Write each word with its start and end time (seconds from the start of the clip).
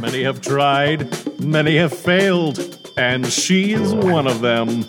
Many 0.00 0.22
have 0.22 0.40
tried, 0.40 1.40
many 1.40 1.76
have 1.76 1.92
failed, 1.92 2.90
and 2.96 3.26
she 3.26 3.74
is 3.74 3.92
one 3.92 4.26
of 4.26 4.40
them. 4.40 4.86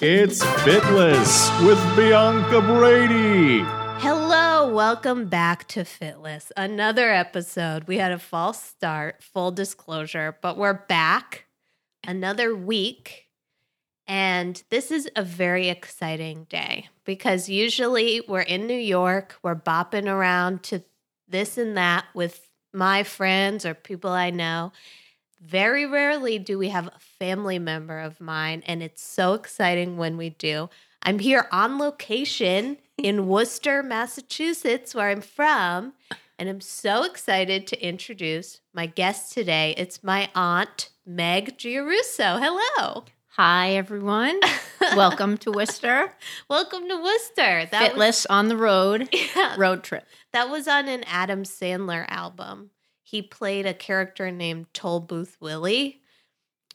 It's 0.00 0.42
Fitless 0.42 1.50
with 1.66 1.78
Bianca 1.94 2.62
Brady. 2.62 3.60
Hello, 4.00 4.72
welcome 4.72 5.28
back 5.28 5.68
to 5.68 5.84
Fitless. 5.84 6.52
Another 6.56 7.10
episode. 7.10 7.84
We 7.84 7.98
had 7.98 8.12
a 8.12 8.18
false 8.18 8.62
start, 8.62 9.22
full 9.22 9.52
disclosure, 9.52 10.38
but 10.40 10.56
we're 10.56 10.72
back 10.72 11.44
another 12.06 12.56
week. 12.56 13.26
And 14.06 14.62
this 14.70 14.90
is 14.90 15.06
a 15.16 15.22
very 15.22 15.68
exciting 15.68 16.44
day 16.44 16.88
because 17.04 17.50
usually 17.50 18.22
we're 18.26 18.40
in 18.40 18.66
New 18.66 18.72
York, 18.78 19.36
we're 19.42 19.54
bopping 19.54 20.10
around 20.10 20.62
to 20.64 20.82
this 21.28 21.58
and 21.58 21.76
that 21.76 22.06
with 22.14 22.45
my 22.76 23.02
friends 23.02 23.64
or 23.64 23.74
people 23.74 24.10
I 24.10 24.30
know. 24.30 24.72
Very 25.40 25.86
rarely 25.86 26.38
do 26.38 26.58
we 26.58 26.68
have 26.68 26.86
a 26.86 26.98
family 27.18 27.58
member 27.58 27.98
of 27.98 28.20
mine, 28.20 28.62
and 28.66 28.82
it's 28.82 29.02
so 29.02 29.34
exciting 29.34 29.96
when 29.96 30.16
we 30.16 30.30
do. 30.30 30.68
I'm 31.02 31.18
here 31.18 31.48
on 31.50 31.78
location 31.78 32.78
in 32.98 33.26
Worcester, 33.26 33.82
Massachusetts, 33.82 34.94
where 34.94 35.08
I'm 35.08 35.20
from, 35.20 35.94
and 36.38 36.48
I'm 36.48 36.60
so 36.60 37.04
excited 37.04 37.66
to 37.68 37.86
introduce 37.86 38.60
my 38.74 38.86
guest 38.86 39.32
today. 39.32 39.74
It's 39.78 40.04
my 40.04 40.30
aunt, 40.34 40.90
Meg 41.06 41.56
Giarusso. 41.56 42.40
Hello. 42.40 43.04
Hi, 43.36 43.72
everyone. 43.72 44.40
Welcome 44.96 45.36
to 45.38 45.52
Worcester. 45.52 46.10
Welcome 46.48 46.88
to 46.88 46.96
Worcester. 46.96 47.68
That 47.70 47.92
Fitless 47.92 48.24
was, 48.24 48.26
on 48.30 48.48
the 48.48 48.56
road, 48.56 49.10
yeah, 49.36 49.56
road 49.58 49.82
trip. 49.84 50.06
That 50.32 50.48
was 50.48 50.66
on 50.66 50.88
an 50.88 51.04
Adam 51.04 51.42
Sandler 51.42 52.06
album. 52.08 52.70
He 53.02 53.20
played 53.20 53.66
a 53.66 53.74
character 53.74 54.30
named 54.30 54.72
Toll 54.72 55.00
Booth 55.00 55.36
Willie. 55.38 56.00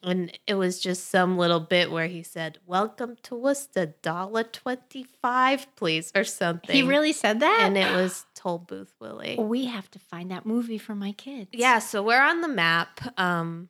And 0.03 0.37
it 0.45 0.53
was 0.53 0.79
just 0.79 1.09
some 1.09 1.35
little 1.35 1.61
bit 1.61 1.89
where 1.89 2.05
he 2.05 2.21
said, 2.21 2.59
Welcome 2.67 3.15
to 3.23 3.33
Worcester, 3.33 3.95
dollar 4.03 4.43
twenty 4.43 5.03
five, 5.19 5.65
please, 5.75 6.11
or 6.15 6.23
something. 6.23 6.75
He 6.75 6.83
really 6.83 7.13
said 7.13 7.39
that? 7.39 7.61
And 7.63 7.75
it 7.75 7.91
was 7.91 8.23
Toll 8.35 8.59
Booth 8.59 8.93
Willie. 8.99 9.35
We 9.39 9.65
have 9.65 9.89
to 9.89 9.99
find 9.99 10.29
that 10.29 10.45
movie 10.45 10.77
for 10.77 10.93
my 10.93 11.13
kids. 11.13 11.49
Yeah, 11.53 11.79
so 11.79 12.03
we're 12.03 12.21
on 12.21 12.41
the 12.41 12.47
map, 12.47 13.01
um, 13.19 13.69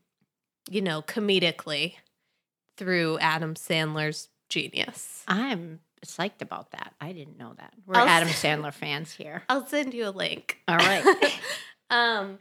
you 0.70 0.82
know, 0.82 1.02
comedically 1.02 1.94
through 2.82 3.20
Adam 3.20 3.54
Sandler's 3.54 4.28
genius. 4.50 5.24
I'm 5.28 5.82
psyched 6.04 6.42
about 6.42 6.72
that. 6.72 6.96
I 7.00 7.12
didn't 7.12 7.38
know 7.38 7.54
that. 7.60 7.76
We're 7.86 7.98
I'll 7.98 8.08
Adam 8.08 8.30
Sandler 8.30 8.74
fans 8.74 9.14
here. 9.14 9.44
I'll 9.50 9.68
send 9.68 9.94
you 9.94 10.08
a 10.08 10.10
link. 10.10 10.58
All 10.68 10.78
right. 10.78 11.06
um, 11.92 12.40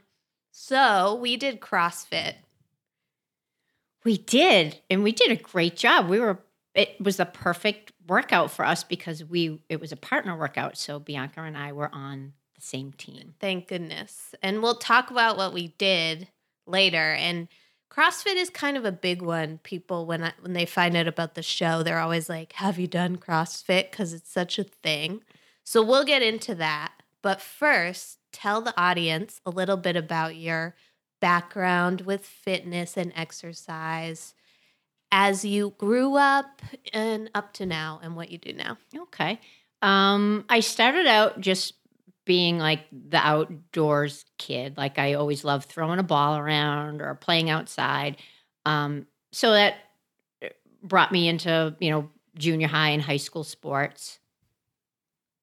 so 0.51 1.13
we 1.13 1.37
did 1.37 1.59
CrossFit. 1.59 2.33
We 4.03 4.17
did, 4.17 4.79
and 4.89 5.03
we 5.03 5.11
did 5.11 5.29
a 5.29 5.35
great 5.35 5.77
job. 5.77 6.09
We 6.09 6.19
were 6.19 6.39
it 6.73 6.99
was 6.99 7.17
the 7.17 7.25
perfect 7.25 7.91
workout 8.07 8.49
for 8.49 8.65
us 8.65 8.83
because 8.83 9.23
we 9.23 9.61
it 9.69 9.79
was 9.79 9.91
a 9.91 9.95
partner 9.95 10.35
workout. 10.35 10.75
So 10.75 10.97
Bianca 10.97 11.41
and 11.41 11.55
I 11.55 11.71
were 11.71 11.93
on 11.93 12.33
the 12.55 12.61
same 12.61 12.93
team. 12.93 13.35
Thank 13.39 13.67
goodness. 13.67 14.33
And 14.41 14.63
we'll 14.63 14.79
talk 14.79 15.11
about 15.11 15.37
what 15.37 15.53
we 15.53 15.67
did 15.77 16.29
later. 16.65 17.13
And 17.13 17.47
CrossFit 17.91 18.35
is 18.35 18.49
kind 18.49 18.77
of 18.77 18.85
a 18.85 18.91
big 18.91 19.21
one. 19.21 19.59
People 19.63 20.05
when 20.05 20.23
I, 20.23 20.33
when 20.39 20.53
they 20.53 20.65
find 20.65 20.95
out 20.95 21.07
about 21.07 21.35
the 21.35 21.43
show, 21.43 21.83
they're 21.83 21.99
always 21.99 22.29
like, 22.29 22.53
"Have 22.53 22.79
you 22.79 22.87
done 22.87 23.17
CrossFit?" 23.17 23.91
because 23.91 24.13
it's 24.13 24.31
such 24.31 24.57
a 24.57 24.63
thing. 24.63 25.23
So 25.63 25.83
we'll 25.83 26.05
get 26.05 26.21
into 26.21 26.55
that. 26.55 26.93
But 27.21 27.41
first, 27.41 28.19
tell 28.31 28.61
the 28.61 28.79
audience 28.79 29.41
a 29.45 29.49
little 29.49 29.77
bit 29.77 29.95
about 29.95 30.35
your 30.35 30.75
background 31.19 32.01
with 32.01 32.25
fitness 32.25 32.97
and 32.97 33.11
exercise 33.15 34.33
as 35.11 35.43
you 35.43 35.73
grew 35.77 36.15
up 36.15 36.61
and 36.93 37.29
up 37.35 37.53
to 37.53 37.65
now 37.65 37.99
and 38.01 38.15
what 38.15 38.31
you 38.31 38.37
do 38.37 38.53
now. 38.53 38.77
Okay. 38.97 39.39
Um, 39.81 40.45
I 40.49 40.61
started 40.61 41.07
out 41.07 41.41
just 41.41 41.73
being 42.25 42.57
like 42.57 42.81
the 42.91 43.17
outdoors 43.17 44.25
kid. 44.37 44.77
Like 44.77 44.99
I 44.99 45.13
always 45.13 45.43
loved 45.43 45.69
throwing 45.69 45.99
a 45.99 46.03
ball 46.03 46.37
around 46.37 47.01
or 47.01 47.15
playing 47.15 47.49
outside. 47.49 48.17
Um, 48.65 49.07
so 49.31 49.51
that 49.51 49.75
uh, 50.43 50.49
brought 50.83 51.11
me 51.11 51.27
into, 51.27 51.75
you 51.79 51.89
know, 51.89 52.09
junior 52.37 52.67
high 52.67 52.89
and 52.89 53.01
high 53.01 53.17
school 53.17 53.43
sports. 53.43 54.19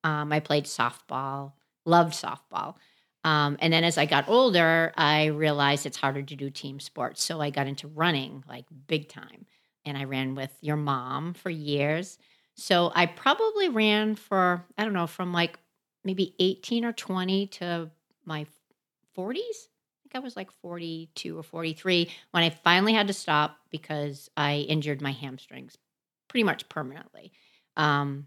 Um, 0.04 0.32
I 0.32 0.40
played 0.40 0.64
softball, 0.64 1.52
loved 1.84 2.14
softball. 2.14 2.76
Um, 3.24 3.58
and 3.60 3.72
then 3.72 3.84
as 3.84 3.98
I 3.98 4.06
got 4.06 4.28
older, 4.28 4.92
I 4.96 5.26
realized 5.26 5.84
it's 5.84 5.96
harder 5.96 6.22
to 6.22 6.36
do 6.36 6.50
team 6.50 6.78
sports. 6.80 7.22
So 7.24 7.40
I 7.40 7.50
got 7.50 7.66
into 7.66 7.88
running 7.88 8.44
like 8.48 8.64
big 8.86 9.08
time. 9.08 9.46
And 9.84 9.98
I 9.98 10.04
ran 10.04 10.34
with 10.34 10.52
your 10.60 10.76
mom 10.76 11.34
for 11.34 11.50
years. 11.50 12.18
So 12.54 12.92
I 12.94 13.06
probably 13.06 13.68
ran 13.68 14.14
for, 14.14 14.64
I 14.76 14.84
don't 14.84 14.92
know, 14.92 15.06
from 15.06 15.32
like 15.32 15.58
maybe 16.04 16.34
18 16.38 16.84
or 16.84 16.92
20 16.92 17.46
to 17.46 17.90
my 18.24 18.46
40s. 19.16 19.38
I 19.38 20.02
think 20.02 20.14
I 20.14 20.18
was 20.20 20.36
like 20.36 20.50
42 20.62 21.38
or 21.38 21.42
43 21.42 22.10
when 22.30 22.42
I 22.42 22.50
finally 22.50 22.94
had 22.94 23.08
to 23.08 23.12
stop 23.12 23.58
because 23.70 24.30
I 24.36 24.66
injured 24.68 25.02
my 25.02 25.12
hamstrings 25.12 25.76
pretty 26.28 26.44
much 26.44 26.68
permanently. 26.68 27.32
Um, 27.76 28.26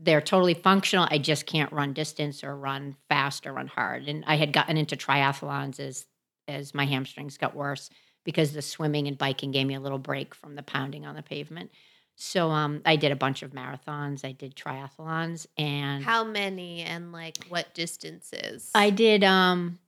they're 0.00 0.20
totally 0.20 0.54
functional. 0.54 1.06
I 1.10 1.18
just 1.18 1.46
can't 1.46 1.72
run 1.72 1.92
distance 1.92 2.42
or 2.42 2.56
run 2.56 2.96
fast 3.08 3.46
or 3.46 3.52
run 3.52 3.68
hard. 3.68 4.08
And 4.08 4.24
I 4.26 4.36
had 4.36 4.52
gotten 4.52 4.76
into 4.76 4.96
triathlons 4.96 5.80
as 5.80 6.06
as 6.46 6.74
my 6.74 6.84
hamstrings 6.84 7.38
got 7.38 7.56
worse 7.56 7.88
because 8.22 8.52
the 8.52 8.60
swimming 8.60 9.08
and 9.08 9.16
biking 9.16 9.50
gave 9.50 9.66
me 9.66 9.74
a 9.74 9.80
little 9.80 9.98
break 9.98 10.34
from 10.34 10.56
the 10.56 10.62
pounding 10.62 11.06
on 11.06 11.14
the 11.14 11.22
pavement. 11.22 11.70
So 12.16 12.50
um, 12.50 12.80
I 12.84 12.96
did 12.96 13.12
a 13.12 13.16
bunch 13.16 13.42
of 13.42 13.52
marathons. 13.52 14.24
I 14.24 14.32
did 14.32 14.54
triathlons 14.54 15.46
and 15.58 16.04
how 16.04 16.24
many 16.24 16.82
and 16.82 17.12
like 17.12 17.44
what 17.48 17.74
distances? 17.74 18.70
I 18.74 18.90
did 18.90 19.24
um, 19.24 19.78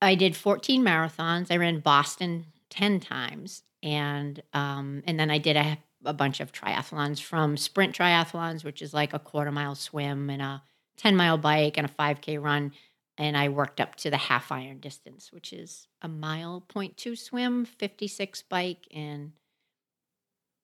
I 0.00 0.14
did 0.14 0.36
14 0.36 0.82
marathons. 0.84 1.48
I 1.50 1.56
ran 1.56 1.80
Boston 1.80 2.46
10 2.70 3.00
times 3.00 3.62
and 3.82 4.40
um, 4.52 5.02
and 5.06 5.18
then 5.18 5.30
I 5.30 5.38
did 5.38 5.56
a, 5.56 5.78
a 6.04 6.12
bunch 6.12 6.40
of 6.40 6.52
triathlons 6.52 7.20
from 7.20 7.56
sprint 7.56 7.96
triathlons, 7.96 8.64
which 8.64 8.80
is 8.80 8.94
like 8.94 9.12
a 9.12 9.18
quarter 9.18 9.50
mile 9.50 9.74
swim 9.74 10.30
and 10.30 10.42
a 10.42 10.62
10 10.98 11.16
mile 11.16 11.38
bike 11.38 11.76
and 11.76 11.86
a 11.86 11.90
5k 11.90 12.42
run 12.42 12.72
and 13.16 13.36
I 13.36 13.48
worked 13.48 13.80
up 13.80 13.96
to 13.96 14.10
the 14.10 14.16
half 14.16 14.52
iron 14.52 14.78
distance, 14.78 15.32
which 15.32 15.52
is 15.52 15.88
a 16.00 16.08
mile 16.08 16.60
point 16.60 16.96
two 16.96 17.16
swim, 17.16 17.64
56 17.64 18.42
bike 18.42 18.86
and 18.94 19.32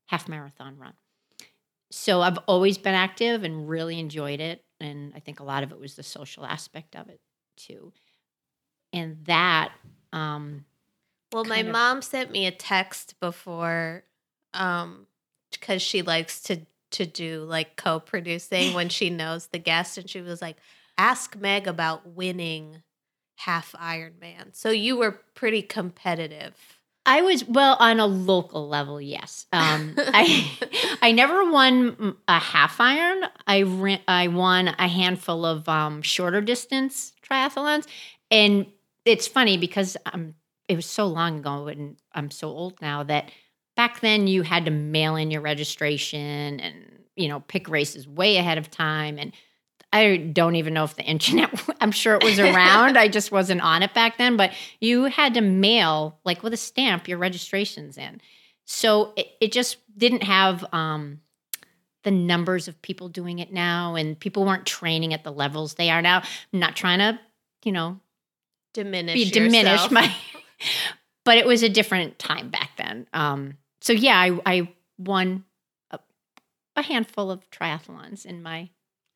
half 0.07 0.29
marathon 0.29 0.77
run. 0.79 0.95
So 1.91 2.21
I've 2.23 2.39
always 2.47 2.77
been 2.77 2.95
active 2.95 3.45
and 3.45 3.69
really 3.69 4.01
enjoyed 4.01 4.41
it. 4.41 4.65
And 4.81 5.13
I 5.15 5.21
think 5.21 5.41
a 5.41 5.45
lot 5.45 5.63
of 5.63 5.73
it 5.73 5.79
was 5.79 5.95
the 5.95 6.03
social 6.03 6.45
aspect 6.45 6.97
of 6.97 7.09
it 7.09 7.21
too. 7.57 7.93
And 8.93 9.19
that, 9.25 9.73
um, 10.13 10.65
well, 11.33 11.45
my 11.45 11.61
of, 11.61 11.69
mom 11.69 12.03
sent 12.03 12.31
me 12.31 12.47
a 12.47 12.51
text 12.51 13.19
before, 13.21 14.05
um, 14.53 15.07
because 15.51 15.83
she 15.83 16.03
likes 16.03 16.43
to 16.45 16.61
to 16.93 17.07
do 17.07 17.43
like 17.43 17.75
co-producing 17.75 18.73
when 18.73 18.89
she 18.89 19.11
knows 19.11 19.49
the 19.49 19.59
guest, 19.59 19.99
and 19.99 20.09
she 20.09 20.21
was 20.21 20.41
like, 20.41 20.57
"Ask 20.97 21.35
Meg 21.37 21.67
about 21.67 22.07
winning 22.07 22.83
half 23.37 23.73
Ironman." 23.73 24.55
So 24.55 24.71
you 24.71 24.97
were 24.97 25.21
pretty 25.35 25.63
competitive. 25.63 26.74
I 27.07 27.21
was 27.21 27.47
well 27.47 27.77
on 27.81 28.01
a 28.01 28.07
local 28.07 28.69
level. 28.69 29.01
Yes, 29.01 29.47
um, 29.53 29.95
I 29.99 30.51
I 31.03 31.13
never 31.13 31.51
won 31.51 32.17
a 32.27 32.39
half 32.39 32.81
iron. 32.81 33.25
I 33.47 33.63
ran, 33.63 34.01
I 34.09 34.29
won 34.29 34.69
a 34.69 34.89
handful 34.89 35.45
of 35.45 35.69
um, 35.69 36.03
shorter 36.03 36.41
distance 36.41 37.13
triathlons, 37.23 37.87
and 38.31 38.67
it's 39.05 39.27
funny 39.27 39.59
because 39.59 39.97
um, 40.07 40.35
it 40.69 40.77
was 40.77 40.87
so 40.87 41.07
long 41.07 41.39
ago, 41.41 41.69
and 41.69 41.97
I'm 42.13 42.31
so 42.31 42.49
old 42.49 42.81
now 42.81 43.03
that 43.03 43.31
back 43.77 44.01
then 44.01 44.27
you 44.27 44.43
had 44.43 44.65
to 44.65 44.71
mail 44.71 45.17
in 45.17 45.31
your 45.31 45.43
registration 45.43 46.61
and 46.61 46.75
you 47.17 47.29
know 47.29 47.41
pick 47.41 47.69
races 47.69 48.09
way 48.09 48.39
ahead 48.39 48.57
of 48.57 48.71
time 48.71 49.19
and 49.19 49.33
I 49.95 50.17
don't 50.17 50.57
even 50.57 50.75
know 50.75 50.83
if 50.83 50.97
the 50.97 51.05
internet, 51.05 51.51
I'm 51.81 51.93
sure 51.93 52.17
it 52.17 52.25
was 52.25 52.41
around. 52.41 52.99
I 52.99 53.07
just 53.07 53.31
wasn't 53.31 53.61
on 53.61 53.85
it 53.85 53.95
back 53.95 54.19
then, 54.19 54.37
but 54.37 54.53
you 54.81 55.05
had 55.05 55.35
to 55.35 55.41
mail, 55.41 56.19
like 56.25 56.43
with 56.43 56.53
a 56.53 56.57
stamp, 56.57 57.07
your 57.07 57.17
registrations 57.17 57.97
in. 57.97 58.21
So 58.65 59.13
it, 59.17 59.29
it 59.41 59.53
just 59.53 59.77
didn't 59.97 60.25
have 60.25 60.65
um, 60.73 61.21
the 62.03 62.11
numbers 62.11 62.67
of 62.67 62.83
people 62.83 63.09
doing 63.09 63.39
it 63.39 63.53
now, 63.53 63.95
and 63.95 64.19
people 64.19 64.45
weren't 64.45 64.67
training 64.67 65.15
at 65.15 65.23
the 65.23 65.31
levels 65.31 65.75
they 65.75 65.91
are 65.91 66.03
now. 66.03 66.25
I'm 66.53 66.59
not 66.59 66.75
trying 66.75 66.99
to, 66.99 67.21
you 67.65 67.71
know, 67.71 68.01
diminish, 68.73 69.15
be, 69.15 69.31
diminish 69.31 69.93
my, 69.93 70.13
but 71.25 71.39
it 71.39 71.47
was 71.47 71.63
a 71.63 71.69
different 71.69 72.19
time 72.19 72.51
back 72.51 72.71
then. 72.77 73.07
Um, 73.13 73.59
so 73.81 73.93
yeah, 73.93 74.19
I, 74.19 74.41
I 74.45 74.73
won 74.99 75.45
a, 75.93 76.01
a 76.75 76.83
handful 76.83 77.31
of 77.31 77.49
triathlons 77.51 78.27
in 78.27 78.43
my 78.43 78.71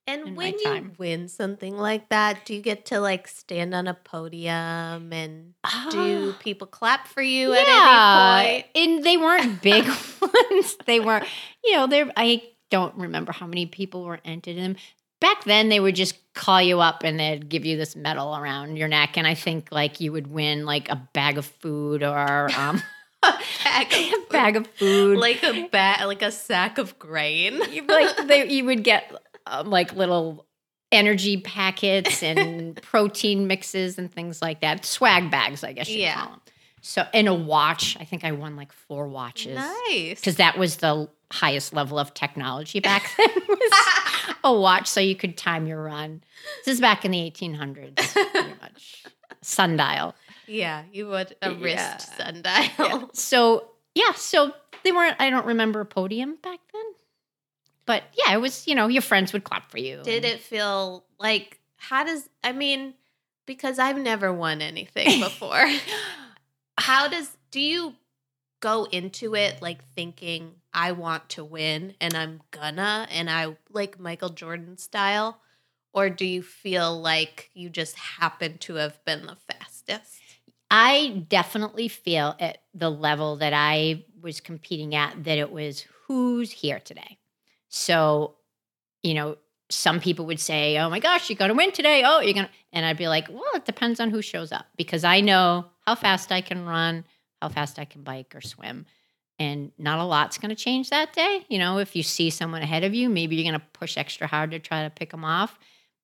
And 0.09 0.37
when 0.37 0.55
you 0.59 0.91
win 0.97 1.29
something 1.29 1.77
like 1.77 2.09
that, 2.09 2.47
do 2.47 2.55
you 2.55 2.63
get 2.63 2.87
to 2.87 2.99
like 2.99 3.29
stand 3.29 3.75
on 3.75 3.87
a 3.87 3.95
podium 3.95 5.13
and 5.13 5.55
do 5.91 6.33
people 6.41 6.67
clap 6.67 7.07
for 7.07 7.21
you 7.23 7.53
at 7.53 7.67
any 7.69 8.63
point? 8.63 8.67
And 8.75 9.05
they 9.05 9.17
weren't 9.19 9.61
big 9.61 9.85
ones. 10.21 10.77
They 10.87 10.99
weren't, 11.01 11.27
you 11.63 11.73
know, 11.73 11.87
they're 11.87 12.11
I 12.17 12.43
don't 12.71 12.95
remember 12.97 13.33
how 13.33 13.47
many 13.47 13.67
people 13.67 14.05
were 14.05 14.19
entered 14.25 14.57
in 14.57 14.63
them. 14.63 14.77
Back 15.21 15.45
then 15.45 15.69
they 15.69 15.81
would 15.81 15.95
just 15.97 16.17
call 16.35 16.63
you 16.63 16.81
up 16.81 17.03
and 17.05 17.19
they'd 17.21 17.49
give 17.49 17.65
you 17.67 17.77
this 17.77 17.95
medal 17.95 18.35
around 18.37 18.77
your 18.77 18.89
neck. 18.89 19.19
And 19.19 19.27
I 19.27 19.35
think 19.35 19.69
like 19.71 20.01
you 20.01 20.13
would 20.13 20.29
win 20.29 20.65
like 20.65 20.89
a 20.89 20.97
bag 21.13 21.37
of 21.39 21.45
food 21.45 22.03
or 22.03 22.51
um 22.57 22.83
Bag 23.65 23.89
a 23.93 24.15
of 24.15 24.29
bag 24.29 24.57
of 24.57 24.67
food. 24.69 25.19
like 25.19 25.43
a 25.43 25.69
bat, 25.73 26.07
like 26.07 26.23
a 26.23 26.31
sack 26.31 26.79
of 26.79 26.99
grain. 27.01 27.61
You- 27.71 27.85
like 27.87 28.29
they, 28.29 28.49
you 28.49 28.65
would 28.67 28.85
get 28.85 29.13
um, 29.49 29.71
like 29.71 29.95
little 29.95 30.47
energy 30.93 31.37
packets 31.39 32.23
and 32.23 32.81
protein 32.83 33.47
mixes 33.47 33.99
and 33.99 34.13
things 34.13 34.41
like 34.43 34.61
that. 34.61 34.85
Swag 34.85 35.31
bags, 35.31 35.65
I 35.65 35.73
guess 35.73 35.89
you 35.89 36.01
Yeah. 36.01 36.15
call 36.15 36.31
them. 36.31 36.41
So, 36.81 37.05
and 37.13 37.27
a 37.29 37.35
watch. 37.35 37.97
I 38.01 38.05
think 38.05 38.25
I 38.25 38.33
won 38.33 38.55
like 38.57 38.73
four 38.73 39.09
watches 39.09 39.57
Nice. 39.57 40.21
because 40.21 40.37
that 40.37 40.57
was 40.57 40.77
the 40.77 41.09
highest 41.33 41.75
level 41.75 41.99
of 41.99 42.15
technology 42.15 42.81
back 42.81 43.11
then. 43.19 43.29
Was 43.49 44.35
a 44.45 44.55
watch 44.55 44.87
so 44.87 45.01
you 45.01 45.17
could 45.17 45.37
time 45.37 45.67
your 45.67 45.83
run. 45.83 46.23
This 46.65 46.75
is 46.77 46.81
back 46.81 47.05
in 47.05 47.11
the 47.11 47.19
1800s, 47.31 48.13
pretty 48.33 48.55
much. 48.63 49.05
Sundial. 49.43 50.15
yeah, 50.47 50.85
you 50.93 51.09
would 51.09 51.35
a 51.43 51.53
wrist 51.53 52.09
Yeah. 52.19 52.43
sundial. 52.79 53.11
So 53.13 53.69
yeah, 53.95 54.13
so 54.13 54.53
they 54.85 54.93
weren't. 54.93 55.17
I 55.19 55.31
don't 55.31 55.47
remember 55.47 55.81
a 55.81 55.87
podium 55.87 56.37
back 56.43 56.61
then, 56.73 56.83
but 57.89 58.05
yeah, 58.13 58.35
it 58.35 58.41
was. 58.41 58.69
You 58.69 58.75
know, 58.75 58.87
your 58.87 59.03
friends 59.03 59.33
would 59.33 59.45
clap 59.45 59.71
for 59.71 59.79
you. 59.79 60.03
Did 60.05 60.27
it 60.27 60.41
feel 60.41 61.05
like 61.19 61.59
how 61.79 62.05
does 62.05 62.29
I 62.45 62.53
mean 62.53 62.93
because 63.47 63.79
I've 63.79 63.97
never 63.97 64.31
won 64.31 64.61
anything 64.61 65.21
before. 65.21 65.67
how 66.79 67.09
does 67.09 67.35
do 67.51 67.61
you 67.61 67.95
go 68.61 68.85
into 68.85 69.35
it 69.35 69.63
like 69.63 69.83
thinking 69.95 70.57
I 70.75 70.93
want 70.93 71.31
to 71.31 71.45
win 71.45 71.95
and 72.01 72.15
I'm 72.15 72.43
gonna 72.51 73.09
and 73.11 73.31
I 73.31 73.57
like 73.71 73.99
Michael 73.99 74.29
Jordan 74.29 74.77
style 74.77 75.41
or 75.95 76.11
do 76.11 76.27
you 76.27 76.43
feel 76.43 77.01
like 77.01 77.51
you 77.55 77.71
just 77.71 77.97
happen 77.97 78.59
to 78.59 78.75
have 78.75 79.03
been 79.07 79.27
the 79.27 79.37
fastest? 79.51 80.21
I 80.71 81.25
definitely 81.29 81.89
feel 81.89 82.37
at 82.39 82.59
the 82.75 82.91
level 82.91 83.37
that 83.37 83.55
I 83.55 84.05
was 84.21 84.41
competing 84.41 84.95
at 84.95 85.25
that 85.25 85.39
it 85.39 85.51
was 85.51 85.87
who's 86.07 86.51
here 86.51 86.81
today. 86.81 87.19
So, 87.69 88.37
you 89.03 89.15
know, 89.15 89.37
some 89.71 90.01
people 90.01 90.27
would 90.27 90.41
say, 90.41 90.79
"Oh 90.79 90.89
my 90.89 90.99
gosh, 91.01 91.29
you're 91.29 91.37
going 91.37 91.51
to 91.51 91.55
win 91.57 91.73
today." 91.73 92.03
Oh, 92.05 92.21
you're 92.21 92.35
going 92.35 92.47
to 92.47 92.53
and 92.73 92.87
I'd 92.87 92.97
be 92.97 93.09
like, 93.09 93.29
"Well, 93.29 93.43
it 93.55 93.65
depends 93.65 94.01
on 94.01 94.11
who 94.11 94.23
shows 94.23 94.53
up 94.53 94.67
because 94.77 95.05
I 95.05 95.21
know 95.21 95.67
how 95.87 95.95
fast 95.95 96.33
I 96.33 96.41
can 96.41 96.65
run, 96.65 97.05
how 97.43 97.49
fast 97.49 97.79
I 97.79 97.85
can 97.85 98.03
bike 98.03 98.35
or 98.35 98.41
swim." 98.41 98.87
And 99.39 99.71
not 99.79 100.01
a 100.01 100.05
lot's 100.05 100.39
going 100.39 100.49
to 100.49 100.57
change 100.57 100.91
that 100.91 101.13
day. 101.13 101.45
You 101.49 101.59
know, 101.59 101.79
if 101.79 101.95
you 101.95 102.03
see 102.03 102.29
someone 102.29 102.63
ahead 102.63 102.83
of 102.83 102.93
you, 102.93 103.09
maybe 103.09 103.37
you're 103.37 103.49
going 103.49 103.61
to 103.61 103.67
push 103.73 103.97
extra 103.97 104.27
hard 104.27 104.51
to 104.51 104.59
try 104.59 104.83
to 104.83 104.91
pick 104.91 105.11
them 105.11 105.25
off. 105.25 105.59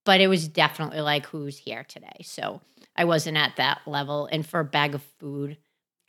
But 0.05 0.21
it 0.21 0.29
was 0.29 0.47
definitely 0.47 1.01
like, 1.01 1.27
who's 1.27 1.59
here 1.59 1.83
today? 1.83 2.21
So 2.23 2.61
I 2.95 3.05
wasn't 3.07 3.37
at 3.37 3.57
that 3.57 3.81
level. 3.87 4.29
And 4.31 4.47
for 4.47 4.61
a 4.61 4.65
bag 4.65 4.95
of 4.95 5.03
food, 5.19 5.57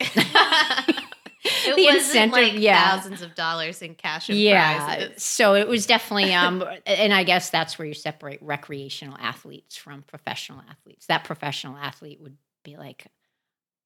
it 1.66 1.76
The 1.76 1.82
wasn't 1.84 1.98
incentive, 1.98 2.32
like 2.32 2.52
yeah. 2.54 2.96
thousands 2.96 3.22
of 3.22 3.34
dollars 3.34 3.82
in 3.82 3.94
cash 3.94 4.28
and 4.28 4.38
yeah. 4.38 4.84
prizes. 4.84 5.22
So 5.22 5.54
it 5.54 5.68
was 5.68 5.86
definitely, 5.86 6.34
um, 6.34 6.64
and 6.86 7.12
I 7.12 7.24
guess 7.24 7.50
that's 7.50 7.78
where 7.78 7.86
you 7.86 7.94
separate 7.94 8.40
recreational 8.42 9.16
athletes 9.18 9.76
from 9.76 10.02
professional 10.02 10.62
athletes. 10.68 11.06
That 11.06 11.24
professional 11.24 11.76
athlete 11.76 12.20
would 12.20 12.36
be 12.64 12.76
like, 12.76 13.06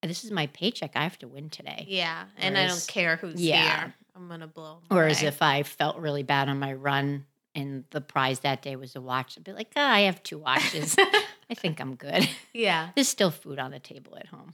this 0.03 0.23
is 0.23 0.31
my 0.31 0.47
paycheck. 0.47 0.91
I 0.95 1.03
have 1.03 1.19
to 1.19 1.27
win 1.27 1.49
today. 1.49 1.85
Yeah, 1.87 2.23
and 2.37 2.57
I 2.57 2.67
don't 2.67 2.87
care 2.87 3.17
who's 3.17 3.41
yeah. 3.41 3.81
here. 3.81 3.93
I'm 4.15 4.27
gonna 4.27 4.47
blow. 4.47 4.79
Whereas 4.87 5.21
away. 5.21 5.27
if 5.27 5.41
I 5.41 5.63
felt 5.63 5.97
really 5.97 6.23
bad 6.23 6.49
on 6.49 6.59
my 6.59 6.73
run 6.73 7.25
and 7.53 7.83
the 7.91 8.01
prize 8.01 8.39
that 8.39 8.61
day 8.61 8.75
was 8.75 8.95
a 8.95 9.01
watch, 9.01 9.35
I'd 9.37 9.43
be 9.43 9.53
like, 9.53 9.71
"Ah, 9.75 9.91
I 9.93 9.99
have 10.01 10.23
two 10.23 10.39
watches. 10.39 10.95
I 11.49 11.53
think 11.53 11.79
I'm 11.79 11.95
good. 11.95 12.27
yeah, 12.53 12.89
There's 12.95 13.09
still 13.09 13.29
food 13.31 13.59
on 13.59 13.71
the 13.71 13.79
table 13.79 14.17
at 14.17 14.27
home. 14.27 14.53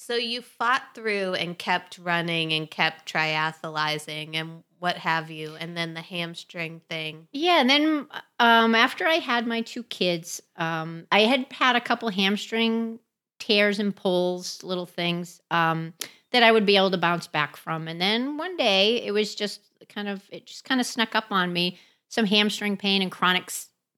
So 0.00 0.14
you 0.14 0.42
fought 0.42 0.94
through 0.94 1.34
and 1.34 1.58
kept 1.58 1.98
running 1.98 2.52
and 2.52 2.70
kept 2.70 3.12
triathlizing 3.12 4.36
and 4.36 4.62
what 4.78 4.96
have 4.96 5.28
you, 5.28 5.56
and 5.58 5.76
then 5.76 5.94
the 5.94 6.00
hamstring 6.00 6.80
thing. 6.88 7.26
Yeah, 7.32 7.60
and 7.60 7.68
then 7.68 8.06
um, 8.38 8.76
after 8.76 9.04
I 9.08 9.14
had 9.14 9.44
my 9.44 9.60
two 9.62 9.82
kids, 9.82 10.40
um, 10.54 11.08
I 11.10 11.22
had 11.22 11.46
had 11.50 11.74
a 11.74 11.80
couple 11.80 12.08
hamstring 12.10 13.00
tears 13.40 13.80
and 13.80 13.94
pulls, 13.94 14.62
little 14.62 14.86
things 14.86 15.40
um, 15.50 15.94
that 16.30 16.44
I 16.44 16.52
would 16.52 16.64
be 16.64 16.76
able 16.76 16.92
to 16.92 16.98
bounce 16.98 17.26
back 17.26 17.56
from. 17.56 17.88
And 17.88 18.00
then 18.00 18.36
one 18.36 18.56
day, 18.56 19.02
it 19.02 19.10
was 19.10 19.34
just 19.34 19.62
kind 19.88 20.08
of 20.08 20.22
it 20.30 20.46
just 20.46 20.62
kind 20.62 20.80
of 20.80 20.86
snuck 20.86 21.16
up 21.16 21.32
on 21.32 21.52
me 21.52 21.76
some 22.08 22.24
hamstring 22.24 22.76
pain 22.76 23.02
and 23.02 23.10
chronic 23.10 23.50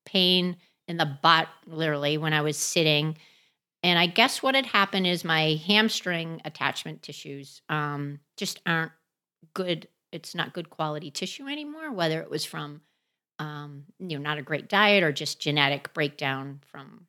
pain 0.06 0.56
in 0.88 0.96
the 0.96 1.18
butt, 1.22 1.48
literally 1.66 2.16
when 2.16 2.32
I 2.32 2.40
was 2.40 2.56
sitting. 2.56 3.18
And 3.82 3.98
I 3.98 4.06
guess 4.06 4.42
what 4.42 4.54
had 4.54 4.66
happened 4.66 5.06
is 5.06 5.24
my 5.24 5.60
hamstring 5.66 6.42
attachment 6.44 7.02
tissues 7.02 7.62
um, 7.68 8.20
just 8.36 8.60
aren't 8.66 8.92
good. 9.54 9.88
It's 10.12 10.34
not 10.34 10.52
good 10.52 10.70
quality 10.70 11.10
tissue 11.10 11.46
anymore, 11.46 11.92
whether 11.92 12.20
it 12.20 12.30
was 12.30 12.44
from 12.44 12.82
um, 13.38 13.84
you 13.98 14.18
know, 14.18 14.22
not 14.22 14.36
a 14.36 14.42
great 14.42 14.68
diet 14.68 15.02
or 15.02 15.12
just 15.12 15.40
genetic 15.40 15.94
breakdown 15.94 16.60
from 16.70 17.06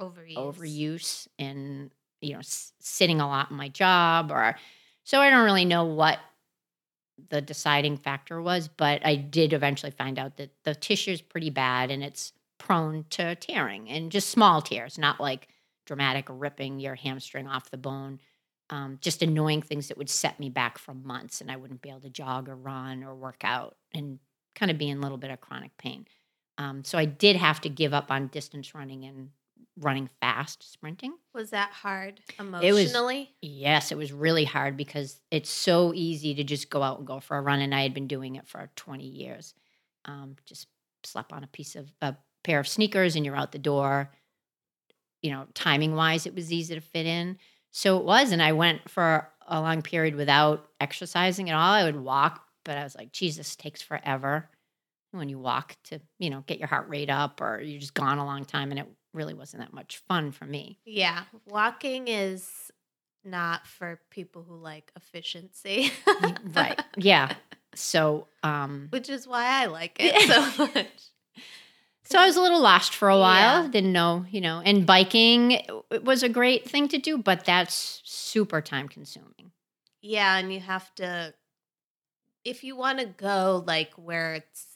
Overuse. 0.00 0.36
overuse 0.36 1.28
and 1.38 1.90
you 2.20 2.32
know 2.32 2.40
s- 2.40 2.72
sitting 2.80 3.20
a 3.20 3.26
lot 3.28 3.50
in 3.50 3.56
my 3.56 3.68
job 3.68 4.32
or 4.32 4.56
so 5.04 5.20
I 5.20 5.30
don't 5.30 5.44
really 5.44 5.64
know 5.64 5.84
what 5.84 6.18
the 7.28 7.40
deciding 7.40 7.96
factor 7.98 8.40
was, 8.40 8.68
but 8.68 9.04
I 9.04 9.16
did 9.16 9.52
eventually 9.52 9.92
find 9.92 10.18
out 10.18 10.36
that 10.38 10.50
the 10.64 10.74
tissue 10.74 11.12
is 11.12 11.20
pretty 11.22 11.50
bad 11.50 11.90
and 11.90 12.02
it's 12.02 12.32
prone 12.58 13.04
to 13.10 13.34
tearing 13.36 13.88
and 13.88 14.10
just 14.10 14.30
small 14.30 14.62
tears, 14.62 14.98
not 14.98 15.20
like 15.20 15.48
dramatic 15.86 16.26
ripping 16.28 16.80
your 16.80 16.94
hamstring 16.94 17.46
off 17.46 17.70
the 17.70 17.76
bone. 17.76 18.20
Um, 18.70 18.98
just 19.00 19.22
annoying 19.22 19.60
things 19.60 19.88
that 19.88 19.98
would 19.98 20.08
set 20.08 20.40
me 20.40 20.48
back 20.48 20.78
for 20.78 20.94
months 20.94 21.40
and 21.40 21.50
I 21.50 21.56
wouldn't 21.56 21.82
be 21.82 21.90
able 21.90 22.00
to 22.00 22.10
jog 22.10 22.48
or 22.48 22.56
run 22.56 23.04
or 23.04 23.14
work 23.14 23.42
out 23.44 23.76
and 23.92 24.18
kind 24.54 24.70
of 24.70 24.78
be 24.78 24.88
in 24.88 24.98
a 24.98 25.00
little 25.00 25.18
bit 25.18 25.30
of 25.30 25.40
chronic 25.40 25.76
pain. 25.76 26.06
Um, 26.58 26.84
so 26.84 26.96
I 26.96 27.04
did 27.04 27.36
have 27.36 27.60
to 27.62 27.68
give 27.68 27.92
up 27.92 28.10
on 28.10 28.28
distance 28.28 28.74
running 28.74 29.04
and 29.04 29.30
running 29.78 30.08
fast, 30.20 30.70
sprinting. 30.70 31.14
Was 31.34 31.50
that 31.50 31.70
hard 31.70 32.20
was- 32.38 32.46
emotionally? 32.46 33.30
Yes, 33.40 33.90
it 33.92 33.98
was 33.98 34.12
really 34.12 34.44
hard 34.44 34.76
because 34.76 35.20
it's 35.30 35.50
so 35.50 35.92
easy 35.94 36.34
to 36.34 36.44
just 36.44 36.70
go 36.70 36.82
out 36.82 36.98
and 36.98 37.06
go 37.06 37.20
for 37.20 37.36
a 37.36 37.42
run, 37.42 37.60
and 37.60 37.74
I 37.74 37.82
had 37.82 37.94
been 37.94 38.06
doing 38.06 38.36
it 38.36 38.46
for 38.46 38.70
20 38.76 39.04
years. 39.04 39.54
Um, 40.04 40.36
just 40.46 40.68
slap 41.04 41.32
on 41.32 41.44
a 41.44 41.48
piece 41.48 41.74
of 41.74 41.90
a 42.00 42.16
pair 42.44 42.60
of 42.60 42.68
sneakers, 42.68 43.16
and 43.16 43.24
you're 43.24 43.36
out 43.36 43.52
the 43.52 43.58
door. 43.58 44.12
You 45.22 45.30
know, 45.30 45.46
timing 45.54 45.94
wise, 45.94 46.26
it 46.26 46.34
was 46.34 46.52
easy 46.52 46.74
to 46.74 46.80
fit 46.80 47.06
in. 47.06 47.38
So 47.70 47.96
it 47.98 48.04
was, 48.04 48.32
and 48.32 48.42
I 48.42 48.52
went 48.52 48.88
for 48.90 49.28
a 49.46 49.60
long 49.60 49.82
period 49.82 50.14
without 50.14 50.66
exercising 50.80 51.48
at 51.48 51.54
all. 51.56 51.72
I 51.72 51.84
would 51.84 51.96
walk, 52.00 52.44
but 52.64 52.76
I 52.76 52.84
was 52.84 52.94
like, 52.94 53.12
Jesus, 53.12 53.56
takes 53.56 53.80
forever 53.82 54.48
when 55.12 55.28
you 55.28 55.38
walk 55.38 55.76
to 55.84 56.00
you 56.18 56.30
know 56.30 56.42
get 56.46 56.58
your 56.58 56.68
heart 56.68 56.88
rate 56.88 57.10
up, 57.10 57.40
or 57.40 57.60
you're 57.60 57.80
just 57.80 57.94
gone 57.94 58.18
a 58.18 58.24
long 58.24 58.44
time, 58.44 58.70
and 58.70 58.80
it 58.80 58.86
really 59.14 59.34
wasn't 59.34 59.62
that 59.62 59.72
much 59.72 59.98
fun 60.08 60.32
for 60.32 60.44
me. 60.46 60.78
yeah, 60.84 61.24
walking 61.46 62.08
is 62.08 62.50
not 63.24 63.66
for 63.66 64.00
people 64.10 64.42
who 64.42 64.56
like 64.56 64.90
efficiency, 64.96 65.92
right? 66.54 66.80
Yeah. 66.96 67.32
So, 67.74 68.26
um, 68.42 68.88
Which 68.90 69.08
is 69.08 69.26
why 69.26 69.44
I 69.46 69.66
like 69.66 69.96
it 70.00 70.28
so 70.28 70.66
much. 70.74 71.11
So 72.04 72.18
I 72.18 72.26
was 72.26 72.36
a 72.36 72.40
little 72.40 72.60
lost 72.60 72.94
for 72.94 73.08
a 73.08 73.18
while. 73.18 73.62
Yeah. 73.62 73.70
Didn't 73.70 73.92
know, 73.92 74.26
you 74.30 74.40
know, 74.40 74.60
and 74.64 74.84
biking 74.84 75.60
was 76.02 76.22
a 76.22 76.28
great 76.28 76.68
thing 76.68 76.88
to 76.88 76.98
do, 76.98 77.18
but 77.18 77.44
that's 77.44 78.02
super 78.04 78.60
time 78.60 78.88
consuming. 78.88 79.52
Yeah, 80.02 80.36
and 80.36 80.52
you 80.52 80.60
have 80.60 80.92
to 80.96 81.32
if 82.44 82.64
you 82.64 82.76
want 82.76 82.98
to 82.98 83.06
go 83.06 83.62
like 83.66 83.92
where 83.94 84.34
it's 84.34 84.66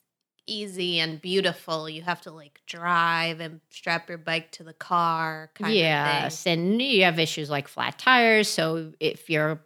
easy 0.47 1.01
and 1.01 1.21
beautiful, 1.21 1.91
you 1.91 2.03
have 2.03 2.21
to 2.23 2.31
like 2.31 2.61
drive 2.67 3.41
and 3.41 3.61
strap 3.71 4.09
your 4.09 4.19
bike 4.19 4.53
to 4.53 4.63
the 4.63 4.73
car 4.73 5.51
kind 5.55 5.71
of 5.71 5.75
thing. 5.75 5.81
yes, 5.81 6.47
and 6.47 6.81
you 6.81 7.05
have 7.05 7.19
issues 7.19 7.51
like 7.51 7.69
flat 7.69 7.99
tires. 7.99 8.49
So 8.49 8.93
if 9.01 9.29
you're 9.29 9.61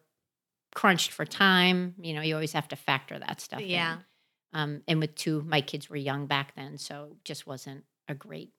crunched 0.75 1.12
for 1.12 1.25
time, 1.25 1.95
you 2.00 2.14
know, 2.14 2.23
you 2.23 2.35
always 2.35 2.52
have 2.52 2.69
to 2.69 2.76
factor 2.76 3.19
that 3.19 3.40
stuff. 3.40 3.61
Yeah. 3.61 3.95
In. 3.95 3.99
Um, 4.52 4.83
and 4.88 4.99
with 5.00 5.14
two, 5.14 5.42
my 5.42 5.61
kids 5.61 5.88
were 5.88 5.97
young 5.97 6.26
back 6.26 6.54
then, 6.57 6.76
so 6.78 7.16
just 7.25 7.47
wasn't 7.47 7.85
a 8.09 8.14
great 8.14 8.52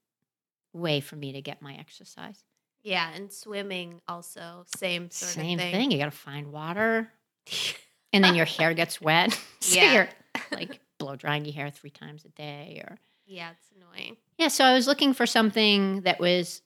way 0.74 1.02
for 1.02 1.16
me 1.18 1.34
to 1.34 1.42
get 1.42 1.62
my 1.62 1.74
exercise. 1.76 2.44
Yeah, 2.84 3.12
and 3.14 3.32
swimming 3.32 4.02
also 4.08 4.64
same 4.66 5.12
sort 5.12 5.32
Same 5.34 5.60
of 5.60 5.66
thing. 5.66 5.72
thing. 5.74 5.92
You 5.92 5.98
got 5.98 6.06
to 6.06 6.12
find 6.12 6.52
water, 6.52 7.12
and 8.14 8.24
then 8.24 8.36
your 8.36 8.46
hair 8.46 8.74
gets 8.74 9.02
wet. 9.02 9.32
so 9.60 9.76
Yeah. 9.76 9.94
you're 9.94 10.10
like 10.52 10.80
blow 10.98 11.16
drying 11.16 11.46
your 11.46 11.54
hair 11.54 11.70
three 11.70 11.90
times 11.90 12.24
a 12.26 12.30
day, 12.30 12.82
or 12.86 12.98
Yeah, 13.26 13.52
it's 13.52 13.70
annoying. 13.76 14.18
Yeah, 14.38 14.48
so 14.48 14.64
I 14.64 14.74
was 14.74 14.88
looking 14.88 15.14
for 15.14 15.26
something 15.26 16.02
that 16.02 16.20
was 16.20 16.62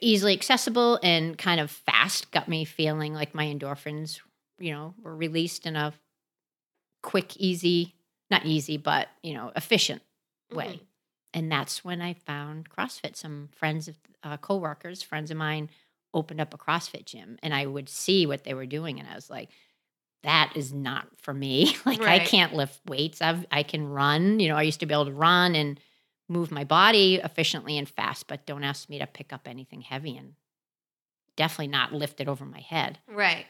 easily 0.00 0.32
accessible 0.32 0.98
and 1.02 1.36
kind 1.38 1.60
of 1.60 1.70
fast. 1.70 2.30
Got 2.32 2.48
me 2.48 2.64
feeling 2.64 3.14
like 3.14 3.34
my 3.34 3.46
endorphins, 3.46 4.20
you 4.58 4.72
know, 4.72 4.94
were 5.02 5.14
released 5.14 5.66
in 5.66 5.76
a 5.76 5.92
quick, 7.02 7.36
easy, 7.36 7.94
not 8.30 8.44
easy, 8.44 8.76
but 8.76 9.08
you 9.22 9.34
know, 9.34 9.52
efficient 9.56 10.02
way. 10.52 10.66
Mhm. 10.66 10.80
And 11.34 11.52
that's 11.52 11.84
when 11.84 12.00
I 12.00 12.14
found 12.14 12.70
CrossFit. 12.70 13.16
Some 13.16 13.50
friends 13.54 13.88
of 13.88 13.98
uh, 14.22 14.36
coworkers, 14.38 15.02
friends 15.02 15.30
of 15.30 15.36
mine, 15.36 15.70
opened 16.14 16.40
up 16.40 16.54
a 16.54 16.58
CrossFit 16.58 17.04
gym, 17.04 17.38
and 17.42 17.54
I 17.54 17.66
would 17.66 17.88
see 17.88 18.26
what 18.26 18.44
they 18.44 18.54
were 18.54 18.66
doing, 18.66 18.98
and 18.98 19.08
I 19.08 19.14
was 19.14 19.28
like, 19.28 19.50
"That 20.22 20.52
is 20.56 20.72
not 20.72 21.06
for 21.20 21.34
me. 21.34 21.76
like, 21.86 22.00
I 22.00 22.18
can't 22.20 22.54
lift 22.54 22.80
weights. 22.86 23.20
I've 23.20 23.46
I 23.52 23.62
can 23.62 23.86
run. 23.86 24.40
You 24.40 24.48
know, 24.48 24.56
I 24.56 24.62
used 24.62 24.80
to 24.80 24.86
be 24.86 24.94
able 24.94 25.04
to 25.06 25.12
run 25.12 25.54
and 25.54 25.78
move 26.28 26.50
my 26.50 26.64
body 26.64 27.16
efficiently 27.16 27.78
and 27.78 27.88
fast, 27.88 28.26
but 28.26 28.46
don't 28.46 28.64
ask 28.64 28.88
me 28.88 28.98
to 28.98 29.06
pick 29.06 29.32
up 29.32 29.46
anything 29.46 29.82
heavy 29.82 30.16
and 30.16 30.34
definitely 31.36 31.68
not 31.68 31.92
lift 31.92 32.20
it 32.20 32.28
over 32.28 32.44
my 32.44 32.60
head." 32.60 32.98
Right. 33.06 33.46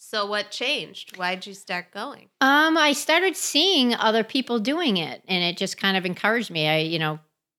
So 0.00 0.26
what 0.26 0.52
changed? 0.52 1.16
Why'd 1.16 1.44
you 1.44 1.54
start 1.54 1.90
going? 1.92 2.28
Um, 2.40 2.78
I 2.78 2.92
started 2.92 3.36
seeing 3.36 3.94
other 3.94 4.22
people 4.22 4.60
doing 4.60 4.96
it, 4.96 5.22
and 5.26 5.42
it 5.42 5.56
just 5.56 5.76
kind 5.76 5.96
of 5.96 6.06
encouraged 6.06 6.50
me. 6.50 6.68
I, 6.68 6.78
you 6.78 7.00
know, 7.00 7.18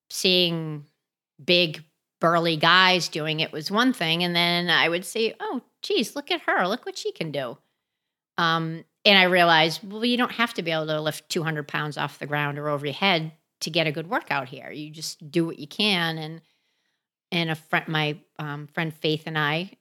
seeing 0.09 0.85
big 1.43 1.83
burly 2.21 2.55
guys 2.55 3.09
doing 3.09 3.41
it 3.41 3.51
was 3.51 3.69
one 3.69 3.91
thing, 3.91 4.23
and 4.23 4.33
then 4.33 4.69
I 4.69 4.87
would 4.87 5.05
say, 5.05 5.35
"Oh, 5.39 5.61
geez, 5.81 6.15
look 6.15 6.31
at 6.31 6.41
her! 6.47 6.65
Look 6.65 6.85
what 6.85 6.97
she 6.97 7.11
can 7.11 7.31
do." 7.31 7.57
Um, 8.37 8.85
and 9.03 9.17
I 9.17 9.23
realized, 9.23 9.81
well, 9.83 10.05
you 10.05 10.17
don't 10.17 10.31
have 10.31 10.53
to 10.53 10.61
be 10.61 10.71
able 10.71 10.87
to 10.87 11.01
lift 11.01 11.29
200 11.29 11.67
pounds 11.67 11.97
off 11.97 12.19
the 12.19 12.25
ground 12.25 12.57
or 12.57 12.69
over 12.69 12.85
your 12.85 12.95
head 12.95 13.33
to 13.61 13.69
get 13.69 13.85
a 13.85 13.91
good 13.91 14.09
workout 14.09 14.47
here. 14.47 14.71
You 14.71 14.91
just 14.91 15.29
do 15.29 15.45
what 15.45 15.59
you 15.59 15.67
can, 15.67 16.17
and 16.17 16.41
and 17.33 17.49
a 17.51 17.55
friend, 17.55 17.87
my 17.89 18.17
um, 18.39 18.67
friend 18.67 18.93
Faith 18.93 19.23
and 19.25 19.37
I, 19.37 19.71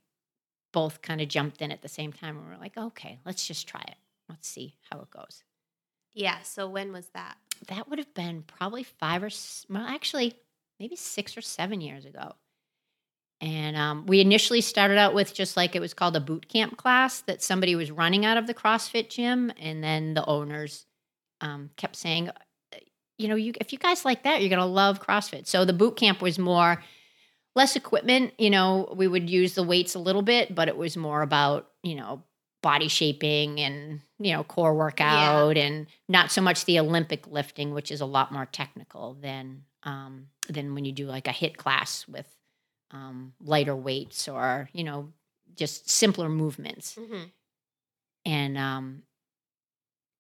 both 0.73 1.03
kind 1.03 1.21
of 1.21 1.29
jumped 1.29 1.63
in 1.63 1.73
at 1.73 1.83
the 1.83 1.89
same 1.89 2.13
time, 2.13 2.37
and 2.37 2.47
we 2.47 2.53
were 2.53 2.61
like, 2.61 2.77
"Okay, 2.77 3.19
let's 3.25 3.47
just 3.47 3.67
try 3.69 3.83
it." 3.87 3.97
let's 4.29 4.49
see 4.49 4.75
how 4.91 5.01
it 5.01 5.11
goes. 5.11 5.43
Yeah. 6.13 6.41
So 6.43 6.69
when 6.69 6.93
was 6.93 7.09
that? 7.15 7.37
That 7.69 7.89
would 7.89 7.99
have 7.99 8.15
been 8.15 8.43
probably 8.43 8.83
five 8.83 9.23
or 9.23 9.31
well, 9.69 9.87
actually, 9.87 10.35
maybe 10.79 10.97
six 10.97 11.37
or 11.37 11.41
seven 11.41 11.81
years 11.81 12.05
ago. 12.05 12.35
And 13.41 13.77
um, 13.77 14.07
we 14.07 14.21
initially 14.21 14.61
started 14.61 14.99
out 14.99 15.15
with 15.15 15.33
just 15.33 15.57
like 15.57 15.77
it 15.77 15.81
was 15.81 15.95
called 15.95 16.17
a 16.17 16.21
boot 16.21 16.49
camp 16.49 16.77
class 16.77 17.21
that 17.23 17.43
somebody 17.43 17.77
was 17.77 17.91
running 17.91 18.25
out 18.25 18.37
of 18.37 18.47
the 18.47 18.55
CrossFit 18.55 19.11
gym, 19.11 19.53
and 19.61 19.83
then 19.83 20.15
the 20.15 20.27
owners 20.27 20.87
um, 21.41 21.71
kept 21.77 21.95
saying, 21.95 22.31
you 23.17 23.29
know, 23.29 23.37
you 23.37 23.53
if 23.61 23.73
you 23.73 23.79
guys 23.79 24.05
like 24.05 24.25
that, 24.25 24.41
you're 24.41 24.51
gonna 24.51 24.67
love 24.67 25.01
CrossFit. 25.01 25.47
So 25.47 25.65
the 25.65 25.73
boot 25.73 25.97
camp 25.97 26.21
was 26.21 26.39
more 26.39 26.83
less 27.55 27.77
equipment. 27.77 28.35
You 28.39 28.51
know, 28.51 28.93
we 28.97 29.07
would 29.09 29.29
use 29.29 29.55
the 29.55 29.63
weights 29.63 29.95
a 29.95 29.99
little 29.99 30.23
bit, 30.23 30.55
but 30.55 30.69
it 30.69 30.77
was 30.77 30.97
more 30.97 31.23
about 31.23 31.69
you 31.83 31.95
know 31.95 32.23
body 32.61 32.89
shaping 32.89 33.61
and 33.61 34.01
you 34.19 34.33
know 34.33 34.43
core 34.43 34.75
workout 34.75 35.57
and 35.57 35.87
not 36.09 36.33
so 36.33 36.43
much 36.43 36.65
the 36.65 36.81
olympic 36.81 37.25
lifting 37.29 37.73
which 37.73 37.93
is 37.93 38.01
a 38.01 38.05
lot 38.05 38.33
more 38.33 38.47
technical 38.47 39.15
than 39.15 39.63
um 39.85 40.27
than 40.49 40.75
when 40.75 40.85
you 40.85 40.91
do 40.91 41.07
like 41.07 41.29
a 41.29 41.33
hit 41.33 41.57
class 41.57 42.05
with 42.09 42.27
um 42.91 43.33
lighter 43.41 43.77
weights 43.77 44.27
or 44.27 44.69
you 44.73 44.83
know 44.83 45.09
just 45.55 45.89
simpler 45.89 46.29
movements 46.29 46.97
Mm-hmm. 46.99 47.27
and 48.27 48.59
um 48.59 49.03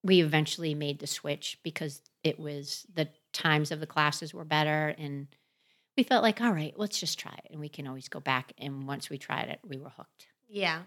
we 0.04 0.20
eventually 0.22 0.74
made 0.74 1.00
the 1.00 1.06
switch 1.08 1.58
because 1.64 2.02
it 2.22 2.38
was 2.38 2.86
the 2.94 3.08
times 3.32 3.72
of 3.72 3.80
the 3.80 3.86
classes 3.86 4.32
were 4.32 4.44
better 4.44 4.94
and 4.96 5.26
we 5.98 6.02
felt 6.04 6.22
like 6.22 6.40
all 6.40 6.52
right 6.52 6.72
let's 6.78 6.98
just 6.98 7.18
try 7.18 7.34
it 7.44 7.50
and 7.50 7.60
we 7.60 7.68
can 7.68 7.86
always 7.86 8.08
go 8.08 8.20
back 8.20 8.52
and 8.56 8.86
once 8.88 9.10
we 9.10 9.18
tried 9.18 9.48
it 9.50 9.60
we 9.68 9.76
were 9.76 9.90
hooked 9.90 10.28
Yeah. 10.48 10.82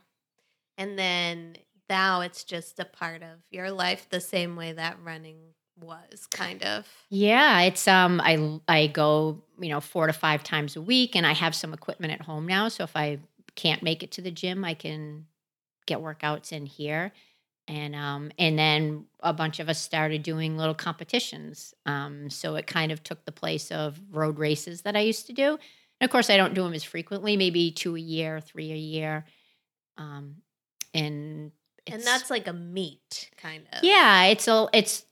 And 0.77 0.97
then 0.97 1.57
now 1.89 2.21
it's 2.21 2.43
just 2.43 2.79
a 2.79 2.85
part 2.85 3.21
of 3.21 3.39
your 3.51 3.69
life 3.71 4.07
the 4.09 4.21
same 4.21 4.55
way 4.55 4.71
that 4.73 4.97
running 5.03 5.37
was, 5.79 6.25
kind 6.27 6.63
of. 6.63 6.87
Yeah, 7.09 7.61
it's 7.61 7.87
um 7.87 8.21
I 8.23 8.59
I 8.67 8.87
go, 8.87 9.43
you 9.59 9.69
know, 9.69 9.81
4 9.81 10.07
to 10.07 10.13
5 10.13 10.43
times 10.43 10.75
a 10.75 10.81
week 10.81 11.15
and 11.15 11.27
I 11.27 11.33
have 11.33 11.53
some 11.53 11.73
equipment 11.73 12.13
at 12.13 12.21
home 12.21 12.47
now, 12.47 12.69
so 12.69 12.83
if 12.83 12.95
I 12.95 13.19
can't 13.55 13.83
make 13.83 14.01
it 14.03 14.11
to 14.13 14.21
the 14.21 14.31
gym, 14.31 14.63
I 14.63 14.73
can 14.73 15.25
get 15.85 15.99
workouts 15.99 16.51
in 16.51 16.65
here. 16.65 17.11
And 17.67 17.95
um 17.95 18.31
and 18.37 18.57
then 18.59 19.05
a 19.21 19.33
bunch 19.33 19.59
of 19.59 19.69
us 19.69 19.79
started 19.79 20.23
doing 20.23 20.57
little 20.57 20.73
competitions. 20.75 21.73
Um 21.85 22.29
so 22.29 22.55
it 22.55 22.67
kind 22.67 22.91
of 22.91 23.03
took 23.03 23.23
the 23.25 23.31
place 23.31 23.71
of 23.71 23.99
road 24.11 24.39
races 24.39 24.81
that 24.81 24.95
I 24.95 25.01
used 25.01 25.27
to 25.27 25.33
do. 25.33 25.51
And 25.99 26.07
of 26.07 26.11
course, 26.11 26.29
I 26.29 26.37
don't 26.37 26.53
do 26.55 26.63
them 26.63 26.73
as 26.73 26.83
frequently, 26.83 27.37
maybe 27.37 27.71
2 27.71 27.95
a 27.95 27.99
year, 27.99 28.41
3 28.41 28.71
a 28.71 28.75
year. 28.75 29.25
Um 29.97 30.37
and 30.93 31.51
And 31.87 32.03
that's 32.03 32.29
like 32.29 32.47
a 32.47 32.53
meet, 32.53 33.29
kind 33.37 33.63
of. 33.71 33.83
yeah, 33.83 34.25
it's 34.25 34.47
a 34.47 34.67
it's 34.73 35.05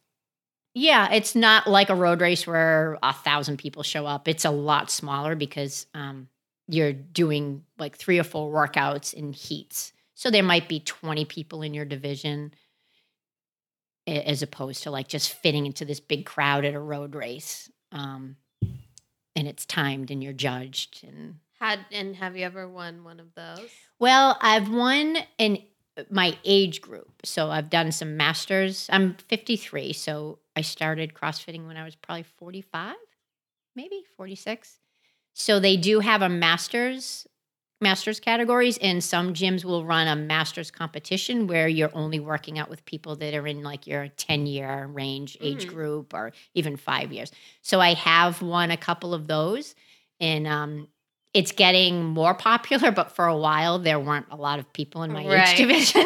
yeah, 0.74 1.12
it's 1.12 1.36
not 1.36 1.68
like 1.68 1.90
a 1.90 1.96
road 1.96 2.22
race 2.22 2.46
where 2.46 2.98
a 3.02 3.12
thousand 3.14 3.58
people 3.58 3.84
show 3.84 4.06
up. 4.06 4.28
It's 4.28 4.46
a 4.46 4.52
lot 4.52 4.92
smaller 4.92 5.36
because 5.36 5.88
um, 5.96 6.28
you're 6.68 6.94
doing 6.94 7.64
like 7.80 7.98
three 7.98 8.20
or 8.20 8.24
four 8.24 8.52
workouts 8.54 9.14
in 9.14 9.34
heats. 9.34 9.94
So 10.20 10.30
there 10.30 10.44
might 10.44 10.68
be 10.68 10.82
20 10.82 11.24
people 11.24 11.62
in 11.62 11.74
your 11.74 11.86
division 11.86 12.54
as 14.06 14.42
opposed 14.42 14.84
to 14.84 14.92
like 14.92 15.08
just 15.08 15.32
fitting 15.32 15.66
into 15.66 15.86
this 15.86 16.02
big 16.02 16.26
crowd 16.26 16.66
at 16.66 16.74
a 16.74 16.80
road 16.80 17.16
race. 17.16 17.72
Um, 17.94 18.36
and 18.62 19.48
it's 19.48 19.66
timed 19.66 20.12
and 20.12 20.22
you're 20.22 20.34
judged 20.34 21.06
and 21.08 21.36
Had 21.62 21.80
and 21.94 22.18
have 22.18 22.36
you 22.36 22.44
ever 22.44 22.68
won 22.68 23.06
one 23.06 23.22
of 23.22 23.34
those? 23.34 23.70
well, 23.98 24.38
I've 24.42 24.70
won 24.70 25.20
in 25.38 25.64
my 26.10 26.38
age 26.44 26.82
group. 26.82 27.22
So 27.24 27.50
I've 27.50 27.70
done 27.70 27.94
some 27.94 28.18
masters. 28.18 28.90
I'm 28.92 29.14
53, 29.30 29.94
so 29.94 30.40
I 30.54 30.64
started 30.64 31.14
CrossFitting 31.14 31.66
when 31.66 31.78
I 31.78 31.86
was 31.86 31.96
probably 31.96 32.24
45, 32.24 32.98
maybe 33.74 34.04
46. 34.18 34.80
So 35.34 35.62
they 35.62 35.78
do 35.78 36.02
have 36.02 36.22
a 36.22 36.28
masters 36.28 37.26
masters 37.82 38.20
categories 38.20 38.78
and 38.80 39.04
some 39.04 39.34
gyms 39.34 39.64
will 39.64 39.86
run 39.86 40.08
a 40.08 40.16
masters 40.16 40.70
competition 40.72 41.48
where 41.48 41.68
you're 41.68 41.92
only 41.94 42.20
working 42.20 42.60
out 42.60 42.70
with 42.70 42.84
people 42.86 43.16
that 43.18 43.34
are 43.34 43.48
in 43.48 43.64
like 43.64 43.88
your 43.88 44.08
10 44.10 44.48
year 44.48 44.88
range 44.88 45.38
age 45.42 45.66
Mhm. 45.66 45.70
group 45.70 46.14
or 46.14 46.34
even 46.54 46.76
5 46.76 47.12
years. 47.14 47.32
So 47.62 47.80
I 47.80 47.94
have 47.94 48.42
won 48.42 48.72
a 48.72 48.78
couple 48.78 49.14
of 49.14 49.28
those 49.28 49.76
and 50.20 50.46
um 50.48 50.88
it's 51.34 51.52
getting 51.52 52.04
more 52.06 52.34
popular, 52.34 52.92
but 52.92 53.12
for 53.16 53.28
a 53.28 53.38
while 53.38 53.78
there 53.80 54.00
weren't 54.00 54.26
a 54.32 54.36
lot 54.36 54.60
of 54.60 54.72
people 54.74 55.04
in 55.04 55.12
my 55.14 55.24
age 55.24 55.56
division. 55.58 56.06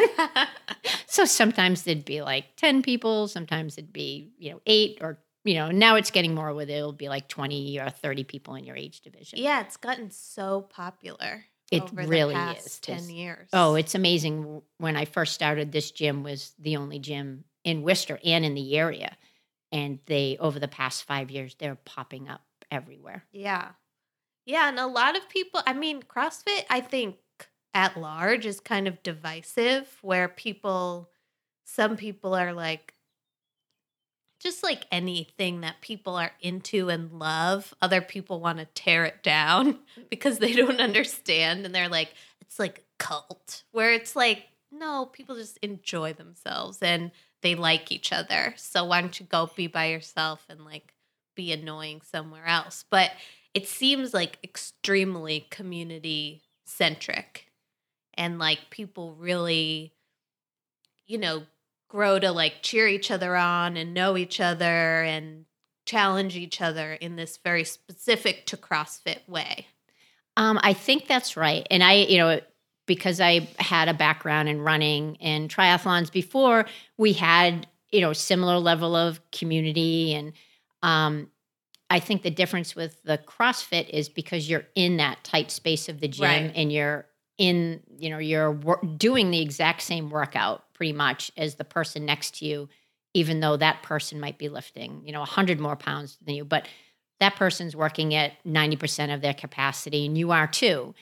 so 1.06 1.24
sometimes 1.24 1.82
there'd 1.82 2.04
be 2.04 2.20
like 2.22 2.54
10 2.56 2.82
people, 2.82 3.26
sometimes 3.26 3.78
it'd 3.78 3.92
be, 3.92 4.30
you 4.38 4.50
know, 4.52 4.60
eight 4.66 4.98
or, 5.00 5.18
you 5.44 5.54
know, 5.54 5.70
now 5.70 5.96
it's 5.96 6.10
getting 6.10 6.34
more 6.34 6.52
with 6.54 6.68
it'll 6.70 6.92
be 6.92 7.08
like 7.08 7.26
20 7.28 7.80
or 7.80 7.90
30 7.90 8.24
people 8.24 8.54
in 8.54 8.64
your 8.64 8.76
age 8.76 9.00
division. 9.00 9.38
yeah, 9.38 9.60
it's 9.62 9.76
gotten 9.76 10.10
so 10.10 10.60
popular. 10.70 11.46
It 11.76 11.90
really 11.92 12.34
is. 12.34 12.78
Ten 12.80 13.08
years. 13.08 13.48
Oh, 13.52 13.74
it's 13.74 13.94
amazing. 13.94 14.62
When 14.78 14.96
I 14.96 15.04
first 15.04 15.34
started, 15.34 15.72
this 15.72 15.90
gym 15.90 16.22
was 16.22 16.54
the 16.58 16.76
only 16.76 16.98
gym 16.98 17.44
in 17.64 17.82
Worcester 17.82 18.18
and 18.24 18.44
in 18.44 18.54
the 18.54 18.76
area. 18.76 19.16
And 19.72 19.98
they, 20.06 20.36
over 20.38 20.58
the 20.58 20.68
past 20.68 21.04
five 21.04 21.30
years, 21.30 21.56
they're 21.58 21.78
popping 21.84 22.28
up 22.28 22.42
everywhere. 22.70 23.24
Yeah. 23.32 23.70
Yeah. 24.46 24.68
And 24.68 24.78
a 24.78 24.86
lot 24.86 25.16
of 25.16 25.28
people, 25.28 25.60
I 25.66 25.72
mean, 25.72 26.02
CrossFit, 26.02 26.64
I 26.70 26.80
think 26.80 27.16
at 27.72 27.96
large 27.96 28.46
is 28.46 28.60
kind 28.60 28.86
of 28.86 29.02
divisive 29.02 29.98
where 30.00 30.28
people, 30.28 31.10
some 31.64 31.96
people 31.96 32.34
are 32.34 32.52
like, 32.52 32.93
just 34.44 34.62
like 34.62 34.86
anything 34.92 35.62
that 35.62 35.80
people 35.80 36.16
are 36.16 36.32
into 36.40 36.90
and 36.90 37.10
love, 37.12 37.74
other 37.80 38.00
people 38.00 38.40
want 38.40 38.58
to 38.58 38.66
tear 38.66 39.04
it 39.04 39.22
down 39.22 39.78
because 40.10 40.38
they 40.38 40.52
don't 40.52 40.80
understand. 40.80 41.64
And 41.64 41.74
they're 41.74 41.88
like, 41.88 42.12
it's 42.40 42.58
like 42.58 42.78
a 42.78 43.04
cult, 43.04 43.64
where 43.72 43.92
it's 43.92 44.14
like, 44.14 44.44
no, 44.70 45.06
people 45.06 45.36
just 45.36 45.58
enjoy 45.58 46.12
themselves 46.12 46.78
and 46.82 47.10
they 47.42 47.54
like 47.54 47.90
each 47.90 48.12
other. 48.12 48.54
So 48.56 48.84
why 48.84 49.00
don't 49.00 49.18
you 49.18 49.26
go 49.26 49.50
be 49.56 49.66
by 49.66 49.86
yourself 49.86 50.44
and 50.48 50.64
like 50.64 50.94
be 51.34 51.52
annoying 51.52 52.02
somewhere 52.02 52.46
else? 52.46 52.84
But 52.90 53.12
it 53.54 53.66
seems 53.66 54.12
like 54.12 54.38
extremely 54.44 55.46
community 55.50 56.42
centric 56.66 57.46
and 58.14 58.38
like 58.38 58.70
people 58.70 59.14
really 59.14 59.92
you 61.06 61.18
know 61.18 61.42
grow 61.94 62.18
to 62.18 62.32
like 62.32 62.54
cheer 62.60 62.88
each 62.88 63.08
other 63.12 63.36
on 63.36 63.76
and 63.76 63.94
know 63.94 64.16
each 64.16 64.40
other 64.40 65.02
and 65.04 65.44
challenge 65.86 66.34
each 66.36 66.60
other 66.60 66.94
in 66.94 67.14
this 67.14 67.36
very 67.36 67.62
specific 67.62 68.44
to 68.46 68.56
CrossFit 68.56 69.20
way. 69.28 69.64
Um, 70.36 70.58
I 70.64 70.72
think 70.72 71.06
that's 71.06 71.36
right. 71.36 71.64
And 71.70 71.84
I, 71.84 71.92
you 71.92 72.18
know, 72.18 72.40
because 72.86 73.20
I 73.20 73.48
had 73.60 73.88
a 73.88 73.94
background 73.94 74.48
in 74.48 74.60
running 74.60 75.18
and 75.20 75.48
triathlons 75.48 76.10
before, 76.10 76.66
we 76.98 77.12
had, 77.12 77.68
you 77.92 78.00
know, 78.00 78.12
similar 78.12 78.58
level 78.58 78.96
of 78.96 79.20
community 79.30 80.14
and 80.14 80.32
um 80.82 81.28
I 81.90 82.00
think 82.00 82.22
the 82.22 82.30
difference 82.30 82.74
with 82.74 83.00
the 83.04 83.18
CrossFit 83.18 83.88
is 83.90 84.08
because 84.08 84.50
you're 84.50 84.66
in 84.74 84.96
that 84.96 85.22
tight 85.22 85.52
space 85.52 85.88
of 85.88 86.00
the 86.00 86.08
gym 86.08 86.24
Right. 86.24 86.52
and 86.56 86.72
you're 86.72 87.06
in, 87.38 87.82
you 87.98 88.10
know, 88.10 88.18
you're 88.18 88.50
wor- 88.50 88.82
doing 88.96 89.30
the 89.30 89.40
exact 89.40 89.82
same 89.82 90.10
workout 90.10 90.63
pretty 90.74 90.92
much 90.92 91.30
as 91.36 91.54
the 91.54 91.64
person 91.64 92.04
next 92.04 92.38
to 92.38 92.44
you, 92.44 92.68
even 93.14 93.40
though 93.40 93.56
that 93.56 93.82
person 93.82 94.20
might 94.20 94.38
be 94.38 94.48
lifting, 94.48 95.02
you 95.04 95.12
know, 95.12 95.20
100 95.20 95.58
more 95.60 95.76
pounds 95.76 96.18
than 96.24 96.34
you. 96.34 96.44
But 96.44 96.68
that 97.20 97.36
person's 97.36 97.76
working 97.76 98.14
at 98.14 98.32
90% 98.44 99.14
of 99.14 99.20
their 99.20 99.34
capacity 99.34 100.06
and 100.06 100.18
you 100.18 100.32
are 100.32 100.46
too. 100.46 100.94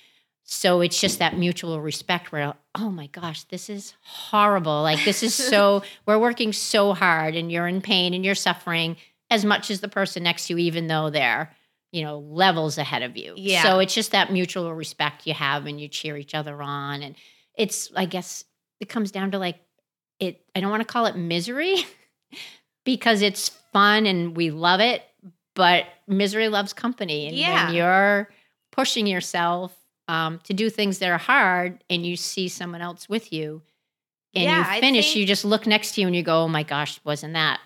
So 0.45 0.81
it's 0.81 1.01
just 1.01 1.21
that 1.21 1.39
mutual 1.39 1.81
respect 1.81 2.33
where, 2.33 2.55
oh 2.75 2.91
my 2.91 3.07
gosh, 3.07 3.45
this 3.45 3.71
is 3.71 3.95
horrible. 4.03 4.83
Like, 4.83 5.05
this 5.05 5.23
is 5.23 5.35
so, 5.35 5.83
we're 6.07 6.19
working 6.19 6.53
so 6.53 6.95
hard 6.95 7.37
and 7.37 7.51
you're 7.51 7.69
in 7.69 7.81
pain 7.81 8.13
and 8.13 8.25
you're 8.25 8.35
suffering 8.35 8.97
as 9.31 9.45
much 9.45 9.71
as 9.71 9.81
the 9.81 9.89
person 9.89 10.23
next 10.23 10.47
to 10.47 10.55
you, 10.55 10.59
even 10.59 10.89
though 10.89 11.11
they're, 11.11 11.55
you 11.93 12.03
know, 12.03 12.19
levels 12.19 12.77
ahead 12.77 13.03
of 13.03 13.17
you. 13.17 13.35
Yeah. 13.37 13.63
So 13.63 13.79
it's 13.79 13.95
just 13.95 14.13
that 14.13 14.33
mutual 14.33 14.75
respect 14.75 15.27
you 15.27 15.35
have 15.35 15.67
and 15.67 15.81
you 15.81 15.89
cheer 15.89 16.17
each 16.17 16.35
other 16.35 16.61
on. 16.61 17.03
And 17.03 17.15
it's, 17.57 17.91
I 17.95 18.05
guess, 18.05 18.45
it 18.83 18.89
comes 18.89 19.11
down 19.11 19.31
to 19.31 19.39
like, 19.39 19.59
it, 20.19 20.45
I 20.55 20.61
don't 20.61 20.71
want 20.71 20.81
to 20.83 20.93
call 20.93 21.07
it 21.07 21.17
misery 21.17 21.77
because 22.85 23.23
it's 23.23 23.49
fun 23.73 24.07
and 24.07 24.37
we 24.37 24.51
love 24.51 24.81
it, 24.81 25.03
but 25.55 25.87
misery 26.07 26.49
loves 26.49 26.73
company. 26.73 27.29
And 27.29 27.37
Yeah. 27.37 27.67
when 27.67 27.75
you're 27.75 28.29
pushing 28.71 29.07
yourself 29.07 29.75
um, 30.09 30.41
to 30.45 30.53
do 30.53 30.69
things 30.69 30.99
that 30.99 31.09
are 31.11 31.19
hard 31.19 31.83
and 31.89 32.05
you 32.05 32.17
see 32.17 32.49
someone 32.49 32.83
else 32.83 33.09
with 33.09 33.33
you 33.33 33.63
and 34.35 34.45
Yeah, 34.45 34.75
you 34.75 34.81
finish, 34.81 35.07
think- 35.07 35.17
you 35.17 35.27
just 35.27 35.45
look 35.45 35.67
next 35.67 35.93
to 35.95 36.01
you 36.01 36.07
and 36.07 36.17
you 36.17 36.23
go, 36.23 36.43
oh 36.43 36.49
my 36.49 36.63
gosh, 36.65 37.01
wasn't 37.05 37.35
that 37.35 37.61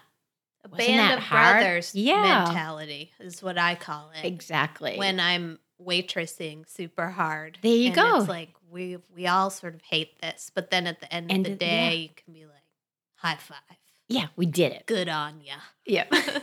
A 0.65 0.69
Wasn't 0.69 0.89
band 0.89 1.15
of 1.19 1.21
hard? 1.21 1.63
brothers 1.63 1.95
Yeah. 1.95 2.45
mentality 2.45 3.11
is 3.21 3.43
what 3.43 3.57
I 3.59 3.75
call 3.75 4.11
it. 4.15 4.27
exactly? 4.27 4.97
When 4.97 5.19
I'm 5.21 5.59
waitressing 5.83 6.69
super 6.69 7.09
hard. 7.09 7.59
There 7.63 7.71
you 7.75 7.93
go. 7.93 8.19
It's 8.21 8.29
like 8.29 8.51
we 8.71 8.99
we 9.15 9.27
all 9.27 9.51
sort 9.51 9.75
of 9.75 9.83
hate 9.83 10.21
this, 10.21 10.51
but 10.55 10.71
then 10.71 10.87
at 10.87 11.01
the 11.01 11.13
end, 11.13 11.31
End 11.31 11.47
of 11.47 11.51
the 11.51 11.53
of- 11.55 11.59
day, 11.59 11.67
yeah. 11.89 11.91
you 12.03 12.09
can 12.17 12.33
be 12.35 12.45
like, 12.47 12.55
high 13.17 13.37
five. 13.37 13.59
yeah, 14.09 14.27
we 14.37 14.47
did 14.47 14.73
it. 14.73 14.87
Good 14.87 15.09
on 15.09 15.41
ya. 15.41 15.55
Yeah. 15.85 16.05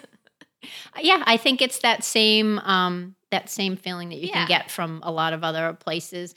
yeah, 1.01 1.23
I 1.25 1.37
think 1.37 1.61
it's 1.61 1.79
that 1.79 2.03
same 2.03 2.59
um 2.59 3.15
that 3.31 3.49
same 3.49 3.75
feeling 3.75 4.09
that 4.09 4.19
you 4.19 4.27
Yeah. 4.27 4.33
can 4.33 4.47
get 4.47 4.71
from 4.71 5.01
a 5.03 5.11
lot 5.11 5.33
of 5.33 5.43
other 5.43 5.73
places. 5.73 6.35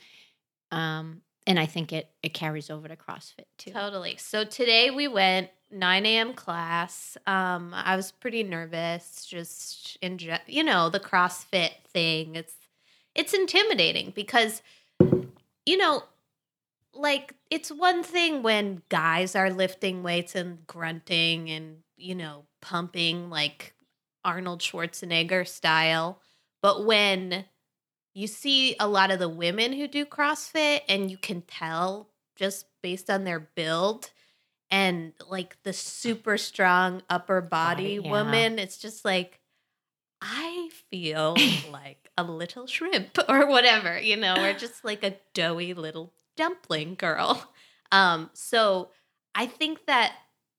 Um 0.71 1.21
and 1.45 1.57
I 1.59 1.65
think 1.65 1.93
it 1.93 2.09
it 2.23 2.33
carries 2.33 2.69
over 2.69 2.87
to 2.87 2.95
CrossFit 2.95 3.45
too. 3.57 3.71
Totally. 3.71 4.17
So 4.17 4.43
today 4.43 4.89
we 4.91 5.07
went 5.07 5.49
9 5.71 6.05
a.m. 6.05 6.33
class. 6.33 7.17
Um, 7.27 7.73
I 7.73 7.97
was 7.97 8.13
pretty 8.13 8.41
nervous, 8.43 9.25
just 9.25 9.97
in 10.01 10.17
you 10.47 10.63
know 10.63 10.89
the 10.89 10.99
CrossFit 10.99 11.71
thing. 11.93 12.35
It's 12.35 12.53
it's 13.15 13.33
intimidating 13.33 14.11
because 14.15 14.61
you 15.67 15.77
know, 15.77 16.03
like 16.93 17.33
it's 17.51 17.69
one 17.69 18.01
thing 18.01 18.41
when 18.41 18.81
guys 18.89 19.35
are 19.35 19.51
lifting 19.51 20.01
weights 20.01 20.33
and 20.33 20.65
grunting 20.65 21.49
and 21.49 21.77
you 21.97 22.15
know 22.15 22.45
pumping 22.61 23.29
like 23.29 23.75
Arnold 24.23 24.61
Schwarzenegger 24.61 25.47
style, 25.47 26.21
but 26.61 26.85
when 26.85 27.45
you 28.13 28.27
see 28.27 28.75
a 28.79 28.87
lot 28.87 29.11
of 29.11 29.19
the 29.19 29.29
women 29.29 29.73
who 29.73 29.87
do 29.87 30.05
CrossFit 30.05 30.81
and 30.89 31.11
you 31.11 31.17
can 31.17 31.41
tell 31.41 32.09
just 32.35 32.65
based 32.81 33.09
on 33.09 33.25
their 33.25 33.39
build 33.39 34.09
and 34.71 35.13
like 35.29 35.57
the 35.63 35.73
super 35.73 36.37
strong 36.37 37.03
upper 37.09 37.41
body 37.41 37.97
Body, 37.97 38.07
yeah. 38.07 38.11
woman, 38.11 38.57
it's 38.57 38.77
just 38.77 39.05
like 39.05 39.39
I 40.21 40.69
feel 40.89 41.35
like 41.71 42.06
a 42.17 42.23
little 42.23 42.67
shrimp 42.67 43.17
or 43.29 43.47
whatever, 43.47 43.99
you 43.99 44.15
know, 44.15 44.35
or 44.35 44.53
just 44.53 44.83
like 44.83 45.03
a 45.03 45.17
doughy 45.33 45.73
little 45.73 46.13
dumpling 46.35 46.95
girl. 46.95 47.51
Um, 47.91 48.29
so 48.33 48.89
I 49.33 49.45
think 49.45 49.85
that 49.85 50.13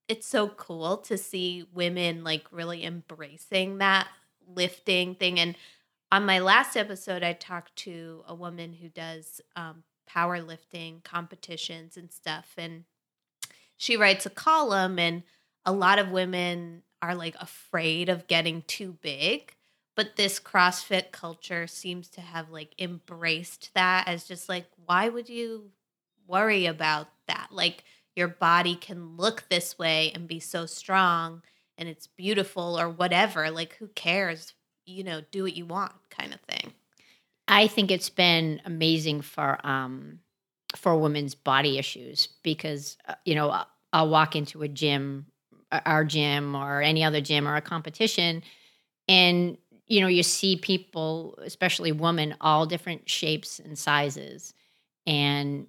it's 0.09 0.27
so 0.27 0.49
cool 0.49 0.97
to 0.97 1.19
see 1.19 1.67
women 1.75 2.25
like 2.25 2.47
really 2.51 2.85
embracing 2.85 3.79
that 3.79 4.09
lifting 4.47 5.15
thing. 5.15 5.39
And 5.39 5.57
on 6.11 6.25
my 6.25 6.39
last 6.39 6.77
episode, 6.77 7.23
I 7.23 7.35
talked 7.35 7.77
to 7.77 8.23
a 8.27 8.35
woman 8.35 8.73
who 8.73 8.89
does 8.89 9.41
um, 9.57 9.83
powerlifting 10.11 11.05
competitions 11.05 11.97
and 11.97 12.11
stuff. 12.11 12.55
And 12.57 12.85
she 13.77 13.97
writes 13.97 14.27
a 14.27 14.31
column, 14.31 14.99
and 14.99 15.23
a 15.65 15.73
lot 15.73 15.99
of 15.99 16.11
women 16.11 16.83
are 17.03 17.15
like 17.15 17.37
afraid 17.41 18.09
of 18.09 18.27
getting 18.27 18.63
too 18.63 18.97
big. 19.03 19.55
But 19.99 20.15
this 20.15 20.39
CrossFit 20.39 21.11
culture 21.11 21.67
seems 21.67 22.07
to 22.11 22.21
have 22.21 22.51
like 22.51 22.73
embraced 22.79 23.73
that 23.75 24.07
as 24.07 24.29
just 24.29 24.49
like, 24.49 24.67
why 24.87 25.09
would 25.09 25.29
you 25.29 25.73
worry 26.25 26.67
about 26.67 27.09
that? 27.27 27.49
Like, 27.51 27.83
your 28.15 28.29
body 28.29 28.77
can 28.77 29.17
look 29.17 29.49
this 29.49 29.77
way 29.77 30.13
and 30.15 30.29
be 30.29 30.39
so 30.39 30.67
strong 30.67 31.43
and 31.77 31.89
it's 31.89 32.07
beautiful 32.07 32.79
or 32.79 32.89
whatever. 32.89 33.51
Like, 33.51 33.75
who 33.81 33.89
cares? 33.89 34.55
You 34.87 35.03
know, 35.03 35.23
do 35.33 35.43
what 35.43 35.57
you 35.57 35.67
want 35.67 35.95
kind 36.11 36.33
of 36.33 36.41
thing. 36.43 36.75
I 37.49 37.67
think 37.67 37.91
it's 37.91 38.11
been 38.11 38.63
amazing 38.65 39.23
for 39.23 39.59
um 39.67 40.21
for 40.77 40.97
women's 40.97 41.35
body 41.35 41.77
issues 41.77 42.29
because 42.45 42.99
uh, 43.09 43.17
you 43.25 43.35
know 43.35 43.51
I'll- 43.51 43.69
I'll 43.93 44.11
walk 44.11 44.37
into 44.37 44.63
a 44.63 44.69
gym, 44.69 45.27
uh, 45.73 45.81
our 45.87 46.05
gym 46.05 46.55
or 46.55 46.83
any 46.83 47.03
other 47.03 47.21
gym 47.23 47.49
or 47.49 47.57
a 47.57 47.63
competition, 47.63 48.45
and 49.09 49.57
you 49.89 50.01
know 50.01 50.07
you 50.07 50.23
see 50.23 50.57
people, 50.57 51.39
especially 51.43 51.93
women, 51.93 52.35
all 52.41 52.67
different 52.67 53.09
shapes 53.09 53.59
and 53.59 53.79
sizes, 53.79 54.55
and 55.07 55.67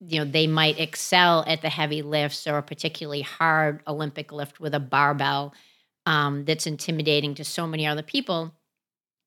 you 0.00 0.18
know 0.18 0.24
they 0.24 0.46
might 0.46 0.78
excel 0.78 1.44
at 1.46 1.62
the 1.62 1.68
heavy 1.68 2.02
lifts 2.02 2.46
or 2.46 2.58
a 2.58 2.62
particularly 2.62 3.22
hard 3.22 3.82
Olympic 3.86 4.32
lift 4.32 4.60
with 4.60 4.74
a 4.74 4.80
barbell 4.80 5.54
um, 6.06 6.44
that's 6.44 6.66
intimidating 6.66 7.34
to 7.34 7.44
so 7.44 7.66
many 7.66 7.86
other 7.86 8.02
people. 8.02 8.54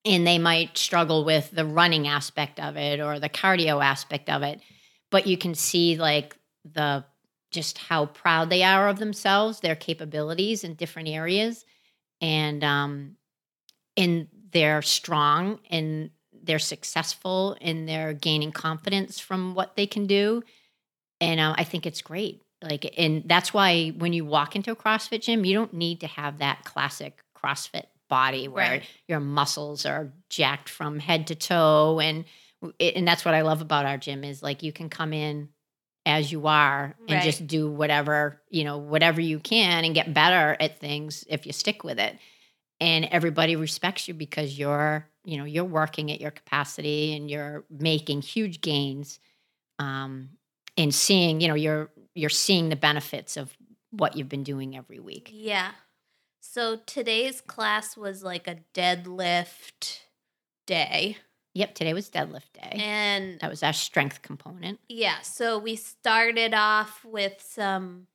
And 0.04 0.26
they 0.26 0.38
might 0.38 0.76
struggle 0.76 1.24
with 1.24 1.52
the 1.52 1.64
running 1.64 2.08
aspect 2.08 2.58
of 2.58 2.76
it 2.76 2.98
or 2.98 3.20
the 3.20 3.28
cardio 3.28 3.84
aspect 3.84 4.28
of 4.28 4.42
it. 4.42 4.60
But 5.10 5.28
you 5.28 5.38
can 5.38 5.54
see 5.54 5.96
like 5.96 6.36
the 6.64 7.04
just 7.52 7.78
how 7.78 8.06
proud 8.06 8.50
they 8.50 8.64
are 8.64 8.88
of 8.88 8.98
themselves 8.98 9.60
their 9.60 9.76
capabilities 9.76 10.64
in 10.64 10.74
different 10.74 11.08
areas. 11.08 11.64
And 12.20 12.64
um 12.64 13.16
and 13.96 14.28
they're 14.52 14.82
strong 14.82 15.58
and 15.70 16.10
they're 16.42 16.58
successful 16.58 17.56
and 17.60 17.88
they're 17.88 18.12
gaining 18.12 18.52
confidence 18.52 19.18
from 19.18 19.54
what 19.54 19.76
they 19.76 19.86
can 19.86 20.06
do 20.06 20.42
and 21.20 21.40
uh, 21.40 21.54
i 21.56 21.64
think 21.64 21.86
it's 21.86 22.02
great 22.02 22.42
like 22.62 22.92
and 22.98 23.24
that's 23.26 23.52
why 23.54 23.88
when 23.98 24.12
you 24.12 24.24
walk 24.24 24.54
into 24.56 24.70
a 24.72 24.76
crossfit 24.76 25.22
gym 25.22 25.44
you 25.44 25.54
don't 25.54 25.72
need 25.74 26.00
to 26.00 26.06
have 26.06 26.38
that 26.38 26.64
classic 26.64 27.22
crossfit 27.36 27.84
body 28.08 28.46
where 28.48 28.70
Right. 28.70 28.82
your 29.08 29.20
muscles 29.20 29.86
are 29.86 30.12
jacked 30.28 30.68
from 30.68 30.98
head 30.98 31.28
to 31.28 31.34
toe 31.34 31.98
and 32.00 32.24
and 32.78 33.06
that's 33.08 33.24
what 33.24 33.34
i 33.34 33.40
love 33.42 33.60
about 33.62 33.86
our 33.86 33.96
gym 33.98 34.22
is 34.24 34.42
like 34.42 34.62
you 34.62 34.72
can 34.72 34.88
come 34.90 35.12
in 35.12 35.48
as 36.04 36.32
you 36.32 36.46
are 36.46 36.96
and 37.08 37.16
Right. 37.16 37.22
just 37.22 37.46
do 37.46 37.70
whatever 37.70 38.40
you 38.50 38.64
know 38.64 38.78
whatever 38.78 39.20
you 39.20 39.38
can 39.38 39.84
and 39.84 39.94
get 39.94 40.12
better 40.12 40.56
at 40.60 40.78
things 40.78 41.24
if 41.28 41.46
you 41.46 41.52
stick 41.52 41.84
with 41.84 41.98
it 41.98 42.16
and 42.82 43.04
everybody 43.06 43.54
respects 43.54 44.08
you 44.08 44.14
because 44.14 44.58
you're 44.58 45.06
you 45.24 45.38
know 45.38 45.44
you're 45.44 45.64
working 45.64 46.10
at 46.10 46.20
your 46.20 46.32
capacity 46.32 47.14
and 47.16 47.30
you're 47.30 47.64
making 47.70 48.20
huge 48.20 48.60
gains 48.60 49.20
um 49.78 50.28
and 50.76 50.92
seeing 50.94 51.40
you 51.40 51.48
know 51.48 51.54
you're 51.54 51.90
you're 52.14 52.28
seeing 52.30 52.68
the 52.68 52.76
benefits 52.76 53.36
of 53.36 53.56
what 53.90 54.16
you've 54.16 54.28
been 54.28 54.42
doing 54.42 54.76
every 54.76 54.98
week 54.98 55.30
Yeah. 55.32 55.70
So 56.44 56.76
today's 56.86 57.40
class 57.40 57.96
was 57.96 58.24
like 58.24 58.48
a 58.48 58.56
deadlift 58.74 60.00
day. 60.66 61.16
yep 61.54 61.74
today 61.74 61.94
was 61.94 62.10
deadlift 62.10 62.52
day 62.54 62.82
And 62.82 63.38
that 63.40 63.48
was 63.50 63.62
our 63.62 63.72
strength 63.72 64.22
component 64.22 64.80
yeah, 64.88 65.20
so 65.22 65.58
we 65.58 65.76
started 65.76 66.52
off 66.52 67.04
with 67.04 67.40
some 67.40 68.08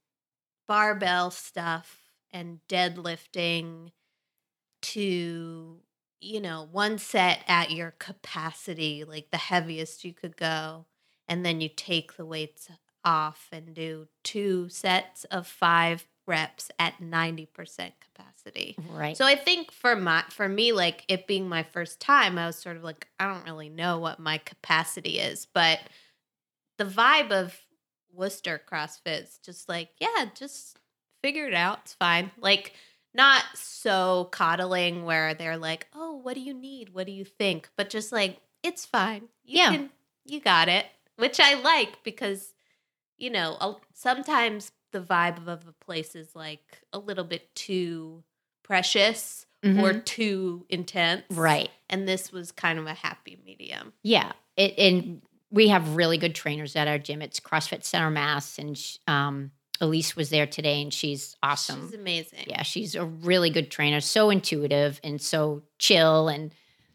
barbell 0.67 1.31
stuff 1.31 1.99
and 2.31 2.59
deadlifting 2.67 3.91
to, 4.81 5.77
you 6.19 6.41
know, 6.41 6.67
one 6.71 6.97
set 6.97 7.43
at 7.47 7.71
your 7.71 7.91
capacity, 7.99 9.03
like 9.03 9.31
the 9.31 9.37
heaviest 9.37 10.03
you 10.03 10.13
could 10.13 10.37
go. 10.37 10.85
And 11.27 11.45
then 11.45 11.59
you 11.59 11.69
take 11.69 12.15
the 12.15 12.25
weights 12.25 12.69
off 13.03 13.47
and 13.51 13.73
do 13.73 14.07
two 14.23 14.69
sets 14.69 15.23
of 15.25 15.47
five 15.47 16.07
reps 16.25 16.69
at 16.77 16.99
90% 17.01 17.47
capacity. 18.01 18.75
right 18.89 19.15
So 19.15 19.25
I 19.25 19.35
think 19.35 19.71
for 19.71 19.95
my 19.95 20.23
for 20.29 20.47
me, 20.49 20.73
like 20.73 21.05
it 21.07 21.25
being 21.25 21.47
my 21.47 21.63
first 21.63 21.99
time, 21.99 22.37
I 22.37 22.47
was 22.47 22.57
sort 22.57 22.77
of 22.77 22.83
like, 22.83 23.07
I 23.19 23.27
don't 23.27 23.45
really 23.45 23.69
know 23.69 23.99
what 23.99 24.19
my 24.19 24.37
capacity 24.39 25.19
is, 25.19 25.45
but 25.45 25.79
the 26.77 26.85
vibe 26.85 27.31
of 27.31 27.57
Worcester 28.13 28.61
CrossFit 28.69 29.23
is 29.23 29.39
just 29.43 29.69
like, 29.69 29.89
yeah, 29.99 30.25
just 30.35 30.77
figure 31.23 31.47
it 31.47 31.53
out. 31.53 31.79
It's 31.83 31.93
fine. 31.93 32.31
Like 32.39 32.73
not 33.17 33.43
so 33.55 34.29
coddling 34.31 35.03
where 35.03 35.33
they're 35.33 35.57
like, 35.57 35.87
"Oh, 35.93 36.13
what 36.17 36.35
do 36.35 36.39
you 36.41 36.53
need? 36.53 36.89
What 36.93 37.07
do 37.07 37.11
you 37.11 37.25
think?" 37.25 37.69
But 37.75 37.89
just 37.89 38.11
like, 38.11 38.39
"It's 38.63 38.85
fine. 38.85 39.23
You 39.43 39.57
Yeah. 39.57 39.69
can, 39.71 39.89
you 40.25 40.39
got 40.39 40.69
it." 40.69 40.85
Which 41.17 41.39
I 41.39 41.55
like 41.55 42.03
because 42.03 42.53
you 43.19 43.31
know, 43.31 43.79
sometimes 43.95 44.71
the 44.91 45.01
vibe 45.01 45.47
of 45.47 45.67
a 45.67 45.71
place 45.83 46.15
is 46.15 46.35
like 46.35 46.81
a 46.93 46.99
little 46.99 47.23
bit 47.23 47.53
too 47.55 48.23
precious 48.63 49.45
or 49.63 49.69
Mhm. 49.93 50.05
too 50.05 50.65
intense. 50.69 51.23
right. 51.31 51.71
And 51.89 52.07
this 52.07 52.31
was 52.31 52.51
kind 52.51 52.77
of 52.77 52.85
a 52.85 52.93
happy 52.93 53.39
medium. 53.43 53.93
Yeah, 54.03 54.33
it, 54.55 54.77
and 54.77 55.21
we 55.49 55.69
have 55.69 55.95
really 55.95 56.17
good 56.19 56.35
trainers 56.35 56.75
at 56.75 56.87
our 56.87 56.99
gym. 56.99 57.21
It's 57.23 57.39
CrossFit 57.39 57.83
Center 57.83 58.11
Mass, 58.11 58.59
and 58.59 58.77
sh- 58.77 58.97
um, 59.07 59.51
Elise 59.81 60.15
was 60.15 60.29
there 60.29 60.47
today, 60.47 60.81
and 60.81 60.93
she's 60.93 61.35
awesome. 61.43 61.87
She's 61.89 61.99
amazing. 61.99 62.45
yeah, 62.47 62.63
she's 62.63 62.95
a 62.95 63.05
really 63.05 63.49
good 63.49 63.69
trainer, 63.71 64.01
so 64.01 64.29
intuitive 64.29 64.99
and 65.03 65.21
so 65.21 65.63
chill, 65.79 66.27
and 66.27 66.51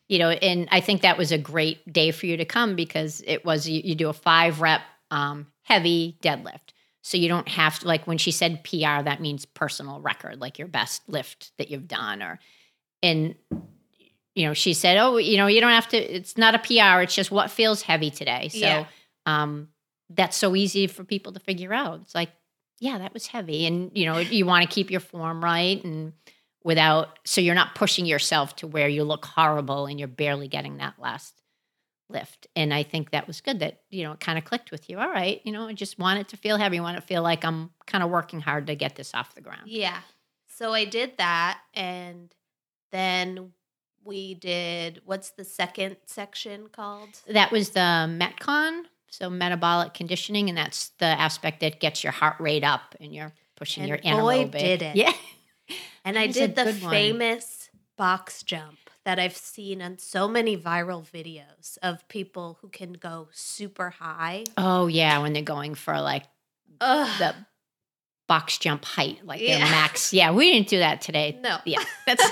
you 0.08 0.18
know, 0.18 0.30
and 0.30 0.68
I 0.70 0.80
think 0.80 1.02
that 1.02 1.16
was 1.16 1.32
a 1.32 1.38
great 1.38 1.90
day 1.90 2.10
for 2.10 2.26
you 2.26 2.36
to 2.36 2.44
come 2.44 2.74
because 2.76 3.22
it 3.26 3.44
was 3.44 3.68
you, 3.68 3.80
you 3.84 3.94
do 3.94 4.08
a 4.08 4.12
five 4.12 4.60
rep 4.60 4.82
um, 5.10 5.46
heavy 5.62 6.18
deadlift. 6.22 6.72
So 7.02 7.16
you 7.16 7.28
don't 7.28 7.48
have 7.48 7.80
to 7.80 7.88
like 7.88 8.06
when 8.06 8.18
she 8.18 8.30
said 8.30 8.62
PR, 8.64 9.02
that 9.02 9.20
means 9.20 9.44
personal 9.44 10.00
record, 10.00 10.40
like 10.40 10.58
your 10.58 10.68
best 10.68 11.02
lift 11.08 11.52
that 11.58 11.70
you've 11.70 11.88
done, 11.88 12.22
or 12.22 12.38
and 13.02 13.34
you 14.34 14.46
know, 14.46 14.54
she 14.54 14.72
said, 14.72 14.96
"Oh, 14.98 15.16
you 15.18 15.36
know, 15.36 15.46
you 15.46 15.60
don't 15.60 15.70
have 15.72 15.88
to. 15.88 15.96
It's 15.96 16.36
not 16.38 16.54
a 16.54 16.58
PR. 16.58 17.02
It's 17.02 17.14
just 17.14 17.30
what 17.30 17.50
feels 17.50 17.82
heavy 17.82 18.10
today." 18.10 18.48
So, 18.48 18.58
Yeah. 18.58 18.86
um, 19.26 19.68
that's 20.10 20.36
so 20.36 20.54
easy 20.56 20.86
for 20.86 21.04
people 21.04 21.32
to 21.32 21.40
figure 21.40 21.72
out. 21.72 22.00
It's 22.02 22.14
like, 22.14 22.30
yeah, 22.82 22.98
that 22.98 23.14
was 23.14 23.28
heavy, 23.28 23.64
and 23.64 23.92
you 23.94 24.06
know, 24.06 24.18
you 24.18 24.44
want 24.44 24.68
to 24.68 24.74
keep 24.74 24.90
your 24.90 24.98
form 24.98 25.42
right, 25.42 25.82
and 25.84 26.14
without, 26.64 27.20
so 27.24 27.40
you're 27.40 27.54
not 27.54 27.76
pushing 27.76 28.06
yourself 28.06 28.56
to 28.56 28.66
where 28.66 28.88
you 28.88 29.04
look 29.04 29.24
horrible 29.24 29.86
and 29.86 30.00
you're 30.00 30.08
barely 30.08 30.48
getting 30.48 30.78
that 30.78 30.94
last 30.98 31.32
lift. 32.08 32.48
And 32.56 32.74
I 32.74 32.82
think 32.82 33.12
that 33.12 33.28
was 33.28 33.40
good. 33.40 33.60
That 33.60 33.82
you 33.88 34.02
know, 34.02 34.12
it 34.12 34.20
kind 34.20 34.36
of 34.36 34.44
clicked 34.44 34.72
with 34.72 34.90
you. 34.90 34.98
All 34.98 35.08
right, 35.08 35.40
you 35.44 35.52
know, 35.52 35.68
I 35.68 35.74
just 35.74 35.96
want 35.96 36.18
it 36.18 36.28
to 36.30 36.36
feel 36.36 36.56
heavy. 36.56 36.80
I 36.80 36.82
want 36.82 36.96
it 36.96 37.02
to 37.02 37.06
feel 37.06 37.22
like 37.22 37.44
I'm 37.44 37.70
kind 37.86 38.02
of 38.02 38.10
working 38.10 38.40
hard 38.40 38.66
to 38.66 38.74
get 38.74 38.96
this 38.96 39.14
off 39.14 39.36
the 39.36 39.42
ground. 39.42 39.62
Yeah. 39.66 40.00
So 40.48 40.74
I 40.74 40.84
did 40.84 41.18
that 41.18 41.60
and 41.72 42.34
then 42.90 43.52
we 44.04 44.34
did 44.34 45.02
what's 45.04 45.30
the 45.30 45.44
second 45.44 45.98
section 46.06 46.66
called? 46.66 47.20
That 47.28 47.52
was 47.52 47.70
the 47.70 47.78
Metcon, 47.78 48.86
so 49.12 49.28
metabolic 49.28 49.92
conditioning, 49.94 50.48
and 50.48 50.56
that's 50.56 50.88
the 50.98 51.04
aspect 51.04 51.60
that 51.60 51.80
gets 51.80 52.02
your 52.02 52.12
heart 52.12 52.36
rate 52.40 52.64
up 52.64 52.94
and 53.00 53.14
you're 53.14 53.32
pushing 53.56 53.82
And 53.82 53.88
your 53.90 53.98
boy, 53.98 54.44
anaerobic. 54.46 54.58
did 54.58 54.82
it. 54.82 54.96
Yeah, 54.96 55.12
And 56.04 56.18
I 56.18 56.22
That 56.22 56.28
was 56.28 56.36
a 56.36 56.40
did 56.48 56.56
the 56.56 56.64
good 56.64 56.82
one. 56.82 56.90
famous 56.90 57.70
box 57.98 58.42
jump 58.42 58.78
that 59.04 59.18
I've 59.18 59.36
seen 59.36 59.82
on 59.82 59.98
so 59.98 60.26
many 60.28 60.56
viral 60.56 61.04
videos 61.08 61.76
of 61.82 62.06
people 62.08 62.58
who 62.62 62.68
can 62.68 62.94
go 62.94 63.28
super 63.32 63.90
high. 63.90 64.44
Oh 64.56 64.86
yeah, 64.86 65.18
when 65.18 65.32
they're 65.34 65.42
going 65.42 65.74
for 65.74 66.00
like 66.00 66.24
Ugh. 66.80 67.08
the 67.18 67.34
box 68.28 68.56
jump 68.58 68.84
height, 68.84 69.18
like 69.26 69.40
their 69.40 69.58
max. 69.58 70.12
Yeah, 70.14 70.32
we 70.32 70.52
didn't 70.52 70.68
do 70.68 70.78
that 70.78 71.00
today. 71.02 71.38
no. 71.42 71.58
Yeah, 71.66 71.82
that's 72.06 72.24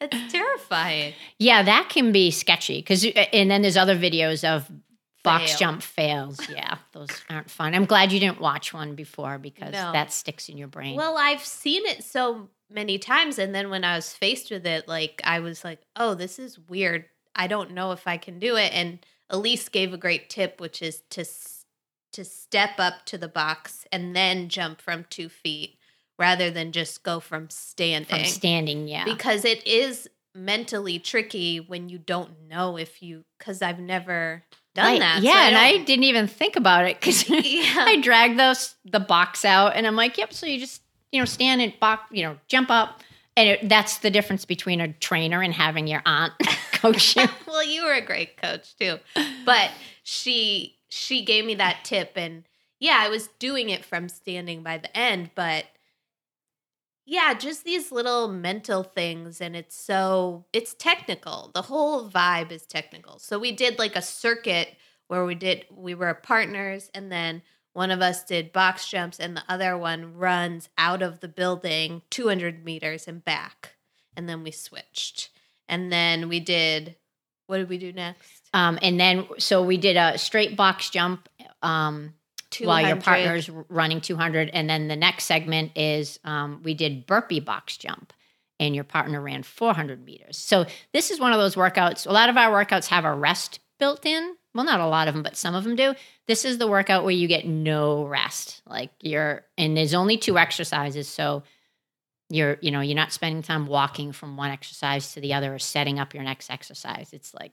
It's 0.00 0.32
terrifying. 0.32 1.14
yeah, 1.38 1.62
that 1.62 1.88
can 1.90 2.10
be 2.12 2.30
sketchy 2.30 2.78
because 2.78 3.04
uh, 3.04 3.10
and 3.32 3.50
then 3.50 3.62
there's 3.62 3.76
other 3.78 3.96
videos 3.96 4.44
of 4.44 4.70
box 5.24 5.50
Fail. 5.52 5.58
jump 5.58 5.82
fails. 5.82 6.48
Yeah, 6.48 6.76
those 6.92 7.10
aren't 7.28 7.50
fun. 7.50 7.74
I'm 7.74 7.86
glad 7.86 8.12
you 8.12 8.20
didn't 8.20 8.40
watch 8.40 8.72
one 8.72 8.94
before 8.94 9.38
because 9.38 9.72
No. 9.72 9.90
that 9.92 10.12
sticks 10.12 10.48
in 10.48 10.56
your 10.56 10.68
brain. 10.68 10.94
Well, 10.96 11.16
I've 11.18 11.44
seen 11.44 11.84
it 11.86 12.04
so 12.04 12.48
many 12.70 12.98
times. 12.98 13.38
And 13.38 13.54
then 13.54 13.70
when 13.70 13.84
I 13.84 13.96
was 13.96 14.12
faced 14.12 14.50
with 14.50 14.66
it, 14.66 14.86
like, 14.86 15.20
I 15.24 15.40
was 15.40 15.64
like, 15.64 15.80
oh, 15.96 16.14
this 16.14 16.38
is 16.38 16.58
weird. 16.58 17.06
I 17.34 17.46
don't 17.48 17.72
know 17.72 17.92
if 17.92 18.06
I 18.06 18.16
can 18.18 18.38
do 18.38 18.56
it. 18.56 18.72
And 18.72 19.04
Elise 19.30 19.68
gave 19.68 19.92
a 19.92 19.98
great 19.98 20.28
tip, 20.30 20.60
which 20.60 20.82
is 20.82 21.02
to, 21.10 21.24
to 22.12 22.24
step 22.24 22.78
up 22.78 23.04
to 23.06 23.18
the 23.18 23.28
box 23.28 23.86
and 23.90 24.14
then 24.14 24.48
jump 24.48 24.80
from 24.80 25.06
two 25.10 25.28
feet 25.28 25.78
rather 26.18 26.50
than 26.50 26.70
just 26.70 27.02
go 27.02 27.18
from 27.18 27.50
standing. 27.50 28.08
From 28.08 28.24
standing, 28.26 28.86
yeah. 28.86 29.04
Because 29.04 29.44
it 29.44 29.66
is 29.66 30.08
mentally 30.34 30.98
tricky 30.98 31.58
when 31.60 31.88
you 31.88 31.98
don't 31.98 32.48
know 32.48 32.76
if 32.76 33.02
you, 33.02 33.24
because 33.38 33.62
I've 33.62 33.80
never 33.80 34.44
done 34.74 34.86
Right. 34.86 35.00
that. 35.00 35.18
so 35.22 35.28
Yeah, 35.28 35.46
and 35.46 35.56
I 35.56 35.78
didn't 35.78 36.04
even 36.04 36.26
think 36.26 36.56
about 36.56 36.84
it 36.86 36.98
because 37.00 37.28
Yeah. 37.28 37.84
I 37.86 38.00
dragged 38.00 38.38
those 38.38 38.74
the 38.84 39.00
box 39.00 39.44
out, 39.44 39.76
and 39.76 39.86
I'm 39.86 39.96
like, 39.96 40.18
"Yep." 40.18 40.32
So 40.32 40.46
you 40.46 40.58
just 40.58 40.82
you 41.12 41.20
know 41.20 41.24
stand 41.26 41.60
and 41.62 41.78
box, 41.80 42.02
you 42.10 42.22
know, 42.24 42.36
jump 42.48 42.70
up, 42.70 43.00
and 43.36 43.48
it, 43.50 43.68
that's 43.68 43.98
the 43.98 44.10
difference 44.10 44.44
between 44.44 44.80
a 44.80 44.92
trainer 44.94 45.42
and 45.42 45.54
having 45.54 45.86
your 45.86 46.02
aunt 46.06 46.32
coach 46.72 47.16
you. 47.16 47.26
well, 47.46 47.64
you 47.64 47.84
were 47.84 47.92
a 47.94 48.00
great 48.04 48.36
coach 48.36 48.76
too. 48.76 48.98
But 49.44 49.70
she 50.02 50.76
she 50.88 51.24
gave 51.24 51.44
me 51.44 51.54
that 51.56 51.78
tip 51.84 52.12
and 52.16 52.44
yeah, 52.80 52.98
I 53.00 53.08
was 53.08 53.28
doing 53.38 53.70
it 53.70 53.84
from 53.84 54.08
standing 54.08 54.62
by 54.62 54.78
the 54.78 54.94
end, 54.96 55.30
but 55.34 55.64
yeah, 57.06 57.34
just 57.34 57.64
these 57.64 57.92
little 57.92 58.28
mental 58.28 58.82
things 58.82 59.40
and 59.40 59.54
it's 59.54 59.76
so 59.76 60.44
it's 60.52 60.74
technical. 60.74 61.50
The 61.54 61.62
whole 61.62 62.08
vibe 62.08 62.50
is 62.50 62.66
technical. 62.66 63.18
So 63.18 63.38
we 63.38 63.52
did 63.52 63.78
like 63.78 63.96
a 63.96 64.02
circuit 64.02 64.68
where 65.08 65.24
we 65.24 65.34
did 65.34 65.66
we 65.70 65.94
were 65.94 66.14
partners 66.14 66.90
and 66.94 67.12
then 67.12 67.42
one 67.74 67.90
of 67.90 68.00
us 68.00 68.24
did 68.24 68.52
box 68.52 68.88
jumps 68.88 69.18
and 69.20 69.36
the 69.36 69.42
other 69.48 69.76
one 69.76 70.16
runs 70.16 70.68
out 70.78 71.02
of 71.02 71.20
the 71.20 71.28
building 71.28 72.02
200 72.10 72.64
meters 72.64 73.06
and 73.06 73.24
back. 73.24 73.74
And 74.16 74.28
then 74.28 74.42
we 74.44 74.52
switched. 74.52 75.30
And 75.68 75.92
then 75.92 76.28
we 76.28 76.40
did 76.40 76.96
what 77.46 77.58
did 77.58 77.68
we 77.68 77.76
do 77.76 77.92
next? 77.92 78.48
Um, 78.54 78.78
and 78.80 78.98
then 78.98 79.26
so 79.38 79.62
we 79.62 79.76
did 79.76 79.96
a 79.98 80.16
straight 80.16 80.56
box 80.56 80.88
jump 80.88 81.28
um, 81.62 82.14
while 82.60 82.86
your 82.86 82.96
partner's 82.96 83.48
running 83.68 84.00
200, 84.00 84.50
and 84.50 84.68
then 84.68 84.88
the 84.88 84.96
next 84.96 85.24
segment 85.24 85.72
is 85.76 86.18
um, 86.24 86.60
we 86.62 86.74
did 86.74 87.06
burpee 87.06 87.40
box 87.40 87.76
jump. 87.76 88.12
And 88.60 88.72
your 88.72 88.84
partner 88.84 89.20
ran 89.20 89.42
400 89.42 90.04
meters. 90.04 90.36
So, 90.38 90.64
this 90.92 91.10
is 91.10 91.18
one 91.18 91.32
of 91.32 91.40
those 91.40 91.56
workouts. 91.56 92.06
A 92.06 92.12
lot 92.12 92.28
of 92.30 92.36
our 92.36 92.64
workouts 92.64 92.86
have 92.86 93.04
a 93.04 93.12
rest 93.12 93.58
built 93.80 94.06
in. 94.06 94.36
Well, 94.54 94.64
not 94.64 94.78
a 94.78 94.86
lot 94.86 95.08
of 95.08 95.14
them, 95.14 95.24
but 95.24 95.36
some 95.36 95.56
of 95.56 95.64
them 95.64 95.74
do. 95.74 95.94
This 96.28 96.44
is 96.44 96.58
the 96.58 96.68
workout 96.68 97.02
where 97.02 97.10
you 97.12 97.26
get 97.26 97.46
no 97.48 98.06
rest. 98.06 98.62
Like 98.64 98.90
you're, 99.02 99.44
and 99.58 99.76
there's 99.76 99.92
only 99.92 100.16
two 100.18 100.38
exercises. 100.38 101.08
So, 101.08 101.42
you're, 102.30 102.56
you 102.60 102.70
know, 102.70 102.80
you're 102.80 102.94
not 102.94 103.12
spending 103.12 103.42
time 103.42 103.66
walking 103.66 104.12
from 104.12 104.36
one 104.36 104.50
exercise 104.52 105.12
to 105.14 105.20
the 105.20 105.34
other 105.34 105.52
or 105.52 105.58
setting 105.58 105.98
up 105.98 106.14
your 106.14 106.22
next 106.22 106.48
exercise. 106.48 107.12
It's 107.12 107.34
like 107.34 107.52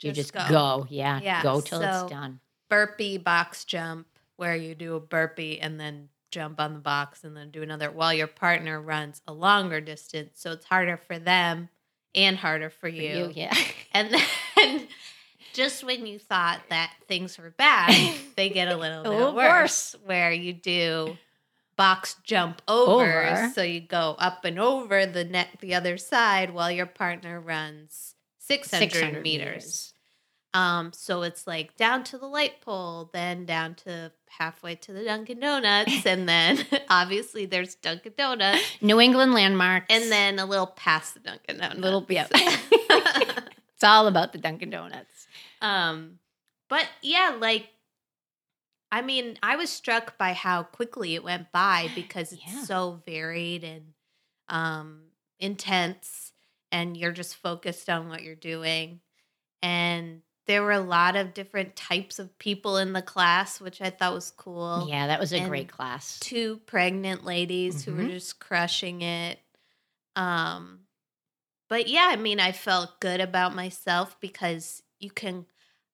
you 0.00 0.12
Just 0.12 0.32
just 0.32 0.48
go. 0.48 0.54
go. 0.54 0.86
Yeah. 0.90 1.20
Yeah, 1.22 1.42
Go 1.42 1.60
till 1.60 1.80
so- 1.80 2.02
it's 2.04 2.10
done. 2.12 2.38
Burpee 2.74 3.18
box 3.18 3.64
jump 3.64 4.06
where 4.36 4.56
you 4.56 4.74
do 4.74 4.96
a 4.96 5.00
burpee 5.00 5.60
and 5.60 5.78
then 5.78 6.08
jump 6.32 6.60
on 6.60 6.74
the 6.74 6.80
box 6.80 7.22
and 7.22 7.36
then 7.36 7.52
do 7.52 7.62
another 7.62 7.88
while 7.88 8.12
your 8.12 8.26
partner 8.26 8.80
runs 8.80 9.22
a 9.28 9.32
longer 9.32 9.80
distance. 9.80 10.32
So 10.34 10.50
it's 10.50 10.64
harder 10.64 10.96
for 10.96 11.18
them 11.20 11.68
and 12.16 12.36
harder 12.36 12.70
for 12.70 12.80
For 12.80 12.88
you. 12.88 13.16
you, 13.16 13.32
yeah. 13.34 13.54
And 13.92 14.12
then 14.56 14.88
just 15.52 15.84
when 15.84 16.04
you 16.04 16.18
thought 16.18 16.62
that 16.68 16.92
things 17.06 17.38
were 17.38 17.50
bad, 17.50 18.14
they 18.36 18.48
get 18.48 18.66
a 18.66 18.76
little 18.76 19.04
bit 19.04 19.08
oh, 19.08 19.16
little 19.16 19.34
worse, 19.36 19.94
where 20.04 20.32
you 20.32 20.52
do 20.52 21.16
box 21.76 22.16
jump 22.24 22.60
over, 22.66 23.24
Over. 23.24 23.52
so 23.54 23.62
you 23.62 23.80
go 23.80 24.16
up 24.18 24.44
and 24.44 24.58
over 24.58 25.06
the 25.06 25.24
net 25.24 25.48
the 25.60 25.74
other 25.74 25.96
side 25.96 26.52
while 26.52 26.72
your 26.72 26.86
partner 26.86 27.40
runs 27.40 28.16
600, 28.40 28.90
600 28.92 29.22
meters. 29.22 29.93
Um, 30.54 30.92
so 30.92 31.22
it's 31.22 31.46
like 31.48 31.76
down 31.76 32.04
to 32.04 32.18
the 32.18 32.26
light 32.26 32.60
pole, 32.60 33.10
then 33.12 33.44
down 33.44 33.74
to 33.84 34.12
halfway 34.28 34.76
to 34.76 34.92
the 34.92 35.02
Dunkin' 35.04 35.40
Donuts, 35.40 36.06
and 36.06 36.28
then 36.28 36.64
obviously 36.88 37.44
there's 37.46 37.74
Dunkin' 37.74 38.12
Donuts, 38.16 38.62
New 38.80 39.00
England 39.00 39.34
landmarks. 39.34 39.86
and 39.90 40.10
then 40.12 40.38
a 40.38 40.46
little 40.46 40.68
past 40.68 41.14
the 41.14 41.20
Dunkin' 41.20 41.58
Donuts. 41.58 41.80
little 41.80 42.06
yeah. 42.08 42.28
it's 42.32 43.82
all 43.82 44.06
about 44.06 44.32
the 44.32 44.38
Dunkin' 44.38 44.70
Donuts. 44.70 45.26
um, 45.60 46.18
but 46.68 46.86
yeah, 47.02 47.36
like 47.38 47.68
I 48.92 49.02
mean, 49.02 49.38
I 49.42 49.56
was 49.56 49.70
struck 49.70 50.16
by 50.18 50.34
how 50.34 50.62
quickly 50.62 51.16
it 51.16 51.24
went 51.24 51.50
by 51.50 51.88
because 51.96 52.32
it's 52.32 52.42
Yeah. 52.46 52.62
so 52.62 53.02
varied 53.04 53.64
and 53.64 53.86
um 54.48 55.00
intense 55.40 56.32
and 56.70 56.96
you're 56.96 57.12
just 57.12 57.34
focused 57.34 57.88
on 57.90 58.08
what 58.08 58.22
you're 58.22 58.34
doing. 58.36 59.00
And 59.62 60.20
there 60.46 60.62
were 60.62 60.72
a 60.72 60.80
lot 60.80 61.16
of 61.16 61.34
different 61.34 61.74
types 61.76 62.18
of 62.18 62.36
people 62.38 62.76
in 62.76 62.92
the 62.92 63.02
class, 63.02 63.60
which 63.60 63.80
I 63.80 63.90
thought 63.90 64.12
was 64.12 64.30
cool. 64.30 64.86
Yeah, 64.88 65.06
that 65.06 65.18
was 65.20 65.32
a 65.32 65.38
and 65.38 65.48
great 65.48 65.68
class. 65.70 66.18
Two 66.20 66.58
pregnant 66.66 67.24
ladies 67.24 67.84
who 67.84 67.94
were 67.94 68.02
Mhm. 68.02 68.10
just 68.10 68.40
crushing 68.40 69.02
it. 69.02 69.38
Um 70.16 70.80
but 71.68 71.88
yeah, 71.88 72.08
I 72.10 72.16
mean, 72.16 72.40
I 72.40 72.52
felt 72.52 73.00
good 73.00 73.20
about 73.20 73.54
myself 73.54 74.20
because 74.20 74.82
you 75.00 75.10
can 75.10 75.46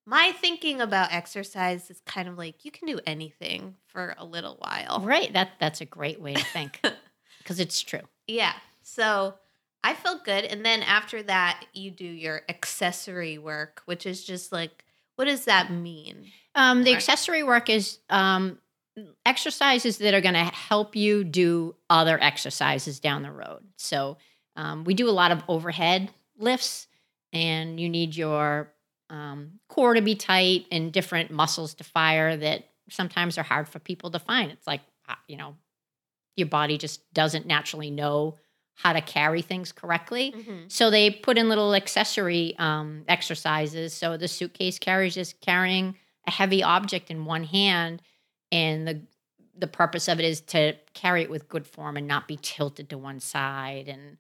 my 0.07 0.33
thinking 0.33 0.81
about 0.81 1.13
exercise 1.13 1.91
is 1.91 2.01
kind 2.05 2.29
of 2.29 2.37
like 2.37 2.65
you 2.65 2.71
can 2.71 2.87
do 2.89 2.99
anything 3.07 3.77
for 3.87 4.15
a 4.19 4.25
little 4.25 4.57
while. 4.57 5.01
Right. 5.01 5.33
That 5.33 5.53
that's 5.61 5.81
a 5.81 5.87
great 5.87 6.21
way 6.21 6.35
to 6.35 6.45
think. 6.45 6.81
because 7.39 7.61
it's 7.61 7.81
true. 7.81 8.03
Yeah. 8.27 8.55
So 8.83 9.35
I 9.83 9.95
felt 9.95 10.25
good. 10.25 10.45
And 10.45 10.65
then 10.65 10.83
after 10.83 11.23
that, 11.23 11.65
you 11.73 11.91
do 11.91 12.05
your 12.05 12.43
accessory 12.49 13.39
work, 13.39 13.83
which 13.87 14.07
is 14.07 14.25
just 14.25 14.53
like, 14.53 14.85
what 15.17 15.25
does 15.25 15.47
that 15.47 15.71
mean? 15.71 16.27
Um, 16.55 16.85
the 16.85 16.95
accessory 16.95 17.43
work 17.43 17.71
is 17.71 17.99
um, 18.09 18.59
exercises 19.25 19.99
that 19.99 20.15
are 20.15 20.21
going 20.21 20.35
to 20.35 20.45
help 20.45 20.97
you 20.97 21.25
do 21.25 21.77
other 21.89 22.19
exercises 22.23 23.01
down 23.01 23.23
the 23.23 23.31
road. 23.31 23.63
So 23.77 24.19
um, 24.57 24.85
we 24.85 24.95
do 24.95 25.09
a 25.09 25.13
lot 25.13 25.31
of 25.31 25.43
overhead 25.49 26.11
lifts, 26.39 26.87
and 27.33 27.79
you 27.79 27.89
need 27.89 28.17
your 28.17 28.73
um, 29.09 29.61
core 29.69 29.95
to 29.95 30.03
be 30.03 30.15
tight 30.15 30.67
and 30.71 30.93
different 30.93 31.31
muscles 31.31 31.75
to 31.75 31.85
fire 31.85 32.37
that 32.37 32.65
sometimes 32.91 33.39
are 33.39 33.45
hard 33.45 33.69
for 33.69 33.79
people 33.79 34.11
to 34.11 34.19
find. 34.19 34.51
It's 34.51 34.67
like, 34.67 34.81
uh, 35.09 35.15
you 35.29 35.37
know, 35.37 35.57
your 36.37 36.49
body 36.49 36.79
just 36.79 37.13
doesn't 37.13 37.47
naturally 37.47 37.91
know 37.91 38.37
how 38.83 38.93
to 38.95 39.01
carry 39.01 39.43
things 39.43 39.73
correctly. 39.73 40.33
Mhm. 40.33 40.73
So 40.73 40.91
they 40.91 41.11
put 41.11 41.37
in 41.37 41.49
little 41.49 41.75
accessory 41.75 42.55
um, 42.59 43.05
exercises. 43.09 43.93
So 43.93 44.17
the 44.17 44.29
suitcase 44.29 44.79
carries 44.79 45.15
just 45.15 45.41
carrying 45.41 45.97
a 46.27 46.31
heavy 46.31 46.63
object 46.63 47.11
in 47.11 47.25
one 47.25 47.45
hand, 47.45 48.03
and 48.51 48.89
the 48.89 49.03
the 49.59 49.67
purpose 49.67 50.09
of 50.09 50.19
it 50.19 50.25
is 50.25 50.41
to 50.41 50.75
carry 50.95 51.23
it 51.23 51.29
with 51.29 51.47
good 51.47 51.67
form 51.67 51.99
and 51.99 52.07
not 52.07 52.27
be 52.27 52.39
tilted 52.41 52.89
to 52.89 52.97
one 52.97 53.21
side, 53.21 53.89
and 53.89 54.17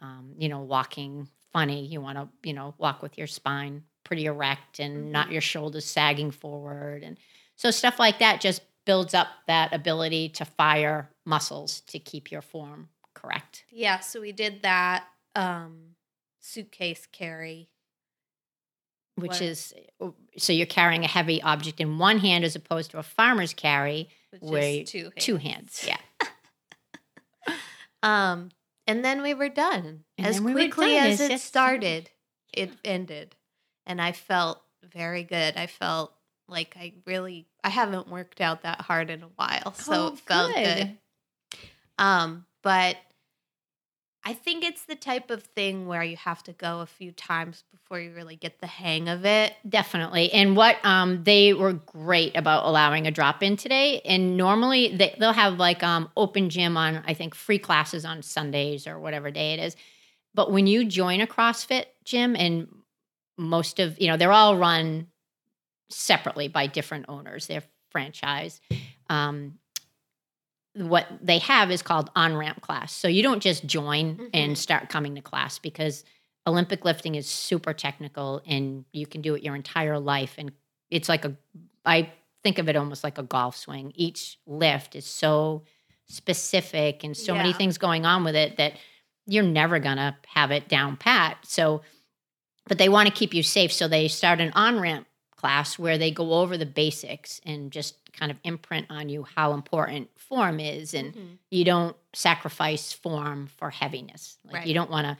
um, 0.00 0.34
you 0.36 0.48
know, 0.48 0.60
walking 0.60 1.28
funny. 1.52 1.86
You 1.86 2.00
want 2.02 2.18
to 2.18 2.28
you 2.42 2.52
know 2.52 2.74
walk 2.78 3.02
with 3.02 3.16
your 3.16 3.26
spine 3.26 3.84
pretty 4.04 4.26
erect 4.26 4.80
and 4.80 5.12
not 5.12 5.30
your 5.32 5.40
shoulders 5.40 5.86
sagging 5.86 6.30
forward, 6.30 7.02
and 7.02 7.16
so 7.56 7.70
stuff 7.70 7.98
like 7.98 8.18
that 8.18 8.40
just 8.42 8.60
builds 8.84 9.14
up 9.14 9.28
that 9.46 9.72
ability 9.72 10.28
to 10.28 10.44
fire 10.44 11.08
muscles 11.24 11.80
to 11.82 11.98
keep 11.98 12.30
your 12.32 12.42
form 12.42 12.88
correct. 13.14 13.64
Yeah. 13.70 14.00
So 14.00 14.20
we 14.20 14.32
did 14.32 14.62
that 14.62 15.04
um, 15.34 15.94
suitcase 16.40 17.06
carry. 17.12 17.68
which 19.16 19.30
What- 19.32 19.42
is 19.42 19.74
so 20.38 20.52
you're 20.52 20.66
carrying 20.66 21.04
a 21.04 21.08
heavy 21.08 21.42
object 21.42 21.80
in 21.80 21.98
one 21.98 22.18
hand 22.18 22.44
as 22.44 22.56
opposed 22.56 22.90
to 22.92 22.98
a 22.98 23.02
farmer's 23.02 23.52
carry 23.54 24.08
Which 24.30 24.42
where 24.42 24.62
is 24.82 24.90
two 24.90 25.02
hands. 25.04 25.12
two 25.24 25.36
hands. 25.36 25.84
Yeah. 25.86 25.98
Um, 28.02 28.50
and 28.86 29.04
then 29.04 29.22
we 29.22 29.32
were 29.34 29.48
done. 29.48 30.04
And 30.18 30.26
as 30.26 30.40
we 30.40 30.52
quickly 30.52 30.94
done. 30.94 31.06
as 31.06 31.20
it 31.20 31.40
started, 31.40 32.10
it 32.52 32.72
ended. 32.84 33.36
And 33.86 34.00
I 34.00 34.12
felt 34.12 34.60
very 34.82 35.22
good. 35.22 35.56
I 35.56 35.66
felt 35.68 36.12
like 36.48 36.76
I 36.78 36.94
really 37.06 37.46
I 37.62 37.68
haven't 37.68 38.08
worked 38.08 38.40
out 38.40 38.62
that 38.62 38.80
hard 38.80 39.08
in 39.10 39.22
a 39.22 39.28
while. 39.36 39.72
So 39.74 39.92
Oh, 39.92 40.06
it 40.14 40.18
felt 40.18 40.54
good. 40.54 40.64
good. 40.76 40.98
Um, 41.98 42.46
but 42.62 42.96
I 44.24 44.34
think 44.34 44.64
it's 44.64 44.84
the 44.84 44.94
type 44.94 45.30
of 45.30 45.42
thing 45.42 45.88
where 45.88 46.04
you 46.04 46.16
have 46.16 46.44
to 46.44 46.52
go 46.52 46.80
a 46.80 46.86
few 46.86 47.10
times 47.10 47.64
before 47.72 47.98
you 47.98 48.12
really 48.12 48.36
get 48.36 48.60
the 48.60 48.68
hang 48.68 49.08
of 49.08 49.24
it. 49.24 49.54
Definitely. 49.68 50.32
And 50.32 50.56
what 50.56 50.76
um 50.84 51.24
they 51.24 51.52
were 51.52 51.72
great 51.72 52.36
about 52.36 52.64
allowing 52.64 53.06
a 53.06 53.10
drop 53.10 53.42
in 53.42 53.56
today. 53.56 54.00
And 54.04 54.36
normally 54.36 54.96
they, 54.96 55.16
they'll 55.18 55.32
have 55.32 55.58
like 55.58 55.82
um 55.82 56.08
open 56.16 56.50
gym 56.50 56.76
on 56.76 57.02
I 57.04 57.14
think 57.14 57.34
free 57.34 57.58
classes 57.58 58.04
on 58.04 58.22
Sundays 58.22 58.86
or 58.86 59.00
whatever 59.00 59.32
day 59.32 59.54
it 59.54 59.60
is. 59.60 59.76
But 60.34 60.52
when 60.52 60.68
you 60.68 60.84
join 60.84 61.20
a 61.20 61.26
CrossFit 61.26 61.86
gym 62.04 62.36
and 62.36 62.68
most 63.36 63.80
of, 63.80 64.00
you 64.00 64.06
know, 64.06 64.16
they're 64.16 64.32
all 64.32 64.56
run 64.56 65.08
separately 65.90 66.46
by 66.46 66.68
different 66.68 67.06
owners, 67.08 67.48
they're 67.48 67.64
franchise. 67.90 68.60
Um 69.10 69.58
what 70.74 71.06
they 71.20 71.38
have 71.38 71.70
is 71.70 71.82
called 71.82 72.10
on 72.16 72.36
ramp 72.36 72.60
class. 72.62 72.92
So 72.92 73.08
you 73.08 73.22
don't 73.22 73.42
just 73.42 73.66
join 73.66 74.16
Mhm. 74.16 74.30
and 74.32 74.58
start 74.58 74.88
coming 74.88 75.14
to 75.16 75.20
class 75.20 75.58
because 75.58 76.04
Olympic 76.46 76.84
lifting 76.84 77.14
is 77.14 77.28
super 77.28 77.72
technical 77.72 78.42
and 78.46 78.84
you 78.92 79.06
can 79.06 79.20
do 79.20 79.34
it 79.34 79.42
your 79.42 79.54
entire 79.54 79.98
life. 79.98 80.34
And 80.38 80.52
it's 80.90 81.08
like 81.08 81.24
a, 81.24 81.36
I 81.84 82.12
think 82.42 82.58
of 82.58 82.68
it 82.68 82.76
almost 82.76 83.04
like 83.04 83.18
a 83.18 83.22
golf 83.22 83.56
swing. 83.56 83.92
Each 83.94 84.38
lift 84.46 84.96
is 84.96 85.04
so 85.06 85.62
specific 86.06 87.04
and 87.04 87.16
so 87.16 87.34
many 87.34 87.52
things 87.52 87.78
going 87.78 88.04
on 88.04 88.24
with 88.24 88.34
it 88.34 88.56
that 88.56 88.74
you're 89.26 89.44
never 89.44 89.78
going 89.78 89.96
to 89.98 90.16
have 90.26 90.50
it 90.50 90.68
down 90.68 90.96
pat. 90.96 91.38
So, 91.42 91.82
but 92.66 92.78
they 92.78 92.88
want 92.88 93.08
to 93.08 93.14
keep 93.14 93.34
you 93.34 93.42
safe. 93.42 93.72
So 93.72 93.88
they 93.88 94.08
start 94.08 94.40
an 94.40 94.52
on 94.54 94.80
ramp 94.80 95.06
class 95.42 95.76
where 95.76 95.98
they 95.98 96.12
go 96.12 96.34
over 96.34 96.56
the 96.56 96.64
basics 96.64 97.40
and 97.44 97.72
just 97.72 97.96
kind 98.12 98.30
of 98.30 98.38
imprint 98.44 98.86
on 98.90 99.08
you 99.08 99.24
how 99.34 99.52
important 99.54 100.08
form 100.16 100.60
is 100.60 100.94
and 100.94 101.12
Mhm. 101.14 101.38
you 101.50 101.64
don't 101.64 101.96
sacrifice 102.12 102.92
form 102.92 103.48
for 103.48 103.70
heaviness. 103.70 104.38
Like 104.44 104.54
Right. 104.54 104.66
you 104.68 104.74
don't 104.74 104.90
want 104.90 105.06
to 105.08 105.16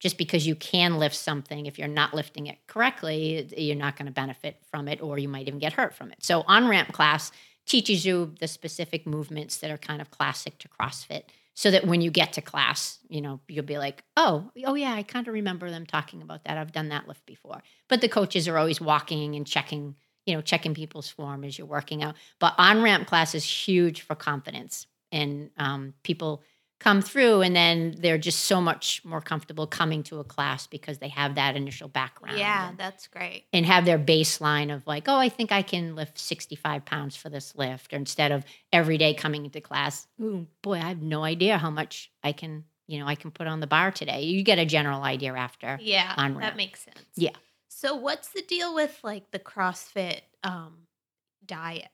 just 0.00 0.18
because 0.18 0.44
you 0.46 0.54
can 0.56 0.98
lift 0.98 1.14
something 1.14 1.64
if 1.66 1.78
you're 1.78 1.88
not 1.88 2.12
lifting 2.12 2.46
it 2.48 2.58
correctly, 2.66 3.48
you're 3.56 3.76
not 3.76 3.96
going 3.96 4.04
to 4.06 4.12
benefit 4.12 4.56
from 4.70 4.86
it 4.88 5.00
or 5.00 5.18
you 5.18 5.28
might 5.28 5.46
even 5.46 5.58
get 5.60 5.72
hurt 5.72 5.94
from 5.94 6.10
it. 6.10 6.22
So 6.22 6.42
on 6.48 6.66
ramp 6.68 6.92
class 6.92 7.30
teaches 7.64 8.04
you 8.04 8.34
the 8.40 8.48
specific 8.48 9.06
movements 9.06 9.56
that 9.58 9.70
are 9.70 9.78
kind 9.78 10.02
of 10.02 10.10
classic 10.10 10.58
to 10.58 10.68
CrossFit 10.68 11.22
so 11.54 11.70
that 11.70 11.86
when 11.86 12.00
you 12.00 12.10
get 12.10 12.34
to 12.34 12.40
class, 12.42 12.98
you 13.08 13.20
know, 13.20 13.40
you'll 13.48 13.64
be 13.64 13.78
like, 13.78 14.04
"Oh, 14.16 14.50
oh 14.64 14.74
yeah, 14.74 14.92
I 14.92 15.02
kind 15.02 15.26
of 15.26 15.34
remember 15.34 15.70
them 15.70 15.86
talking 15.86 16.22
about 16.22 16.44
that. 16.44 16.58
I've 16.58 16.72
done 16.72 16.88
that 16.90 17.08
lift 17.08 17.24
before." 17.26 17.62
But 17.88 18.00
the 18.00 18.08
coaches 18.08 18.48
are 18.48 18.58
always 18.58 18.80
walking 18.80 19.34
and 19.36 19.46
checking 19.46 19.96
you 20.26 20.34
know, 20.34 20.40
checking 20.40 20.74
people's 20.74 21.08
form 21.08 21.44
as 21.44 21.58
you're 21.58 21.66
working 21.66 22.02
out. 22.02 22.14
But 22.38 22.54
on 22.58 22.82
ramp 22.82 23.06
class 23.06 23.34
is 23.34 23.44
huge 23.44 24.02
for 24.02 24.14
confidence, 24.14 24.86
and 25.12 25.50
um, 25.56 25.94
people 26.02 26.42
come 26.84 27.00
through, 27.00 27.40
and 27.40 27.56
then 27.56 27.94
they're 27.98 28.18
just 28.18 28.40
so 28.40 28.60
much 28.60 29.00
more 29.06 29.22
comfortable 29.22 29.66
coming 29.66 30.02
to 30.02 30.20
a 30.20 30.24
class 30.24 30.66
because 30.66 30.98
they 30.98 31.08
have 31.08 31.36
that 31.36 31.56
initial 31.56 31.88
background. 31.88 32.38
Yeah, 32.38 32.68
and, 32.68 32.78
that's 32.78 33.06
great. 33.06 33.46
and 33.54 33.64
have 33.64 33.86
their 33.86 33.98
baseline 33.98 34.72
of 34.72 34.86
like, 34.86 35.04
oh, 35.08 35.16
I 35.16 35.30
think 35.30 35.50
I 35.50 35.62
can 35.62 35.96
lift 35.96 36.18
65 36.18 36.84
pounds 36.84 37.16
for 37.16 37.30
this 37.30 37.56
lift, 37.56 37.94
or 37.94 37.96
instead 37.96 38.32
of 38.32 38.44
every 38.70 38.98
day 38.98 39.14
coming 39.14 39.46
into 39.46 39.62
class, 39.62 40.06
ooh, 40.20 40.46
boy, 40.60 40.74
I 40.74 40.88
have 40.88 41.00
no 41.00 41.24
idea 41.24 41.56
how 41.56 41.70
much 41.70 42.12
I 42.22 42.32
can, 42.32 42.64
you 42.86 42.98
know, 43.00 43.06
I 43.06 43.14
can 43.14 43.30
put 43.30 43.46
on 43.46 43.60
the 43.60 43.66
bar 43.66 43.90
today. 43.90 44.24
You 44.24 44.42
get 44.42 44.58
a 44.58 44.66
general 44.66 45.02
idea 45.02 45.32
after. 45.32 45.78
Yeah, 45.80 46.12
on 46.18 46.34
that 46.40 46.58
makes 46.58 46.84
sense. 46.84 47.00
Yeah. 47.16 47.30
So 47.68 47.94
what's 47.94 48.28
the 48.28 48.42
deal 48.42 48.74
with 48.74 49.00
like 49.02 49.30
the 49.30 49.38
CrossFit 49.38 50.20
um 50.42 50.86
diet? 51.46 51.88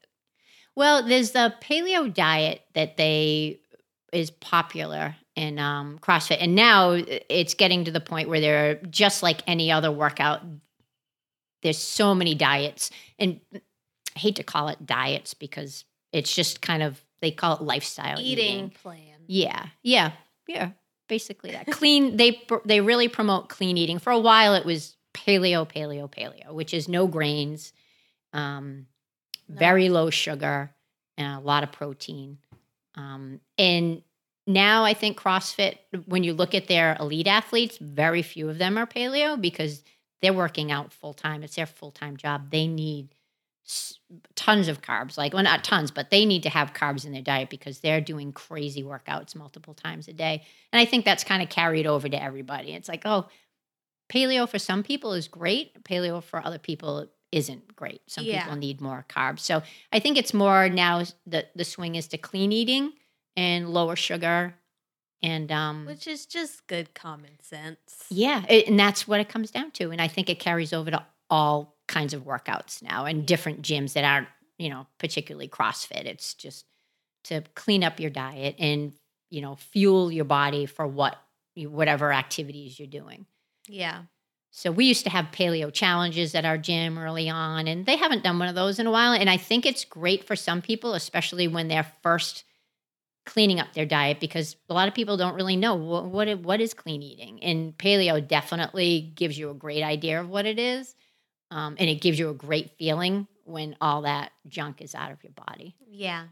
Well, 0.75 1.07
there's 1.07 1.31
the 1.31 1.55
paleo 1.63 2.13
diet 2.13 2.63
that 2.75 2.97
they 2.97 3.61
is 4.13 4.31
popular 4.31 5.17
in 5.37 5.59
um, 5.59 5.99
CrossFit, 6.01 6.39
and 6.41 6.55
now 6.55 6.93
it's 6.93 7.55
getting 7.55 7.85
to 7.85 7.91
the 7.91 8.01
point 8.01 8.29
where 8.29 8.41
they're 8.41 8.75
just 8.91 9.23
like 9.23 9.43
any 9.47 9.71
other 9.71 9.91
workout. 9.93 10.43
There's 11.63 11.79
so 11.79 12.15
many 12.15 12.35
diets, 12.35 12.91
and 13.19 13.41
I 13.55 13.61
hate 14.19 14.37
to 14.37 14.43
call 14.43 14.69
it 14.69 14.85
diets 14.87 15.35
because 15.35 15.85
it's 16.13 16.35
just 16.35 16.61
kind 16.63 16.83
of 16.83 17.01
they 17.21 17.31
call 17.31 17.57
it 17.57 17.63
lifestyle 17.63 18.19
Eating 18.19 18.45
eating. 18.45 18.71
plan. 18.71 18.97
Yeah, 19.27 19.67
yeah, 19.83 20.13
yeah. 20.47 20.71
Basically, 21.09 21.51
that 21.53 21.67
clean. 21.71 22.17
They 22.17 22.43
they 22.65 22.81
really 22.81 23.09
promote 23.09 23.49
clean 23.49 23.77
eating. 23.77 23.99
For 23.99 24.11
a 24.11 24.19
while, 24.19 24.55
it 24.55 24.65
was 24.65 24.97
paleo, 25.15 25.69
paleo, 25.71 26.11
paleo, 26.11 26.53
which 26.53 26.73
is 26.73 26.89
no 26.89 27.07
grains, 27.07 27.73
um, 28.33 28.87
No. 29.49 29.57
very 29.59 29.89
low 29.91 30.09
sugar, 30.11 30.71
and 31.19 31.37
a 31.37 31.41
lot 31.45 31.63
of 31.63 31.73
protein. 31.73 32.39
Um, 32.95 33.41
and 33.57 34.03
now 34.47 34.85
I 34.85 34.95
think 34.95 35.19
CrossFit, 35.19 35.79
when 36.07 36.25
you 36.25 36.35
look 36.35 36.55
at 36.55 36.67
their 36.69 36.97
elite 36.99 37.27
athletes, 37.27 37.79
very 37.79 38.23
few 38.23 38.49
of 38.49 38.59
them 38.59 38.77
are 38.77 38.87
paleo 38.87 39.41
because 39.41 39.83
they're 40.23 40.33
working 40.33 40.71
out 40.71 40.93
full 40.93 41.15
time. 41.15 41.43
It's 41.43 41.57
their 41.57 41.67
full 41.67 41.91
time 41.91 42.17
job. 42.17 42.51
They 42.51 42.67
need 42.67 43.15
tons 44.35 44.69
of 44.69 44.83
carbs, 44.83 45.17
like, 45.17 45.33
well, 45.33 45.43
not 45.43 45.63
tons, 45.63 45.91
but 45.91 46.11
they 46.11 46.25
need 46.25 46.43
to 46.43 46.49
have 46.49 46.73
carbs 46.73 47.05
in 47.05 47.13
their 47.13 47.23
diet 47.23 47.51
because 47.51 47.81
they're 47.81 48.01
doing 48.01 48.33
crazy 48.33 48.83
workouts 48.83 49.37
multiple 49.37 49.75
times 49.75 50.09
a 50.09 50.13
day. 50.13 50.43
And 50.73 50.81
I 50.81 50.85
think 50.85 51.05
that's 51.05 51.23
kind 51.23 51.43
of 51.43 51.49
carried 51.49 51.87
over 51.87 52.09
to 52.09 52.23
everybody. 52.23 52.73
It's 52.73 52.89
like, 52.89 53.03
oh, 53.05 53.29
paleo 54.13 54.49
for 54.49 54.59
some 54.59 54.83
people 54.83 55.13
is 55.13 55.29
great, 55.29 55.85
paleo 55.85 56.23
for 56.23 56.45
other 56.45 56.59
people 56.59 57.07
isn't 57.33 57.77
great. 57.77 58.01
Some 58.09 58.25
Yeah. 58.25 58.43
people 58.45 58.57
need 58.59 58.81
more 58.81 59.05
carbs. 59.09 59.41
So 59.41 59.63
I 59.93 59.99
think 60.01 60.17
it's 60.19 60.35
more 60.35 60.69
now 60.69 61.05
the 61.27 61.47
the 61.55 61.65
swing 61.65 61.95
is 61.95 62.09
to 62.09 62.19
clean 62.19 62.53
eating 62.53 62.93
and 63.37 63.69
lower 63.73 63.97
sugar 63.97 64.55
and 65.23 65.51
um 65.53 65.87
Which 65.87 66.07
is 66.07 66.27
just 66.27 66.67
good 66.67 66.95
common 66.95 67.41
sense. 67.43 68.07
yeah, 68.11 68.45
it, 68.49 68.67
and 68.69 68.79
that's 68.79 69.07
what 69.07 69.21
it 69.21 69.29
comes 69.29 69.51
down 69.51 69.71
to. 69.73 69.91
And 69.91 70.01
I 70.01 70.09
think 70.09 70.29
it 70.29 70.39
carries 70.41 70.73
over 70.73 70.91
to 70.91 71.05
all 71.29 71.77
kinds 71.87 72.15
of 72.15 72.25
workouts 72.25 72.83
now 72.83 73.05
and 73.05 73.27
different 73.27 73.63
gyms 73.63 73.93
that 73.93 74.05
aren't, 74.05 74.29
you 74.59 74.69
know, 74.69 74.87
particularly 74.99 75.49
CrossFit. 75.49 76.05
It's 76.07 76.35
just 76.35 76.65
to 77.25 77.43
clean 77.55 77.85
up 77.85 78.01
your 78.01 78.11
diet 78.11 78.57
and, 78.59 78.93
you 79.29 79.41
know, 79.43 79.55
fuel 79.57 80.11
your 80.11 80.25
body 80.25 80.67
for 80.67 80.87
what 80.87 81.17
you, 81.55 81.69
whatever 81.71 82.13
activities 82.13 82.79
you're 82.79 82.89
doing. 82.89 83.27
Yeah. 83.69 84.03
So 84.51 84.73
we 84.73 84.87
used 84.87 85.05
to 85.05 85.11
have 85.11 85.27
paleo 85.27 85.73
challenges 85.73 86.35
at 86.35 86.45
our 86.45 86.59
gym 86.59 86.99
early 86.99 87.29
on, 87.29 87.69
and 87.69 87.87
they 87.87 87.97
haven't 87.97 88.25
done 88.25 88.39
one 88.39 88.49
of 88.49 88.55
those 88.55 88.79
in 88.79 88.87
a 88.87 88.91
while. 88.91 89.13
And 89.13 89.31
I 89.31 89.37
think 89.37 89.65
it's 89.65 89.85
great 89.85 90.25
for 90.25 90.35
some 90.35 90.61
people, 90.61 90.95
especially 90.95 91.47
when 91.47 91.69
they're 91.69 91.93
first 92.03 92.45
cleaning 93.27 93.61
up 93.61 93.73
their 93.75 93.87
diet 93.87 94.19
because 94.19 94.57
a 94.69 94.75
lot 94.75 94.89
of 94.89 94.95
people 94.95 95.17
don't 95.17 95.35
really 95.35 95.57
know 95.57 95.75
what 95.75 96.07
what, 96.07 96.27
it, 96.27 96.41
what 96.41 96.61
is 96.61 96.75
clean 96.75 97.03
eating 97.03 97.39
and 97.45 97.77
paleo 97.77 98.27
definitely 98.27 99.13
gives 99.15 99.39
you 99.39 99.51
a 99.51 99.55
great 99.55 99.83
idea 99.83 100.21
of 100.21 100.29
what 100.29 100.47
it 100.47 100.59
is 100.59 100.97
um, 101.51 101.77
and 101.79 101.91
it 101.91 102.01
gives 102.01 102.19
you 102.19 102.31
a 102.31 102.35
great 102.35 102.71
feeling 102.79 103.29
when 103.45 103.77
all 103.81 104.03
that 104.03 104.33
junk 104.49 104.81
is 104.81 104.95
out 104.95 105.13
of 105.13 105.23
your 105.23 105.33
body 105.33 105.77
Yeah. 105.87 106.29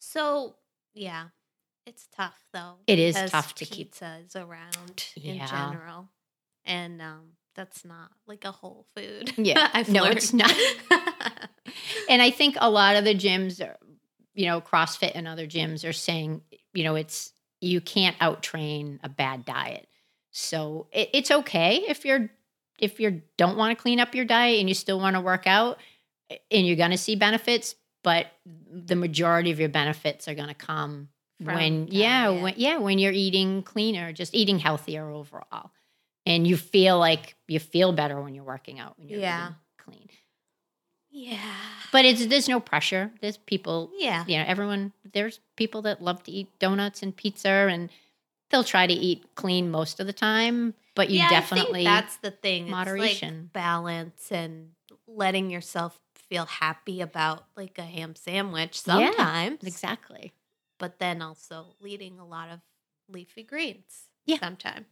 So 0.00 0.56
yeah, 0.94 1.26
it's 1.86 2.08
tough 2.14 2.44
though. 2.52 2.76
It 2.86 2.98
is 2.98 3.14
tough 3.30 3.54
to 3.56 3.64
keep- 3.64 3.92
pizza 3.92 4.18
is 4.26 4.34
around 4.36 5.06
in 5.16 5.38
general, 5.46 6.08
and 6.64 7.00
um, 7.00 7.32
that's 7.54 7.84
not 7.84 8.10
like 8.26 8.44
a 8.44 8.52
whole 8.52 8.86
food. 8.94 9.32
Yeah. 9.36 9.70
I've 9.74 9.88
No, 9.88 10.04
it's 10.04 10.32
not. 10.32 10.54
and 12.08 12.20
i 12.22 12.30
think 12.30 12.56
a 12.60 12.70
lot 12.70 12.96
of 12.96 13.04
the 13.04 13.14
gyms 13.14 13.64
are 13.64 13.76
you 14.34 14.46
know 14.46 14.60
crossfit 14.60 15.12
and 15.14 15.26
other 15.26 15.46
gyms 15.46 15.88
are 15.88 15.92
saying 15.92 16.42
you 16.72 16.84
know 16.84 16.94
it's 16.94 17.32
you 17.60 17.80
can't 17.80 18.16
out 18.20 18.42
train 18.42 19.00
a 19.02 19.08
bad 19.08 19.44
diet 19.44 19.86
so 20.30 20.86
it, 20.92 21.10
it's 21.12 21.30
okay 21.30 21.84
if 21.88 22.04
you're 22.04 22.30
if 22.78 22.98
you 23.00 23.22
don't 23.36 23.56
want 23.56 23.76
to 23.76 23.80
clean 23.80 24.00
up 24.00 24.14
your 24.14 24.24
diet 24.24 24.60
and 24.60 24.68
you 24.68 24.74
still 24.74 24.98
want 24.98 25.14
to 25.14 25.20
work 25.20 25.46
out 25.46 25.78
and 26.50 26.66
you're 26.66 26.76
going 26.76 26.90
to 26.90 26.98
see 26.98 27.16
benefits 27.16 27.74
but 28.02 28.26
the 28.46 28.96
majority 28.96 29.50
of 29.50 29.60
your 29.60 29.68
benefits 29.68 30.28
are 30.28 30.34
going 30.34 30.48
to 30.48 30.54
come 30.54 31.08
From 31.44 31.54
when 31.54 31.88
yeah 31.88 32.28
when 32.30 32.54
yeah 32.56 32.78
when 32.78 32.98
you're 32.98 33.12
eating 33.12 33.62
cleaner 33.62 34.12
just 34.12 34.34
eating 34.34 34.58
healthier 34.58 35.08
overall 35.08 35.70
and 36.26 36.46
you 36.46 36.56
feel 36.56 36.98
like 36.98 37.34
you 37.48 37.58
feel 37.58 37.92
better 37.92 38.20
when 38.20 38.34
you're 38.34 38.44
working 38.44 38.78
out 38.78 38.98
when 38.98 39.08
you're 39.08 39.20
Yeah. 39.20 39.52
clean 39.78 40.08
yeah. 41.10 41.38
but 41.92 42.04
it's 42.04 42.26
there's 42.26 42.48
no 42.48 42.60
pressure. 42.60 43.10
There's 43.20 43.36
people, 43.36 43.90
Yeah. 43.98 44.24
you 44.28 44.36
know, 44.38 44.44
everyone. 44.46 44.92
There's 45.12 45.40
people 45.56 45.82
that 45.82 46.00
love 46.02 46.22
to 46.24 46.30
eat 46.30 46.46
donuts 46.60 47.02
and 47.02 47.14
pizza, 47.16 47.48
and 47.48 47.90
they'll 48.50 48.62
try 48.62 48.86
to 48.86 48.92
eat 48.92 49.24
clean 49.34 49.70
most 49.72 49.98
of 49.98 50.06
the 50.06 50.12
time. 50.12 50.74
But 50.94 51.10
you 51.10 51.18
yeah, 51.18 51.28
definitely 51.30 51.80
I 51.80 51.84
think 51.84 52.06
that's 52.06 52.16
the 52.18 52.30
thing. 52.30 52.62
It's 52.64 52.70
moderation. 52.70 53.34
like 53.44 53.52
balance 53.52 54.30
and 54.30 54.70
letting 55.08 55.50
yourself 55.50 55.98
feel 56.14 56.46
happy 56.46 57.00
about 57.00 57.44
like 57.56 57.76
a 57.78 57.82
ham 57.82 58.14
sandwich 58.14 58.80
Yeah, 58.86 59.10
sometimes. 59.10 59.64
exactly. 59.64 60.32
but 60.78 60.98
then 61.00 61.20
also 61.22 61.74
eating 61.84 62.18
a 62.20 62.24
lot 62.26 62.48
of 62.50 62.60
leafy 63.08 63.42
greens 63.42 64.04
Yeah. 64.26 64.38
sometimes. 64.38 64.86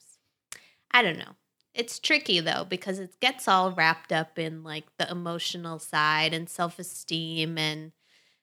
I 0.90 1.02
don't 1.02 1.18
know. 1.18 1.34
It's 1.74 1.98
tricky 1.98 2.40
though 2.40 2.66
because 2.68 2.98
it 2.98 3.20
gets 3.20 3.46
all 3.46 3.72
wrapped 3.72 4.12
up 4.12 4.38
in 4.38 4.64
like 4.64 4.84
the 4.98 5.08
emotional 5.10 5.78
side 5.78 6.34
and 6.34 6.48
self-esteem 6.48 7.56
and 7.56 7.92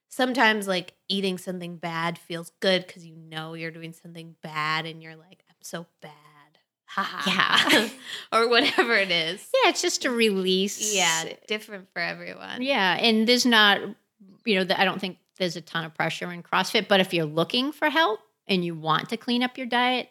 sometimes 0.08 0.66
like 0.66 0.94
eating 1.08 1.36
something 1.36 1.76
bad 1.76 2.18
feels 2.18 2.52
good 2.60 2.88
cuz 2.88 3.04
you 3.04 3.16
know 3.16 3.54
you're 3.54 3.70
doing 3.70 3.92
something 3.92 4.36
bad 4.42 4.86
and 4.86 5.02
you're 5.02 5.16
like 5.16 5.44
I'm 5.48 5.56
so 5.60 5.86
bad. 6.00 6.12
Ha 6.86 7.24
Yeah. 7.26 7.88
or 8.32 8.48
whatever 8.48 8.94
it 8.94 9.10
is. 9.10 9.46
Yeah, 9.52 9.70
it's 9.70 9.82
just 9.82 10.04
a 10.04 10.10
release. 10.10 10.94
Yeah, 10.94 11.32
different 11.46 11.88
for 11.92 12.00
everyone. 12.00 12.62
yeah, 12.62 12.94
and 12.94 13.26
there's 13.28 13.44
not, 13.44 13.80
you 14.44 14.54
know, 14.54 14.64
the, 14.64 14.80
I 14.80 14.84
don't 14.84 15.00
think 15.00 15.18
there's 15.38 15.56
a 15.56 15.60
ton 15.60 15.84
of 15.84 15.94
pressure 15.94 16.32
in 16.32 16.42
CrossFit. 16.42 16.88
But 16.88 17.00
if 17.00 17.12
you're 17.12 17.26
looking 17.26 17.72
for 17.72 17.90
help 17.90 18.20
and 18.46 18.64
you 18.64 18.74
want 18.74 19.10
to 19.10 19.16
clean 19.18 19.42
up 19.42 19.58
your 19.58 19.66
diet, 19.66 20.08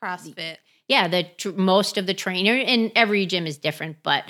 CrossFit. 0.00 0.58
Yeah, 0.88 1.06
the 1.08 1.24
tr- 1.36 1.50
most 1.50 1.96
of 1.98 2.06
the 2.06 2.14
trainer 2.14 2.54
and 2.54 2.90
every 2.96 3.26
gym 3.26 3.46
is 3.46 3.58
different, 3.58 3.98
but 4.02 4.24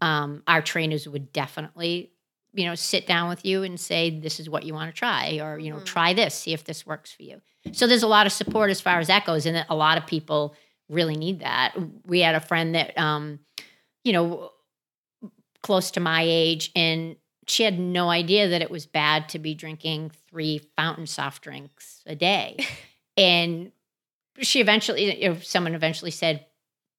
um, 0.00 0.42
our 0.46 0.60
trainers 0.62 1.08
would 1.08 1.32
definitely, 1.32 2.12
you 2.52 2.66
know, 2.66 2.74
sit 2.74 3.06
down 3.06 3.28
with 3.28 3.44
you 3.44 3.62
and 3.62 3.80
say, 3.80 4.10
"This 4.10 4.38
is 4.38 4.48
what 4.50 4.64
you 4.64 4.74
want 4.74 4.94
to 4.94 4.98
try," 4.98 5.38
or 5.40 5.58
you 5.58 5.70
know, 5.70 5.78
Mhm. 5.78 5.84
try 5.84 6.12
this, 6.12 6.34
see 6.34 6.52
if 6.52 6.64
this 6.64 6.86
works 6.86 7.10
for 7.10 7.22
you. 7.22 7.40
So 7.72 7.86
there's 7.86 8.02
a 8.02 8.08
lot 8.08 8.26
of 8.26 8.32
support 8.32 8.70
as 8.70 8.80
far 8.80 8.98
as 9.00 9.06
that 9.08 9.24
goes, 9.24 9.46
and 9.46 9.64
a 9.68 9.74
lot 9.74 9.96
of 9.98 10.06
people 10.06 10.54
really 10.90 11.16
need 11.16 11.40
that. 11.40 11.74
We 12.04 12.20
had 12.20 12.34
a 12.34 12.40
friend 12.40 12.74
that, 12.74 12.96
um, 12.98 13.40
you 14.04 14.12
know, 14.12 14.50
close 15.62 15.90
to 15.92 16.00
my 16.00 16.22
age, 16.22 16.70
and 16.76 17.16
she 17.46 17.62
had 17.62 17.78
no 17.78 18.10
idea 18.10 18.48
that 18.48 18.60
it 18.62 18.70
was 18.70 18.86
bad 18.86 19.28
to 19.30 19.38
be 19.38 19.54
drinking 19.54 20.10
three 20.28 20.58
fountain 20.76 21.06
soft 21.06 21.42
drinks 21.42 22.02
a 22.06 22.14
day, 22.14 22.58
and 23.16 23.72
she 24.40 24.60
eventually, 24.60 25.22
you 25.22 25.30
know, 25.30 25.38
someone 25.40 25.74
eventually 25.74 26.10
said 26.10 26.46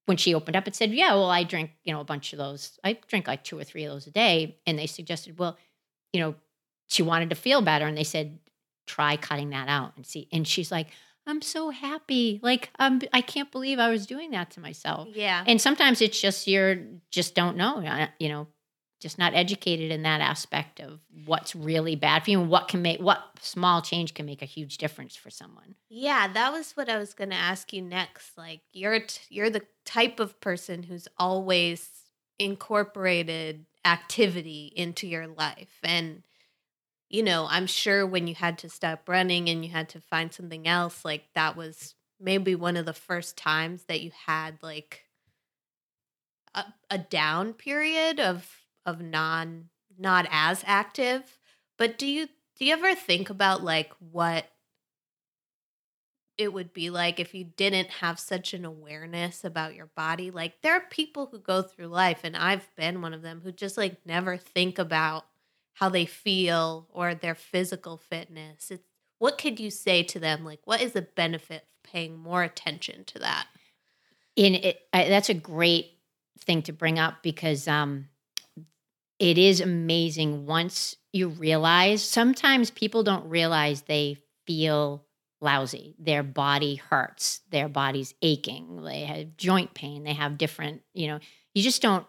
when 0.05 0.17
she 0.17 0.33
opened 0.35 0.55
up, 0.55 0.67
it 0.67 0.75
said, 0.75 0.91
"Yeah, 0.93 1.13
well, 1.13 1.29
I 1.29 1.43
drink, 1.43 1.71
you 1.83 1.93
know, 1.93 1.99
a 1.99 2.05
bunch 2.05 2.31
of 2.33 2.37
those. 2.39 2.79
I 2.83 2.97
drink 3.07 3.27
like 3.27 3.43
two 3.43 3.57
or 3.57 3.63
three 3.63 3.85
of 3.85 3.91
those 3.91 4.07
a 4.07 4.11
day." 4.11 4.57
And 4.65 4.77
they 4.77 4.87
suggested, 4.87 5.39
well, 5.39 5.57
you 6.13 6.19
know, 6.19 6.35
she 6.87 7.03
wanted 7.03 7.29
to 7.31 7.35
feel 7.35 7.61
better, 7.61 7.85
and 7.85 7.97
they 7.97 8.03
said, 8.03 8.39
"Try 8.85 9.17
cutting 9.17 9.49
that 9.49 9.67
out 9.67 9.93
and 9.95 10.05
see." 10.05 10.27
And 10.31 10.47
she's 10.47 10.71
like, 10.71 10.87
"I'm 11.25 11.41
so 11.41 11.71
happy. 11.71 12.39
Like, 12.43 12.69
um, 12.79 13.01
I 13.11 13.21
can't 13.21 13.51
believe 13.51 13.79
I 13.79 13.89
was 13.89 14.05
doing 14.05 14.31
that 14.31 14.51
to 14.51 14.59
myself." 14.59 15.09
Yeah. 15.13 15.43
And 15.47 15.59
sometimes 15.59 16.01
it's 16.01 16.21
just 16.21 16.47
you're 16.47 16.77
just 17.09 17.33
don't 17.33 17.57
know, 17.57 17.83
uh, 17.83 18.07
you 18.19 18.29
know, 18.29 18.47
just 19.05 19.19
not 19.19 19.35
educated 19.35 19.91
in 19.91 20.01
that 20.01 20.19
aspect 20.19 20.79
of 20.79 20.99
what's 21.25 21.55
really 21.55 21.95
bad 21.95 22.23
for 22.23 22.31
you 22.31 22.41
and 22.41 22.49
what 22.49 22.67
can 22.67 22.81
make 22.81 22.99
what 22.99 23.21
small 23.39 23.79
change 23.79 24.15
can 24.15 24.25
make 24.25 24.41
a 24.41 24.45
huge 24.45 24.79
difference 24.79 25.15
for 25.15 25.29
someone. 25.29 25.75
Yeah, 25.89 26.27
that 26.33 26.51
was 26.51 26.71
what 26.71 26.89
I 26.89 26.97
was 26.97 27.13
going 27.13 27.29
to 27.29 27.35
ask 27.35 27.71
you 27.71 27.83
next. 27.83 28.35
Like 28.35 28.61
you're 28.73 29.01
t- 29.01 29.21
you're 29.29 29.51
the 29.51 29.61
type 29.85 30.19
of 30.19 30.41
person 30.41 30.81
who's 30.81 31.07
always 31.19 31.87
incorporated 32.39 33.67
activity 33.85 34.73
into 34.75 35.05
your 35.05 35.27
life 35.27 35.77
and 35.83 36.23
you 37.07 37.21
know, 37.21 37.45
I'm 37.47 37.67
sure 37.67 38.07
when 38.07 38.25
you 38.25 38.33
had 38.33 38.57
to 38.57 38.69
stop 38.69 39.07
running 39.07 39.49
and 39.49 39.63
you 39.63 39.69
had 39.69 39.89
to 39.89 40.01
find 40.01 40.33
something 40.33 40.67
else, 40.67 41.05
like 41.05 41.25
that 41.35 41.55
was 41.55 41.93
maybe 42.19 42.55
one 42.55 42.75
of 42.75 42.87
the 42.87 42.93
first 42.93 43.37
times 43.37 43.83
that 43.83 44.01
you 44.01 44.09
had 44.25 44.57
like 44.63 45.03
a, 46.55 46.63
a 46.89 46.97
down 46.97 47.53
period 47.53 48.19
of 48.19 48.64
of 48.85 49.01
non 49.01 49.69
not 49.97 50.27
as 50.29 50.63
active. 50.65 51.37
But 51.77 51.97
do 51.97 52.05
you 52.05 52.27
do 52.57 52.65
you 52.65 52.73
ever 52.73 52.95
think 52.95 53.29
about 53.29 53.63
like 53.63 53.91
what 53.99 54.49
it 56.37 56.51
would 56.51 56.73
be 56.73 56.89
like 56.89 57.19
if 57.19 57.33
you 57.33 57.45
didn't 57.45 57.89
have 57.89 58.19
such 58.19 58.53
an 58.53 58.65
awareness 58.65 59.43
about 59.43 59.75
your 59.75 59.89
body. 59.95 60.31
Like 60.31 60.61
there 60.61 60.73
are 60.73 60.83
people 60.89 61.27
who 61.27 61.39
go 61.39 61.61
through 61.61 61.87
life 61.87 62.21
and 62.23 62.35
I've 62.35 62.67
been 62.75 63.01
one 63.01 63.13
of 63.13 63.21
them 63.21 63.41
who 63.43 63.51
just 63.51 63.77
like 63.77 64.05
never 64.05 64.35
think 64.37 64.77
about 64.77 65.25
how 65.75 65.89
they 65.89 66.05
feel 66.05 66.87
or 66.91 67.15
their 67.15 67.35
physical 67.35 67.97
fitness. 67.97 68.69
It's 68.69 68.83
what 69.17 69.37
could 69.37 69.59
you 69.59 69.71
say 69.71 70.03
to 70.03 70.19
them 70.19 70.43
like 70.43 70.59
what 70.65 70.81
is 70.81 70.91
the 70.91 71.01
benefit 71.01 71.63
of 71.63 71.89
paying 71.91 72.17
more 72.17 72.43
attention 72.43 73.05
to 73.05 73.19
that? 73.19 73.47
In 74.35 74.55
it 74.55 74.81
I, 74.91 75.07
that's 75.07 75.29
a 75.29 75.33
great 75.33 75.91
thing 76.39 76.61
to 76.63 76.73
bring 76.73 76.99
up 76.99 77.23
because 77.23 77.67
um 77.67 78.09
it 79.19 79.37
is 79.37 79.61
amazing 79.61 80.45
once 80.45 80.95
you 81.13 81.29
realize 81.29 82.03
sometimes 82.03 82.69
people 82.69 83.03
don't 83.03 83.29
realize 83.29 83.83
they 83.83 84.17
feel 84.45 85.05
lousy. 85.41 85.95
Their 85.99 86.23
body 86.23 86.75
hurts. 86.75 87.41
Their 87.51 87.69
body's 87.69 88.13
aching. 88.21 88.83
They 88.83 89.01
have 89.01 89.37
joint 89.37 89.73
pain. 89.73 90.03
They 90.03 90.13
have 90.13 90.37
different 90.37 90.81
you 90.93 91.07
know 91.07 91.19
you 91.53 91.63
just 91.63 91.81
don't 91.81 92.05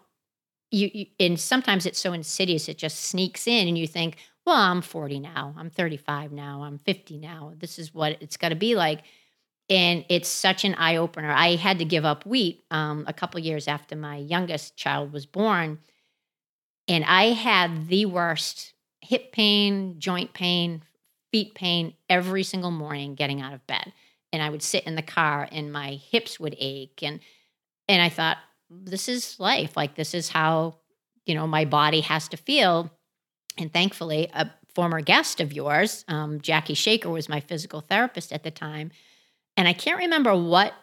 you, 0.71 0.89
you 0.93 1.05
and 1.19 1.39
sometimes 1.39 1.85
it's 1.85 1.99
so 1.99 2.11
insidious 2.11 2.67
it 2.67 2.77
just 2.77 2.99
sneaks 2.99 3.47
in 3.47 3.69
and 3.69 3.77
you 3.77 3.87
think 3.87 4.17
well 4.45 4.55
i'm 4.57 4.81
40 4.81 5.19
now. 5.19 5.55
I'm 5.57 5.69
35 5.69 6.31
now. 6.31 6.63
I'm 6.63 6.77
50 6.77 7.17
now. 7.17 7.53
This 7.57 7.79
is 7.79 7.93
what 7.93 8.17
it's 8.21 8.37
got 8.37 8.49
to 8.49 8.55
be 8.55 8.75
like. 8.75 9.03
And 9.69 10.05
it's 10.07 10.29
such 10.29 10.63
an 10.63 10.75
eye 10.75 10.95
opener. 10.95 11.31
I 11.31 11.55
had 11.55 11.79
to 11.79 11.85
give 11.85 12.05
up 12.05 12.25
wheat 12.25 12.63
um, 12.71 13.03
a 13.07 13.13
couple 13.13 13.39
years 13.41 13.67
after 13.67 13.97
my 13.97 14.15
youngest 14.15 14.77
child 14.77 15.11
was 15.11 15.25
born, 15.25 15.79
and 16.87 17.03
I 17.05 17.31
had 17.31 17.87
the 17.87 18.05
worst 18.05 18.73
hip 19.01 19.31
pain, 19.31 19.99
joint 19.99 20.33
pain, 20.33 20.83
feet 21.31 21.55
pain 21.55 21.93
every 22.09 22.43
single 22.43 22.71
morning 22.71 23.15
getting 23.15 23.41
out 23.41 23.53
of 23.53 23.65
bed. 23.67 23.93
And 24.33 24.41
I 24.41 24.49
would 24.49 24.61
sit 24.61 24.83
in 24.83 24.95
the 24.95 25.01
car, 25.01 25.47
and 25.51 25.71
my 25.71 25.91
hips 25.91 26.39
would 26.39 26.55
ache, 26.59 27.01
and 27.01 27.19
and 27.87 28.01
I 28.01 28.09
thought, 28.09 28.37
this 28.69 29.07
is 29.07 29.39
life. 29.39 29.77
Like 29.77 29.95
this 29.95 30.13
is 30.13 30.29
how 30.29 30.75
you 31.25 31.35
know 31.35 31.47
my 31.47 31.65
body 31.65 32.01
has 32.01 32.27
to 32.29 32.37
feel. 32.37 32.91
And 33.57 33.73
thankfully, 33.73 34.29
a 34.33 34.51
former 34.75 35.01
guest 35.01 35.39
of 35.39 35.53
yours, 35.53 36.05
um, 36.07 36.41
Jackie 36.41 36.75
Shaker, 36.75 37.09
was 37.09 37.29
my 37.29 37.39
physical 37.39 37.81
therapist 37.81 38.31
at 38.31 38.43
the 38.43 38.51
time 38.51 38.91
and 39.57 39.67
I 39.67 39.73
can't 39.73 39.97
remember 39.97 40.35
what 40.35 40.73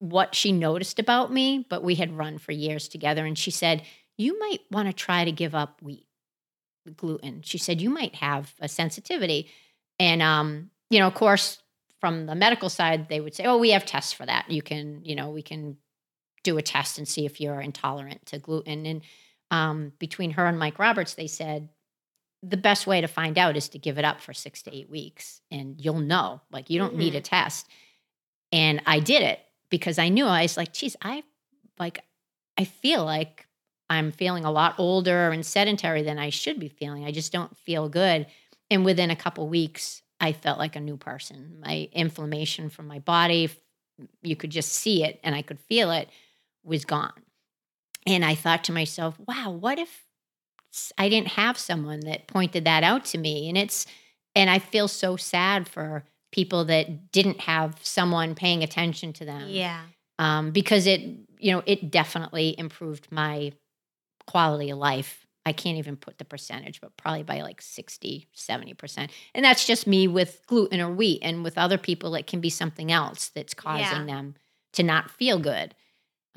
what 0.00 0.34
she 0.34 0.52
noticed 0.52 1.00
about 1.00 1.32
me, 1.32 1.66
but 1.68 1.82
we 1.82 1.96
had 1.96 2.16
run 2.16 2.38
for 2.38 2.52
years 2.52 2.86
together 2.86 3.24
and 3.24 3.36
she 3.36 3.50
said, 3.50 3.82
"You 4.18 4.38
might 4.38 4.60
want 4.70 4.88
to 4.88 4.92
try 4.92 5.24
to 5.24 5.32
give 5.32 5.54
up 5.54 5.80
wheat 5.80 6.06
gluten." 6.96 7.42
She 7.42 7.56
said, 7.56 7.80
"You 7.80 7.88
might 7.88 8.16
have 8.16 8.54
a 8.60 8.68
sensitivity." 8.68 9.50
And 9.98 10.20
um, 10.20 10.70
you 10.90 10.98
know, 10.98 11.06
of 11.06 11.14
course, 11.14 11.62
from 12.00 12.26
the 12.26 12.34
medical 12.34 12.68
side, 12.68 13.08
they 13.08 13.20
would 13.20 13.34
say, 13.34 13.44
"Oh, 13.44 13.56
we 13.56 13.70
have 13.70 13.86
tests 13.86 14.12
for 14.12 14.26
that. 14.26 14.50
You 14.50 14.60
can, 14.60 15.04
you 15.04 15.14
know, 15.16 15.30
we 15.30 15.42
can 15.42 15.78
do 16.44 16.58
a 16.58 16.62
test 16.62 16.98
and 16.98 17.08
see 17.08 17.24
if 17.24 17.40
you're 17.40 17.60
intolerant 17.60 18.26
to 18.26 18.38
gluten." 18.38 18.84
And 18.84 19.02
um, 19.50 19.92
between 19.98 20.32
her 20.32 20.44
and 20.46 20.58
Mike 20.58 20.78
Roberts, 20.78 21.14
they 21.14 21.26
said, 21.26 21.70
the 22.42 22.56
best 22.56 22.86
way 22.86 23.00
to 23.00 23.08
find 23.08 23.36
out 23.36 23.56
is 23.56 23.68
to 23.70 23.78
give 23.78 23.98
it 23.98 24.04
up 24.04 24.20
for 24.20 24.32
six 24.32 24.62
to 24.62 24.74
eight 24.74 24.88
weeks 24.88 25.40
and 25.50 25.80
you'll 25.80 25.98
know. 25.98 26.40
Like 26.52 26.70
you 26.70 26.78
don't 26.78 26.96
need 26.96 27.14
a 27.14 27.20
test. 27.20 27.66
And 28.52 28.80
I 28.86 29.00
did 29.00 29.22
it 29.22 29.40
because 29.70 29.98
I 29.98 30.08
knew 30.08 30.24
I 30.24 30.42
was 30.42 30.56
like, 30.56 30.72
geez, 30.72 30.96
I 31.02 31.24
like 31.78 32.04
I 32.56 32.64
feel 32.64 33.04
like 33.04 33.46
I'm 33.90 34.12
feeling 34.12 34.44
a 34.44 34.50
lot 34.50 34.74
older 34.78 35.30
and 35.30 35.44
sedentary 35.44 36.02
than 36.02 36.18
I 36.18 36.30
should 36.30 36.60
be 36.60 36.68
feeling. 36.68 37.04
I 37.04 37.10
just 37.10 37.32
don't 37.32 37.56
feel 37.56 37.88
good. 37.88 38.26
And 38.70 38.84
within 38.84 39.10
a 39.10 39.16
couple 39.16 39.48
weeks, 39.48 40.02
I 40.20 40.32
felt 40.32 40.58
like 40.58 40.76
a 40.76 40.80
new 40.80 40.96
person. 40.96 41.58
My 41.64 41.88
inflammation 41.92 42.68
from 42.68 42.86
my 42.86 42.98
body, 42.98 43.50
you 44.22 44.36
could 44.36 44.50
just 44.50 44.72
see 44.72 45.04
it 45.04 45.20
and 45.22 45.34
I 45.34 45.42
could 45.42 45.60
feel 45.60 45.90
it, 45.90 46.08
was 46.64 46.84
gone. 46.84 47.12
And 48.06 48.24
I 48.24 48.34
thought 48.34 48.64
to 48.64 48.72
myself, 48.72 49.18
wow, 49.26 49.50
what 49.50 49.78
if 49.78 50.04
I 50.96 51.08
didn't 51.08 51.28
have 51.28 51.58
someone 51.58 52.00
that 52.00 52.26
pointed 52.26 52.64
that 52.64 52.82
out 52.82 53.04
to 53.06 53.18
me? 53.18 53.48
And 53.48 53.56
it's, 53.56 53.86
and 54.34 54.50
I 54.50 54.58
feel 54.58 54.88
so 54.88 55.16
sad 55.16 55.68
for 55.68 56.04
people 56.30 56.66
that 56.66 57.10
didn't 57.10 57.40
have 57.40 57.78
someone 57.82 58.34
paying 58.34 58.62
attention 58.62 59.12
to 59.14 59.24
them. 59.24 59.46
Yeah. 59.48 59.82
Um, 60.18 60.50
because 60.50 60.86
it, 60.86 61.00
you 61.38 61.52
know, 61.52 61.62
it 61.64 61.90
definitely 61.90 62.54
improved 62.58 63.08
my 63.10 63.52
quality 64.28 64.70
of 64.70 64.78
life. 64.78 65.24
I 65.46 65.52
can't 65.52 65.78
even 65.78 65.96
put 65.96 66.18
the 66.18 66.26
percentage, 66.26 66.80
but 66.82 66.96
probably 66.98 67.22
by 67.22 67.40
like 67.40 67.62
60, 67.62 68.28
70%. 68.36 69.10
And 69.34 69.42
that's 69.44 69.66
just 69.66 69.86
me 69.86 70.06
with 70.06 70.42
gluten 70.46 70.80
or 70.80 70.92
wheat. 70.92 71.20
And 71.22 71.42
with 71.42 71.56
other 71.56 71.78
people, 71.78 72.14
it 72.14 72.26
can 72.26 72.40
be 72.40 72.50
something 72.50 72.92
else 72.92 73.30
that's 73.30 73.54
causing 73.54 73.80
Yeah. 73.80 74.04
them 74.04 74.34
to 74.74 74.82
not 74.82 75.10
feel 75.10 75.38
good. 75.38 75.74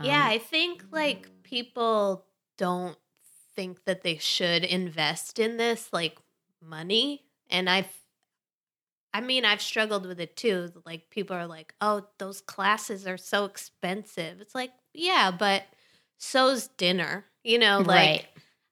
yeah, 0.01 0.23
Um, 0.23 0.29
I 0.29 0.37
think 0.37 0.85
like 0.91 1.27
people 1.43 2.25
don't 2.57 2.97
think 3.55 3.83
that 3.83 4.01
they 4.03 4.17
should 4.17 4.63
invest 4.63 5.37
in 5.39 5.57
this 5.57 5.89
like 5.91 6.17
money. 6.61 7.25
And 7.49 7.69
I've, 7.69 7.91
I 9.13 9.19
mean, 9.19 9.43
I've 9.43 9.61
struggled 9.61 10.05
with 10.05 10.21
it 10.21 10.37
too. 10.37 10.71
Like 10.85 11.09
people 11.09 11.35
are 11.35 11.47
like, 11.47 11.73
oh, 11.81 12.07
those 12.17 12.39
classes 12.39 13.05
are 13.05 13.17
so 13.17 13.43
expensive. 13.43 14.39
It's 14.39 14.55
like, 14.55 14.71
yeah, 14.93 15.31
but 15.37 15.63
so's 16.17 16.67
dinner. 16.77 17.25
You 17.43 17.59
know, 17.59 17.79
like 17.79 17.87
right. 17.87 18.27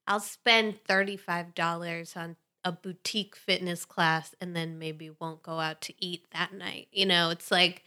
I'll 0.07 0.19
spend 0.19 0.79
$35 0.87 2.17
on 2.17 2.35
a 2.65 2.71
boutique 2.71 3.35
fitness 3.35 3.85
class 3.85 4.35
and 4.41 4.55
then 4.55 4.79
maybe 4.79 5.09
won't 5.19 5.43
go 5.43 5.59
out 5.59 5.81
to 5.81 5.93
eat 6.03 6.25
that 6.33 6.53
night. 6.53 6.87
You 6.91 7.05
know, 7.05 7.29
it's 7.29 7.51
like 7.51 7.83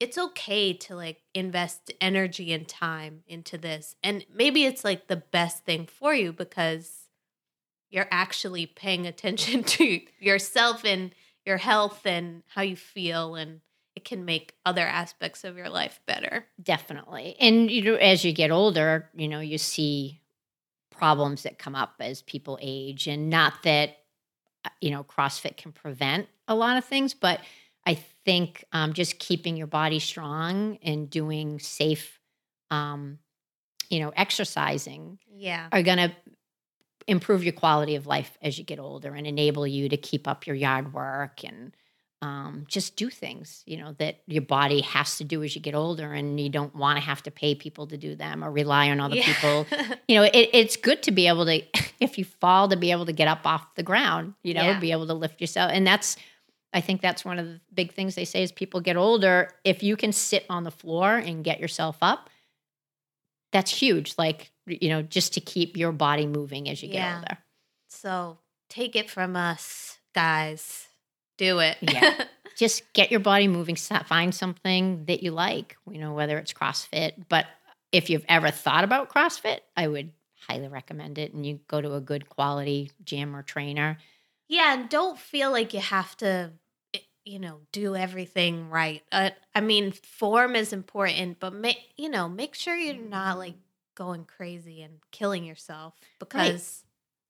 it's 0.00 0.18
okay 0.18 0.72
to 0.72 0.94
like 0.94 1.22
invest 1.34 1.92
energy 2.00 2.52
and 2.52 2.68
time 2.68 3.22
into 3.26 3.58
this. 3.58 3.96
And 4.02 4.24
maybe 4.32 4.64
it's 4.64 4.84
like 4.84 5.08
the 5.08 5.16
best 5.16 5.64
thing 5.64 5.86
for 5.86 6.14
you 6.14 6.32
because 6.32 7.08
you're 7.90 8.08
actually 8.10 8.66
paying 8.66 9.06
attention 9.06 9.62
to 9.64 10.00
yourself 10.20 10.84
and 10.84 11.12
your 11.44 11.56
health 11.56 12.06
and 12.06 12.42
how 12.48 12.62
you 12.62 12.76
feel 12.76 13.34
and 13.34 13.60
can 14.08 14.24
make 14.24 14.54
other 14.64 14.86
aspects 14.86 15.44
of 15.44 15.56
your 15.56 15.68
life 15.68 16.00
better. 16.06 16.46
Definitely. 16.62 17.36
And 17.38 17.70
you 17.70 17.82
know, 17.82 17.94
as 17.94 18.24
you 18.24 18.32
get 18.32 18.50
older, 18.50 19.10
you 19.14 19.28
know, 19.28 19.40
you 19.40 19.58
see 19.58 20.20
problems 20.90 21.42
that 21.42 21.58
come 21.58 21.74
up 21.74 21.94
as 22.00 22.22
people 22.22 22.58
age 22.60 23.06
and 23.06 23.30
not 23.30 23.62
that 23.62 23.98
uh, 24.64 24.70
you 24.80 24.90
know 24.90 25.04
CrossFit 25.04 25.56
can 25.56 25.72
prevent 25.72 26.26
a 26.48 26.54
lot 26.54 26.76
of 26.76 26.84
things, 26.84 27.14
but 27.14 27.40
I 27.86 27.94
think 28.24 28.64
um, 28.72 28.92
just 28.92 29.18
keeping 29.18 29.56
your 29.56 29.66
body 29.66 29.98
strong 29.98 30.78
and 30.82 31.08
doing 31.08 31.58
safe 31.58 32.18
um, 32.70 33.18
you 33.88 34.00
know, 34.00 34.12
exercising 34.16 35.18
Yeah. 35.34 35.68
are 35.72 35.82
going 35.82 35.98
to 35.98 36.12
improve 37.06 37.42
your 37.42 37.54
quality 37.54 37.94
of 37.94 38.06
life 38.06 38.36
as 38.42 38.58
you 38.58 38.64
get 38.64 38.78
older 38.78 39.14
and 39.14 39.26
enable 39.26 39.66
you 39.66 39.88
to 39.88 39.96
keep 39.96 40.28
up 40.28 40.46
your 40.46 40.56
yard 40.56 40.92
work 40.92 41.42
and 41.44 41.74
um, 42.20 42.64
just 42.66 42.96
do 42.96 43.10
things 43.10 43.62
you 43.66 43.76
know 43.76 43.92
that 43.98 44.20
your 44.26 44.42
body 44.42 44.80
has 44.80 45.18
to 45.18 45.24
do 45.24 45.44
as 45.44 45.54
you 45.54 45.62
get 45.62 45.74
older 45.74 46.12
and 46.12 46.40
you 46.40 46.48
don't 46.48 46.74
want 46.74 46.96
to 46.96 47.00
have 47.04 47.22
to 47.22 47.30
pay 47.30 47.54
people 47.54 47.86
to 47.86 47.96
do 47.96 48.16
them 48.16 48.42
or 48.42 48.50
rely 48.50 48.90
on 48.90 48.98
other 49.00 49.14
Yeah. 49.14 49.24
people 49.24 49.66
you 50.08 50.16
know 50.16 50.24
it, 50.24 50.50
it's 50.52 50.76
good 50.76 51.02
to 51.04 51.12
be 51.12 51.28
able 51.28 51.46
to 51.46 51.62
if 52.00 52.18
you 52.18 52.24
fall 52.24 52.68
to 52.68 52.76
be 52.76 52.90
able 52.90 53.06
to 53.06 53.12
get 53.12 53.28
up 53.28 53.46
off 53.46 53.74
the 53.76 53.84
ground 53.84 54.34
you 54.42 54.52
know 54.54 54.64
Yeah. 54.64 54.80
be 54.80 54.90
able 54.90 55.06
to 55.06 55.14
lift 55.14 55.40
yourself 55.40 55.70
and 55.72 55.86
that's 55.86 56.16
i 56.74 56.80
think 56.80 57.00
that's 57.00 57.24
one 57.24 57.38
of 57.38 57.46
the 57.46 57.60
big 57.72 57.92
things 57.92 58.16
they 58.16 58.24
say 58.24 58.42
as 58.42 58.50
people 58.50 58.80
get 58.80 58.96
older 58.96 59.50
if 59.64 59.82
you 59.84 59.96
can 59.96 60.10
sit 60.12 60.44
on 60.50 60.64
the 60.64 60.72
floor 60.72 61.16
and 61.16 61.44
get 61.44 61.60
yourself 61.60 61.98
up 62.02 62.28
that's 63.52 63.70
huge 63.70 64.14
like 64.18 64.50
you 64.66 64.88
know 64.88 65.02
just 65.02 65.34
to 65.34 65.40
keep 65.40 65.76
your 65.76 65.92
body 65.92 66.26
moving 66.26 66.68
as 66.68 66.82
you 66.82 66.88
Yeah. 66.88 66.94
get 66.94 67.14
older 67.18 67.38
So 67.88 68.38
take 68.68 68.96
it 68.96 69.08
from 69.08 69.36
us, 69.36 69.98
guys. 70.14 70.87
Do 71.38 71.60
it. 71.60 71.78
Yeah. 71.80 72.24
just 72.56 72.92
get 72.92 73.10
your 73.10 73.20
body 73.20 73.46
moving 73.48 73.76
find 73.76 74.34
something 74.34 75.04
that 75.06 75.22
you 75.22 75.30
like 75.30 75.76
you 75.88 75.98
know 75.98 76.12
whether 76.12 76.36
it's 76.38 76.52
crossfit 76.52 77.12
but 77.28 77.46
if 77.92 78.10
you've 78.10 78.24
ever 78.28 78.50
thought 78.50 78.82
about 78.82 79.08
crossfit 79.14 79.60
i 79.76 79.86
would 79.86 80.10
highly 80.48 80.66
recommend 80.66 81.18
it 81.18 81.32
and 81.32 81.46
you 81.46 81.60
go 81.68 81.80
to 81.80 81.94
a 81.94 82.00
good 82.00 82.28
quality 82.28 82.90
gym 83.04 83.36
or 83.36 83.42
trainer 83.42 83.96
yeah, 84.48 84.72
and 84.72 84.88
don't 84.88 85.18
feel 85.18 85.50
like 85.50 85.74
you 85.74 85.80
have 85.80 86.16
to, 86.16 86.52
eh, 86.94 87.00
you 87.26 87.38
know, 87.38 87.60
do 87.70 87.94
everything 87.94 88.70
right. 88.70 89.02
Uh, 89.12 89.28
I 89.54 89.60
mean, 89.60 89.92
form 89.92 90.56
is 90.56 90.72
important, 90.72 91.38
but 91.38 91.52
make 91.52 91.76
you 91.98 92.08
know, 92.08 92.30
make 92.30 92.54
sure 92.54 92.74
you're 92.74 92.96
not 92.96 93.36
like 93.36 93.56
going 93.94 94.24
crazy 94.24 94.80
and 94.80 95.00
killing 95.10 95.44
yourself 95.44 95.92
because 96.18 96.82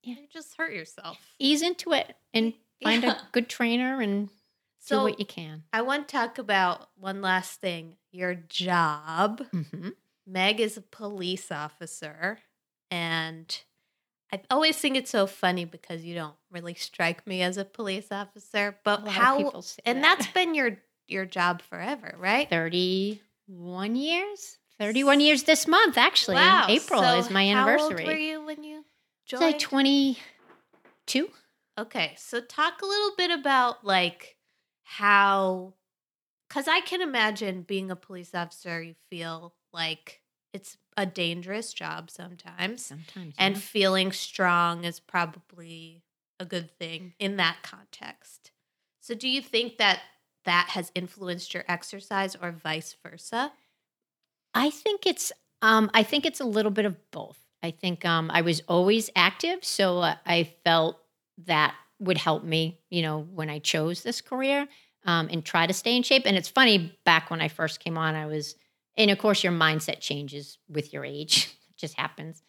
Yeah. 0.05 0.15
you 0.15 0.29
just 0.33 0.57
hurt 0.57 0.73
yourself. 0.73 1.19
ease 1.41 1.61
into 1.61 1.93
it 1.93 2.15
and 2.33 2.53
find 2.83 3.03
Yeah. 3.03 3.13
a 3.13 3.29
good 3.33 3.49
trainer 3.49 4.01
and 4.01 4.29
do 4.89 5.03
what 5.03 5.19
you 5.19 5.27
can 5.27 5.65
I 5.73 5.83
want 5.83 6.09
to 6.09 6.13
talk 6.17 6.39
about 6.39 6.89
one 6.97 7.21
last 7.21 7.61
thing: 7.61 7.97
your 8.11 8.35
job. 8.35 9.45
hmm 9.51 9.91
Meg 10.27 10.61
is 10.61 10.77
a 10.77 10.83
police 10.83 11.51
officer, 11.51 12.39
and 12.91 13.63
I 14.33 14.41
always 14.51 14.77
think 14.77 14.97
it's 14.97 15.11
so 15.11 15.27
funny 15.27 15.65
because 15.65 16.05
you 16.05 16.15
don't 16.15 16.37
really 16.51 16.75
strike 16.75 17.27
me 17.27 17.41
as 17.43 17.57
a 17.57 17.65
police 17.65 18.13
officer. 18.13 18.79
But 18.85 19.09
how? 19.09 19.53
And 19.85 20.03
that. 20.03 20.19
that's 20.19 20.27
been 20.35 20.55
your 20.55 20.79
your 21.07 21.25
job 21.25 21.63
forever, 21.63 22.15
right? 22.19 22.49
31 22.51 23.97
years 23.97 24.59
31 24.79 25.21
years 25.21 25.43
this 25.45 25.67
month 25.67 25.97
actually 25.99 26.37
Wow. 26.37 26.67
april 26.69 27.01
So 27.03 27.19
is 27.19 27.31
my 27.31 27.49
How 27.49 27.67
anniversary 27.69 28.05
old 28.05 28.05
were 28.07 28.13
you 28.19 28.45
when 28.45 28.63
you 28.63 28.85
It's 29.25 29.31
joined? 29.33 29.43
like 29.43 29.59
22 29.59 30.17
Okay, 31.79 32.15
so 32.17 32.41
talk 32.41 32.83
a 32.83 32.87
little 32.87 33.13
bit 33.17 33.31
about 33.31 33.85
like 33.85 34.37
how, 34.83 35.75
because 36.49 36.67
I 36.67 36.81
can 36.81 37.01
imagine 37.01 37.63
being 37.63 37.91
a 37.91 37.97
police 37.97 38.35
officer, 38.35 38.83
you 38.83 38.95
feel 39.11 39.55
like 39.73 40.23
it's 40.53 40.77
a 40.97 41.07
dangerous 41.07 41.73
job 41.73 42.11
sometimes. 42.11 42.87
sometimes 42.87 43.35
and 43.39 43.55
yeah. 43.55 43.61
feeling 43.61 44.11
strong 44.11 44.85
is 44.85 44.99
probably 44.99 46.03
a 46.41 46.45
good 46.45 46.77
thing 46.79 47.15
in 47.21 47.37
that 47.37 47.59
context. 47.63 48.51
So, 49.01 49.15
do 49.15 49.29
you 49.29 49.41
think 49.41 49.79
that 49.79 50.01
that 50.45 50.71
has 50.71 50.91
influenced 50.97 51.55
your 51.55 51.65
exercise 51.69 52.35
or 52.35 52.51
vice 52.51 52.97
versa? 53.07 53.53
I 54.55 54.71
think 54.71 55.07
it's 55.07 55.31
um 55.63 55.91
I 55.95 56.03
think 56.03 56.27
it's 56.27 56.41
a 56.41 56.45
little 56.45 56.73
bit 56.73 56.87
of 56.87 56.97
both. 57.13 57.39
I 57.63 57.71
think 57.71 58.05
um 58.05 58.31
I 58.33 58.41
was 58.43 58.63
always 58.69 59.11
active, 59.15 59.65
so 59.65 59.99
uh, 59.99 60.17
I 60.27 60.55
felt 60.65 60.99
that 61.47 61.75
would 62.01 62.19
help 62.19 62.45
me, 62.45 62.79
you 62.91 63.03
know, 63.03 63.21
when 63.21 63.51
I 63.51 63.59
chose 63.59 64.03
this 64.03 64.21
career 64.21 64.67
um 65.05 65.29
and 65.31 65.45
try 65.45 65.67
to 65.67 65.73
stay 65.73 65.97
in 65.97 66.03
shape. 66.03 66.25
And 66.27 66.37
it's 66.37 66.49
funny 66.49 66.99
back 67.05 67.31
when 67.31 67.41
I 67.41 67.49
first 67.49 67.81
came 67.81 67.97
on, 67.99 68.15
I 68.15 68.27
was 68.27 68.57
and 68.97 69.11
of 69.11 69.19
course 69.19 69.45
your 69.45 69.53
mindset 69.53 70.01
changes 70.01 70.59
with 70.69 70.93
your 70.93 71.05
age. 71.05 71.57
it 71.71 71.77
just 71.77 71.95
happens. 71.95 72.43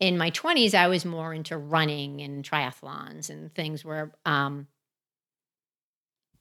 In 0.00 0.18
my 0.18 0.30
20s, 0.30 0.74
I 0.74 0.88
was 0.88 1.04
more 1.04 1.32
into 1.32 1.56
running 1.56 2.20
and 2.20 2.44
triathlons 2.44 3.30
and 3.30 3.54
things 3.54 3.84
where 3.84 4.12
um 4.24 4.66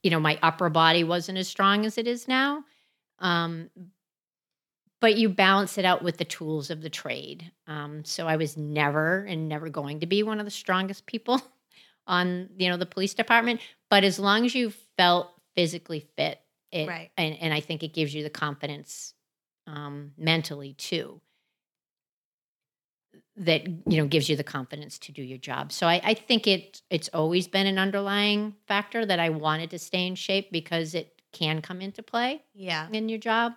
you 0.03 0.11
know, 0.11 0.19
my 0.19 0.37
upper 0.43 0.69
body 0.69 1.03
wasn't 1.03 1.37
as 1.37 1.47
strong 1.47 1.85
as 1.85 1.97
it 1.97 2.07
is 2.07 2.27
now. 2.27 2.65
Um, 3.19 3.69
but 4.99 5.17
you 5.17 5.29
balance 5.29 5.77
it 5.77 5.85
out 5.85 6.03
with 6.03 6.17
the 6.17 6.25
tools 6.25 6.69
of 6.69 6.81
the 6.81 6.89
trade. 6.89 7.51
Um, 7.67 8.05
so 8.05 8.27
I 8.27 8.35
was 8.35 8.55
never 8.57 9.23
and 9.23 9.49
never 9.49 9.69
going 9.69 10.01
to 10.01 10.05
be 10.05 10.23
one 10.23 10.39
of 10.39 10.45
the 10.45 10.51
strongest 10.51 11.05
people 11.05 11.41
on 12.07 12.49
you 12.57 12.69
know 12.69 12.77
the 12.77 12.85
police 12.85 13.13
department. 13.13 13.61
But 13.89 14.03
as 14.03 14.19
long 14.19 14.45
as 14.45 14.55
you 14.55 14.71
felt 14.97 15.29
physically 15.55 16.07
fit, 16.15 16.39
it, 16.71 16.87
Right. 16.87 17.11
and 17.17 17.35
and 17.39 17.53
I 17.53 17.59
think 17.59 17.83
it 17.83 17.93
gives 17.93 18.13
you 18.13 18.23
the 18.23 18.29
confidence 18.29 19.13
um, 19.67 20.11
mentally 20.17 20.73
too. 20.73 21.21
That 23.37 23.67
you 23.67 23.97
know 23.97 24.05
gives 24.07 24.29
you 24.29 24.35
the 24.35 24.43
confidence 24.43 24.97
to 24.99 25.11
do 25.11 25.21
your 25.23 25.37
job. 25.37 25.71
So 25.71 25.87
I, 25.87 26.01
I 26.03 26.13
think 26.13 26.47
it 26.47 26.81
it's 26.89 27.09
always 27.13 27.47
been 27.47 27.67
an 27.67 27.77
underlying 27.79 28.55
factor 28.67 29.05
that 29.05 29.19
I 29.19 29.29
wanted 29.29 29.71
to 29.71 29.79
stay 29.79 30.05
in 30.07 30.15
shape 30.15 30.51
because 30.51 30.93
it 30.95 31.19
can 31.31 31.61
come 31.61 31.81
into 31.81 32.03
play 32.03 32.43
Yeah. 32.53 32.87
in 32.91 33.09
your 33.09 33.17
job. 33.19 33.53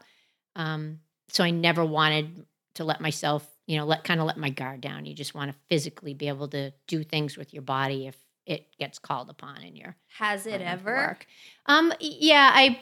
Um, 0.56 1.00
so 1.28 1.44
I 1.44 1.50
never 1.50 1.84
wanted 1.84 2.46
to 2.74 2.84
let 2.84 3.00
myself, 3.02 3.46
you 3.66 3.76
know, 3.76 3.84
let 3.84 4.02
kind 4.04 4.18
of 4.20 4.26
let 4.26 4.38
my 4.38 4.48
guard 4.50 4.80
down. 4.80 5.04
You 5.04 5.14
just 5.14 5.34
want 5.34 5.50
to 5.52 5.58
physically 5.68 6.14
be 6.14 6.28
able 6.28 6.48
to 6.48 6.72
do 6.86 7.02
things 7.02 7.36
with 7.36 7.52
your 7.52 7.62
body 7.62 8.06
if 8.06 8.16
it 8.46 8.66
gets 8.78 8.98
called 8.98 9.28
upon 9.30 9.62
in 9.62 9.76
your 9.76 9.96
Has 10.18 10.46
it 10.46 10.60
ever? 10.62 10.94
work. 10.94 11.26
Um, 11.66 11.92
yeah, 12.00 12.50
I 12.54 12.80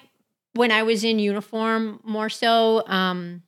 when 0.55 0.71
I 0.71 0.83
was 0.85 1.03
in 1.05 1.19
uniform 1.19 2.01
more 2.05 2.29
so. 2.31 2.87
Um, 2.87 3.43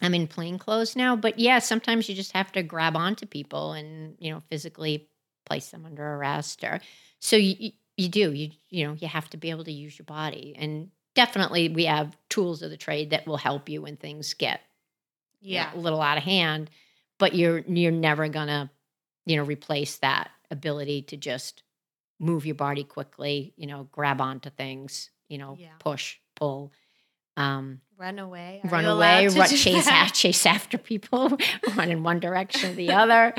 I'm 0.00 0.14
in 0.14 0.28
plain 0.28 0.58
clothes 0.58 0.94
now, 0.94 1.16
but 1.16 1.40
yeah, 1.40 1.58
sometimes 1.58 2.08
you 2.08 2.14
just 2.14 2.30
have 2.32 2.52
to 2.52 2.62
grab 2.62 2.96
onto 2.96 3.26
people 3.26 3.72
and 3.72 4.14
you 4.20 4.30
know 4.32 4.40
physically 4.48 5.08
place 5.44 5.70
them 5.70 5.84
under 5.84 6.06
arrest, 6.14 6.62
or 6.64 6.80
so 7.20 7.36
you 7.36 7.56
you- 7.96 8.08
do 8.08 8.32
you 8.32 8.50
you 8.70 8.86
know 8.86 8.92
you 9.00 9.08
have 9.08 9.28
to 9.30 9.36
be 9.36 9.50
able 9.50 9.64
to 9.64 9.72
use 9.72 9.98
your 9.98 10.04
body, 10.06 10.54
and 10.56 10.90
definitely 11.16 11.68
we 11.68 11.86
have 11.86 12.16
tools 12.28 12.62
of 12.62 12.70
the 12.70 12.76
trade 12.76 13.10
that 13.10 13.26
will 13.26 13.36
help 13.36 13.68
you 13.68 13.82
when 13.82 13.96
things 13.96 14.34
get 14.34 14.60
you 15.40 15.56
know, 15.58 15.62
Yeah. 15.72 15.74
a 15.74 15.78
little 15.80 16.00
out 16.00 16.16
of 16.16 16.22
hand, 16.22 16.70
but 17.18 17.34
you're 17.34 17.58
you're 17.66 17.90
never 17.90 18.28
gonna 18.28 18.70
you 19.26 19.34
know 19.36 19.42
replace 19.42 19.96
that 19.98 20.30
ability 20.50 21.02
to 21.02 21.16
just 21.16 21.62
move 22.20 22.44
your 22.46 22.54
body 22.54 22.84
quickly, 22.84 23.52
you 23.56 23.66
know, 23.66 23.88
grab 23.92 24.20
onto 24.20 24.50
things, 24.50 25.10
you 25.28 25.38
know, 25.38 25.56
Yeah. 25.58 25.74
push, 25.78 26.16
pull. 26.36 26.72
Um, 27.36 27.80
Run 27.96 28.18
away. 28.18 28.60
Are 28.64 28.70
run 28.70 28.84
away, 28.84 29.26
run, 29.28 29.48
chase 29.48 29.86
after, 29.88 30.14
chase 30.14 30.46
after 30.46 30.78
people, 30.78 31.36
run 31.76 31.90
in 31.90 32.02
one 32.02 32.20
direction 32.20 32.70
or 32.70 32.74
the 32.74 32.92
other. 32.92 33.34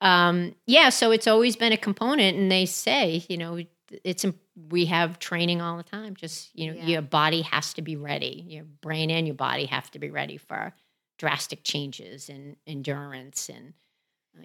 Um, 0.00 0.54
yeah, 0.66 0.88
so 0.88 1.12
it's 1.12 1.26
always 1.28 1.54
been 1.56 1.72
a 1.72 1.76
component, 1.76 2.36
and 2.36 2.50
they 2.50 2.66
say, 2.66 3.24
you 3.28 3.36
know, 3.38 3.60
it's 4.04 4.24
we 4.70 4.86
have 4.86 5.18
training 5.20 5.60
all 5.60 5.76
the 5.76 5.82
time. 5.84 6.16
Just 6.16 6.50
you 6.58 6.66
know, 6.68 6.72
Yeah. 6.78 6.86
your 6.86 7.02
body 7.02 7.42
has 7.42 7.74
to 7.74 7.82
be 7.82 7.94
ready. 7.96 8.44
Your 8.48 8.64
brain 8.64 9.10
and 9.10 9.26
your 9.26 9.36
body 9.36 9.66
have 9.66 9.90
to 9.92 9.98
be 10.00 10.10
ready 10.10 10.36
for 10.36 10.72
drastic 11.18 11.62
changes 11.64 12.28
in 12.28 12.56
endurance 12.66 13.48
and. 13.48 13.74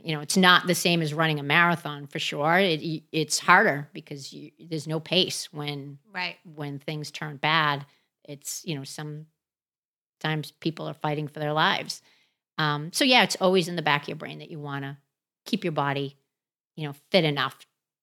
You 0.03 0.15
know, 0.15 0.21
it's 0.21 0.37
not 0.37 0.67
the 0.67 0.75
same 0.75 1.01
as 1.01 1.13
running 1.13 1.39
a 1.39 1.43
marathon 1.43 2.07
for 2.07 2.19
sure. 2.19 2.57
It, 2.59 3.03
it's 3.11 3.39
harder 3.39 3.89
because 3.93 4.33
you, 4.33 4.51
there's 4.59 4.87
no 4.87 4.99
pace 4.99 5.51
when 5.53 5.97
Right. 6.13 6.35
when 6.55 6.79
things 6.79 7.11
turn 7.11 7.37
bad 7.37 7.85
it's 8.23 8.63
you 8.65 8.75
know 8.75 8.83
sometimes 8.83 10.51
people 10.59 10.87
are 10.87 10.93
fighting 10.93 11.27
for 11.27 11.39
their 11.39 11.53
lives 11.53 12.01
um, 12.57 12.91
so 12.91 13.05
yeah 13.05 13.23
it's 13.23 13.35
always 13.39 13.67
in 13.67 13.75
the 13.75 13.81
back 13.81 14.03
of 14.03 14.07
your 14.09 14.17
brain 14.17 14.39
that 14.39 14.49
you 14.49 14.59
want 14.59 14.83
to 14.83 14.97
keep 15.45 15.63
your 15.63 15.71
body 15.73 16.17
you 16.75 16.87
know 16.87 16.93
fit 17.11 17.23
enough 17.23 17.55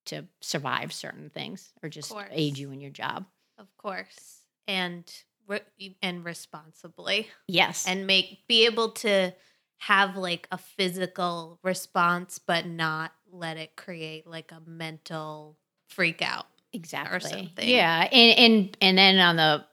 to 0.06 0.24
survive 0.40 0.92
certain 0.92 1.28
things 1.30 1.72
or 1.82 1.88
just 1.88 2.14
aid 2.30 2.56
you 2.56 2.70
in 2.70 2.80
your 2.80 2.90
job 2.90 3.26
Of 3.58 3.66
course. 3.76 4.40
And 4.68 5.04
re- 5.46 5.96
and 6.02 6.24
responsibly. 6.24 7.28
yes 7.48 7.84
and 7.86 8.06
make 8.06 8.46
be 8.48 8.64
able 8.66 8.90
to 8.92 9.34
have 9.86 10.16
like 10.16 10.48
a 10.50 10.56
physical 10.56 11.58
response 11.62 12.38
but 12.38 12.66
not 12.66 13.12
let 13.30 13.58
it 13.58 13.76
create 13.76 14.26
like 14.26 14.50
a 14.50 14.60
mental 14.66 15.58
freak 15.88 16.22
out 16.22 16.46
exactly 16.72 17.16
or 17.16 17.20
something. 17.20 17.68
yeah 17.68 18.08
and 18.10 18.38
and 18.38 18.76
and 18.80 18.98
then 18.98 19.18
on 19.18 19.36
the 19.36 19.64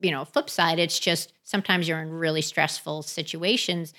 you 0.00 0.10
know 0.10 0.26
flip 0.26 0.50
side 0.50 0.78
it's 0.78 0.98
just 0.98 1.32
sometimes 1.42 1.88
you're 1.88 2.00
in 2.00 2.10
really 2.10 2.42
stressful 2.42 3.02
situations 3.02 3.94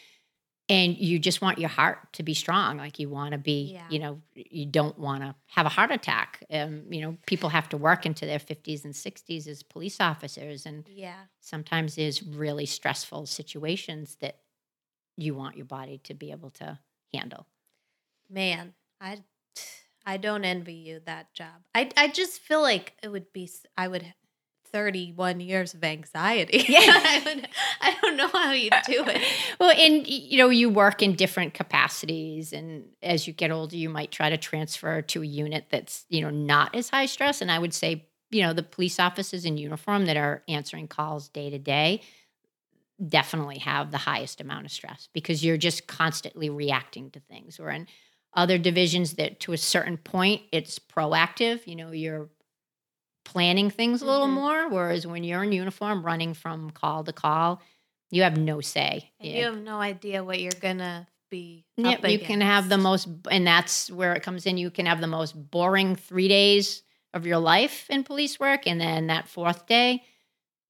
and 0.70 0.98
you 0.98 1.18
just 1.18 1.42
want 1.42 1.58
your 1.58 1.70
heart 1.70 2.14
to 2.14 2.22
be 2.22 2.36
strong 2.36 2.78
like 2.78 3.00
you 3.00 3.10
want 3.10 3.32
to 3.32 3.40
be 3.40 3.72
Yeah. 3.74 3.88
you 3.90 3.98
know 3.98 4.22
you 4.36 4.68
don't 4.68 5.00
want 5.00 5.24
to 5.24 5.34
have 5.48 5.66
a 5.66 5.70
heart 5.70 5.90
attack 5.90 6.44
um, 6.52 6.84
you 6.92 7.02
know 7.02 7.18
people 7.26 7.50
have 7.50 7.68
to 7.70 7.78
work 7.78 8.06
into 8.06 8.28
their 8.28 8.40
50s 8.40 8.86
and 8.86 8.94
60s 8.94 9.48
as 9.48 9.64
police 9.64 10.00
officers 10.00 10.68
and 10.68 10.88
yeah 10.88 11.22
sometimes 11.40 11.96
there's 11.96 12.22
really 12.22 12.68
stressful 12.68 13.26
situations 13.26 14.18
that 14.22 14.38
you 15.18 15.34
want 15.34 15.58
your 15.58 15.66
body 15.66 16.00
to 16.06 16.14
be 16.14 16.32
able 16.32 16.52
to 16.52 16.80
handle. 17.14 17.48
Man 18.30 18.74
i 19.00 19.18
i 20.06 20.18
don't 20.18 20.44
envy 20.44 20.74
you 20.74 21.02
that 21.06 21.34
job. 21.34 21.64
I 21.76 21.90
i 21.98 22.08
just 22.08 22.42
feel 22.42 22.62
like 22.62 22.94
it 23.04 23.10
would 23.10 23.32
be 23.34 23.50
I 23.78 23.88
would 23.88 24.14
31 24.70 25.40
years 25.40 25.74
of 25.74 25.84
anxiety. 25.84 26.66
Yeah. 26.68 26.82
I, 26.84 27.22
would, 27.26 27.48
I 27.80 27.96
don't 28.02 28.18
know 28.18 28.28
how 28.28 28.52
you 28.52 28.70
do 28.86 29.06
it. 29.08 29.22
Well 29.60 29.72
and 29.72 30.06
you 30.08 30.38
know 30.38 30.50
you 30.50 30.70
work 30.70 31.02
in 31.02 31.16
different 31.16 31.54
capacities 31.54 32.54
and 32.54 32.86
as 33.02 33.28
you 33.28 33.34
get 33.34 33.50
older 33.50 33.76
you 33.76 33.90
might 33.90 34.12
try 34.12 34.30
to 34.30 34.38
transfer 34.38 35.02
to 35.02 35.24
a 35.24 35.26
unit 35.26 35.66
that's 35.70 36.06
you 36.10 36.22
know 36.22 36.30
not 36.30 36.76
as 36.76 36.90
high 36.90 37.06
stress. 37.06 37.42
And 37.42 37.52
i 37.52 37.60
would 37.60 37.74
say 37.74 38.08
you 38.30 38.42
know 38.42 38.54
the 38.54 38.64
police 38.64 39.00
officers 39.00 39.46
in 39.46 39.58
uniform 39.58 40.06
that 40.06 40.18
are 40.18 40.44
answering 40.48 40.88
calls 40.88 41.30
day 41.30 41.50
to 41.50 41.60
day 41.60 42.02
definitely 43.06 43.60
have 43.60 43.92
the 43.92 43.98
highest 43.98 44.42
amount 44.42 44.66
of 44.66 44.72
stress 44.72 45.08
because 45.14 45.44
you're 45.46 45.58
just 45.58 45.88
constantly 45.88 46.50
reacting 46.50 47.12
to 47.12 47.20
things 47.20 47.60
or 47.60 47.70
in 47.70 47.88
other 48.34 48.58
divisions 48.58 49.14
that 49.14 49.40
to 49.40 49.54
a 49.54 49.58
certain 49.58 49.98
point 49.98 50.42
it's 50.52 50.80
proactive 50.80 51.66
you 51.68 51.76
know 51.76 51.92
you're 51.92 52.30
planning 53.24 53.70
things 53.70 54.02
a 54.02 54.06
little 54.06 54.28
Mhm. 54.28 54.34
more 54.34 54.70
whereas 54.70 55.06
when 55.06 55.24
you're 55.24 55.44
in 55.44 55.52
uniform 55.52 56.04
running 56.06 56.34
from 56.34 56.70
call 56.72 57.04
to 57.04 57.14
call 57.14 57.62
you 58.10 58.24
have 58.24 58.38
no 58.38 58.62
say 58.62 59.12
It- 59.20 59.38
you 59.38 59.44
have 59.46 59.58
no 59.62 59.80
idea 59.80 60.24
what 60.24 60.40
you're 60.40 60.52
gonna 60.60 61.08
be 61.30 61.66
Yep, 61.80 62.08
you 62.10 62.18
can 62.20 62.42
have 62.42 62.70
the 62.70 62.78
most, 62.80 63.08
and 63.30 63.46
that's 63.46 63.92
where 63.92 64.14
it 64.16 64.24
comes 64.24 64.48
in. 64.48 64.58
You 64.58 64.72
can 64.72 64.88
have 64.88 65.00
the 65.00 65.06
most 65.06 65.34
boring 65.52 65.96
three 65.96 66.28
days 66.28 66.82
of 67.14 67.28
your 67.28 67.38
life 67.38 67.88
in 67.92 68.04
police 68.04 68.40
work, 68.40 68.66
and 68.66 68.82
then 68.82 69.08
that 69.08 69.28
fourth 69.28 69.68
day, 69.68 70.04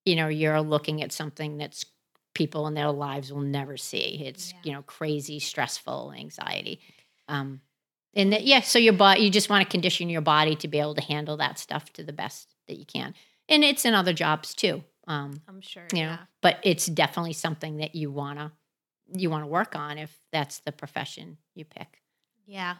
you 0.03 0.17
know, 0.17 0.28
you're 0.28 0.59
looking 0.59 1.01
at 1.01 1.13
something 1.13 1.55
that's 1.57 1.86
people 2.38 2.68
in 2.68 2.74
their 2.76 2.92
lives 2.92 3.34
will 3.34 3.42
never 3.42 3.76
see. 3.78 4.24
It's 4.26 4.52
Yeah. 4.54 4.60
you 4.64 4.72
know 4.74 4.82
crazy, 4.84 5.40
stressful, 5.40 6.14
anxiety, 6.16 6.80
um, 7.28 7.62
and 8.14 8.32
that, 8.34 8.44
yeah. 8.46 8.62
So 8.62 8.80
your 8.80 8.94
body, 8.94 9.22
you 9.22 9.30
just 9.30 9.50
want 9.50 9.64
to 9.66 9.70
condition 9.70 10.10
your 10.10 10.22
body 10.22 10.56
to 10.58 10.68
be 10.68 10.80
able 10.80 10.96
to 10.96 11.02
handle 11.02 11.38
that 11.38 11.60
stuff 11.60 11.92
to 11.94 12.04
the 12.04 12.14
best 12.14 12.54
that 12.68 12.78
you 12.78 12.86
can, 12.86 13.14
and 13.50 13.64
it's 13.64 13.84
in 13.86 13.94
other 13.94 14.14
jobs 14.14 14.54
too. 14.54 14.84
Um, 15.10 15.42
i'm 15.48 15.62
sure 15.62 15.88
you 15.94 16.00
yeah 16.00 16.18
but 16.42 16.60
it's 16.64 16.86
definitely 16.86 17.32
something 17.32 17.78
that 17.78 17.96
you 17.96 18.12
want 18.12 18.40
to 18.40 18.52
you 19.14 19.30
want 19.30 19.44
to 19.44 19.48
work 19.48 19.74
on 19.74 19.98
if 19.98 20.20
that's 20.34 20.60
the 20.60 20.74
profession 20.74 21.38
you 21.56 21.64
pick 21.64 22.02
yeah 22.46 22.76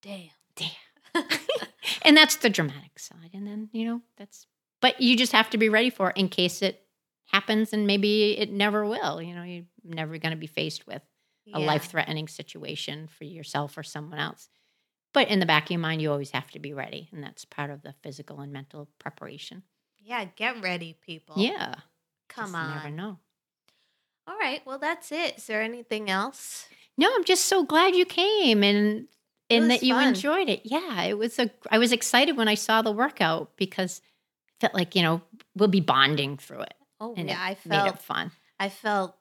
damn 0.00 0.30
Damn. 0.54 1.24
and 2.02 2.16
that's 2.16 2.36
the 2.36 2.48
dramatic 2.48 2.98
side 2.98 3.32
and 3.34 3.46
then 3.46 3.68
you 3.72 3.84
know 3.84 4.00
that's 4.16 4.46
but 4.80 4.98
you 4.98 5.14
just 5.14 5.32
have 5.32 5.50
to 5.50 5.58
be 5.58 5.68
ready 5.68 5.90
for 5.90 6.08
it 6.08 6.16
in 6.16 6.30
case 6.30 6.62
it 6.62 6.85
happens 7.26 7.72
and 7.72 7.86
maybe 7.86 8.36
it 8.38 8.50
never 8.50 8.84
will 8.86 9.20
you 9.20 9.34
know 9.34 9.42
you're 9.42 9.64
never 9.84 10.18
going 10.18 10.30
to 10.32 10.36
be 10.36 10.46
faced 10.46 10.86
with 10.86 11.02
a 11.54 11.60
Yeah. 11.60 11.66
life-threatening 11.66 12.28
situation 12.28 13.06
for 13.08 13.24
yourself 13.24 13.76
or 13.78 13.82
someone 13.82 14.18
else 14.18 14.48
but 15.12 15.28
in 15.28 15.40
the 15.40 15.46
back 15.46 15.64
of 15.64 15.70
your 15.70 15.80
mind 15.80 16.00
you 16.02 16.10
always 16.10 16.30
have 16.30 16.50
to 16.52 16.58
be 16.58 16.72
ready 16.72 17.08
and 17.12 17.22
that's 17.22 17.44
part 17.44 17.70
of 17.70 17.82
the 17.82 17.94
physical 18.02 18.40
and 18.40 18.52
mental 18.52 18.88
preparation 18.98 19.62
Yeah, 19.98 20.24
get 20.36 20.62
ready, 20.62 20.96
people. 21.04 21.34
yeah 21.36 21.74
Come 22.28 22.46
just 22.46 22.54
never 22.54 22.88
on. 22.88 22.96
know 22.96 23.18
All 24.28 24.36
right. 24.38 24.60
Well, 24.66 24.78
that's 24.78 25.12
it. 25.12 25.38
Is 25.38 25.46
there 25.46 25.62
anything 25.62 26.10
else? 26.10 26.66
No, 26.98 27.08
I'm 27.14 27.24
just 27.24 27.46
so 27.46 27.62
glad 27.64 27.94
you 27.94 28.04
came 28.04 28.62
and 28.64 29.06
and 29.48 29.70
that 29.70 29.82
you 29.84 29.94
fun. 29.94 30.08
enjoyed 30.08 30.48
it. 30.48 30.62
Yeah, 30.64 31.02
it 31.04 31.16
was 31.16 31.38
a 31.38 31.50
I 31.70 31.78
was 31.78 31.92
excited 31.92 32.36
when 32.36 32.48
I 32.48 32.54
saw 32.54 32.82
the 32.82 32.90
workout 32.90 33.56
because 33.56 34.00
I 34.04 34.54
felt 34.62 34.74
like, 34.74 34.96
you 34.96 35.02
know, 35.02 35.22
we'll 35.54 35.68
be 35.68 35.80
bonding 35.80 36.38
through 36.38 36.62
it. 36.62 36.74
Oh, 37.00 37.14
And 37.16 37.28
yeah. 37.28 37.38
I 37.40 37.50
it 37.52 37.58
made 37.66 37.76
felt 37.76 37.94
it 37.96 38.02
fun. 38.02 38.30
I 38.58 38.68
felt 38.68 39.14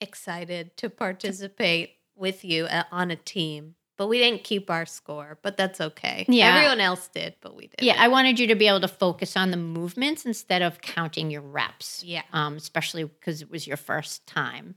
excited 0.00 0.76
to 0.78 0.90
participate 0.90 1.94
with 2.16 2.44
you 2.44 2.64
uh, 2.66 2.84
on 2.92 3.10
a 3.10 3.16
team, 3.16 3.74
but 3.96 4.08
we 4.08 4.18
didn't 4.18 4.44
keep 4.44 4.70
our 4.70 4.86
score. 4.86 5.38
But 5.42 5.56
that's 5.56 5.80
okay. 5.80 6.24
Yeah. 6.28 6.54
everyone 6.56 6.80
else 6.80 7.08
did, 7.08 7.34
but 7.40 7.54
we 7.56 7.68
did. 7.68 7.82
Yeah, 7.82 7.96
I 7.98 8.08
wanted 8.08 8.38
you 8.38 8.46
to 8.48 8.54
be 8.54 8.68
able 8.68 8.80
to 8.80 8.88
focus 8.88 9.36
on 9.36 9.50
the 9.50 9.56
movements 9.56 10.24
instead 10.26 10.62
of 10.62 10.80
counting 10.80 11.30
your 11.30 11.42
reps. 11.42 12.02
yeah. 12.04 12.22
Um, 12.32 12.56
especially 12.56 13.04
because 13.04 13.42
it 13.42 13.50
was 13.50 13.66
your 13.66 13.76
first 13.76 14.26
time 14.26 14.74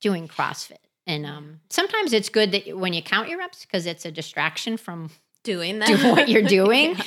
doing 0.00 0.28
CrossFit. 0.28 0.76
And 1.06 1.26
um, 1.26 1.60
sometimes 1.70 2.12
it's 2.12 2.28
good 2.28 2.52
that 2.52 2.76
when 2.78 2.92
you 2.92 3.02
count 3.02 3.28
your 3.28 3.38
reps 3.38 3.64
because 3.64 3.86
it's 3.86 4.04
a 4.04 4.12
distraction 4.12 4.76
from 4.76 5.10
Doing 5.44 5.78
that. 5.80 5.88
do 5.88 5.96
what 6.12 6.28
you're 6.28 6.42
doing. 6.60 6.94
Yeah. 6.96 7.02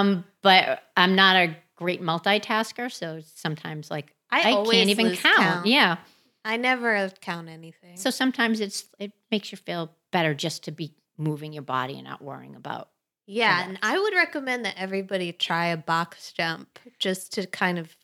Um, 0.00 0.24
but 0.42 0.82
I'm 0.98 1.14
not 1.14 1.36
a 1.36 1.56
great 1.80 2.02
multitasker, 2.02 2.92
so 2.92 3.20
sometimes 3.34 3.90
like 3.90 4.14
I, 4.30 4.40
I, 4.40 4.64
can't 4.64 4.90
even 4.90 5.08
lose 5.08 5.20
count. 5.20 5.66
Yeah. 5.66 5.96
I 6.44 6.56
never 6.56 7.10
count 7.20 7.48
anything. 7.48 7.96
So 7.96 8.10
sometimes 8.10 8.60
it's 8.60 8.84
it 8.98 9.12
makes 9.30 9.50
you 9.52 9.58
feel 9.58 9.90
better 10.10 10.34
just 10.34 10.64
to 10.64 10.72
be 10.72 10.94
moving 11.18 11.52
your 11.52 11.62
body 11.62 11.94
and 11.94 12.04
not 12.04 12.22
worrying 12.22 12.54
about. 12.54 12.88
yeah, 13.26 13.64
and 13.64 13.78
I 13.82 13.98
would 13.98 14.14
recommend 14.14 14.64
that 14.64 14.74
everybody 14.78 15.32
try 15.32 15.66
a 15.66 15.76
box 15.76 16.32
jump 16.32 16.78
just 16.98 17.32
to 17.34 17.46
kind 17.46 17.78
of 17.78 17.94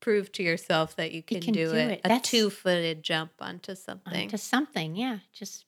prove 0.00 0.30
to 0.32 0.42
yourself 0.42 0.94
that 0.96 1.12
you 1.12 1.22
can, 1.22 1.40
can 1.40 1.52
do, 1.54 1.66
do 1.70 1.74
it. 1.74 1.90
it. 1.92 2.00
A 2.04 2.08
That's- 2.08 2.30
two-footed 2.30 3.02
jump 3.02 3.32
onto 3.40 3.74
something 3.74 4.24
Onto 4.24 4.36
something. 4.36 4.94
Yeah. 4.94 5.18
Just 5.32 5.64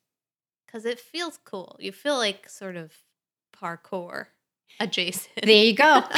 because 0.67 0.85
it 0.85 1.01
feels 1.01 1.39
cool. 1.45 1.77
You 1.81 1.91
feel 1.93 2.17
like 2.17 2.49
sort 2.49 2.77
of 2.77 2.93
parkour 3.61 4.27
adjacent. 4.79 5.35
there 5.43 5.65
you 5.65 5.75
go. 5.75 6.03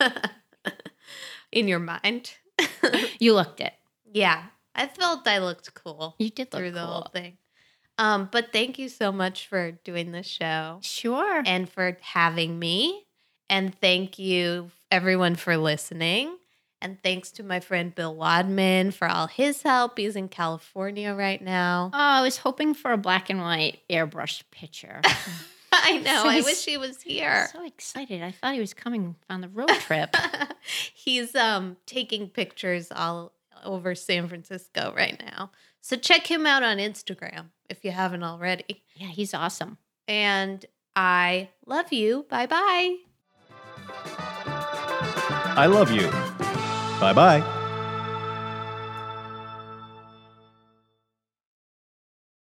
in 1.52 1.68
your 1.68 1.78
mind. 1.78 2.32
you 3.18 3.34
looked 3.34 3.60
it. 3.60 3.72
yeah, 4.12 4.44
I 4.74 4.86
felt 4.86 5.26
I 5.26 5.38
looked 5.38 5.72
cool 5.74 6.14
You 6.18 6.30
did 6.30 6.52
look 6.52 6.60
through 6.60 6.70
the 6.72 6.84
whole 6.86 7.08
thing. 7.12 7.38
Um, 7.98 8.28
but 8.32 8.52
thank 8.52 8.78
you 8.78 8.88
so 8.88 9.12
much 9.12 9.46
for 9.46 9.72
doing 9.72 10.12
the 10.12 10.22
show 10.22 10.78
Sure. 10.82 11.42
and 11.44 11.68
for 11.68 11.96
having 12.00 12.58
me. 12.58 13.04
And 13.50 13.74
thank 13.78 14.18
you, 14.18 14.70
everyone, 14.90 15.34
for 15.36 15.56
listening. 15.56 16.36
And 16.80 17.02
thanks 17.02 17.30
to 17.32 17.42
my 17.42 17.60
friend 17.60 17.94
Bill 17.94 18.14
Wadman 18.14 18.92
for 18.92 19.06
all 19.06 19.26
his 19.26 19.60
help. 19.62 19.98
He's 19.98 20.16
in 20.16 20.28
California 20.28 21.12
right 21.12 21.42
now. 21.42 21.90
Oh, 21.92 21.98
I 21.98 22.22
was 22.22 22.38
hoping 22.38 22.72
for 22.72 22.92
a 22.92 22.96
black 22.96 23.28
and 23.28 23.40
white 23.40 23.80
airbrushed 23.90 24.44
picture. 24.50 25.02
I 25.84 25.98
know. 25.98 26.22
So 26.22 26.28
I 26.28 26.40
wish 26.42 26.64
he 26.64 26.76
was 26.76 27.02
here. 27.02 27.48
so 27.52 27.64
excited. 27.64 28.22
I 28.22 28.30
thought 28.32 28.54
he 28.54 28.60
was 28.60 28.74
coming 28.74 29.16
on 29.28 29.40
the 29.40 29.48
road 29.52 29.68
trip. 29.68 30.14
He's 30.94 31.34
um 31.34 31.76
taking 31.86 32.28
pictures 32.28 32.88
all 32.94 33.32
over 33.64 33.94
San 33.94 34.28
Francisco 34.28 34.92
right 34.96 35.20
now. 35.32 35.50
So 35.80 35.96
check 35.96 36.26
him 36.26 36.46
out 36.46 36.62
on 36.62 36.78
Instagram 36.78 37.46
if 37.68 37.84
you 37.84 37.90
haven't 37.90 38.22
already. 38.22 38.82
yeah, 38.94 39.08
he's 39.08 39.32
awesome. 39.34 39.78
And 40.08 40.64
I 40.96 41.48
love 41.66 41.92
you. 41.92 42.26
Bye 42.28 42.46
bye. 42.46 42.96
I 45.56 45.66
love 45.66 45.90
you. 45.90 46.08
Bye 47.00 47.12
bye. 47.14 47.56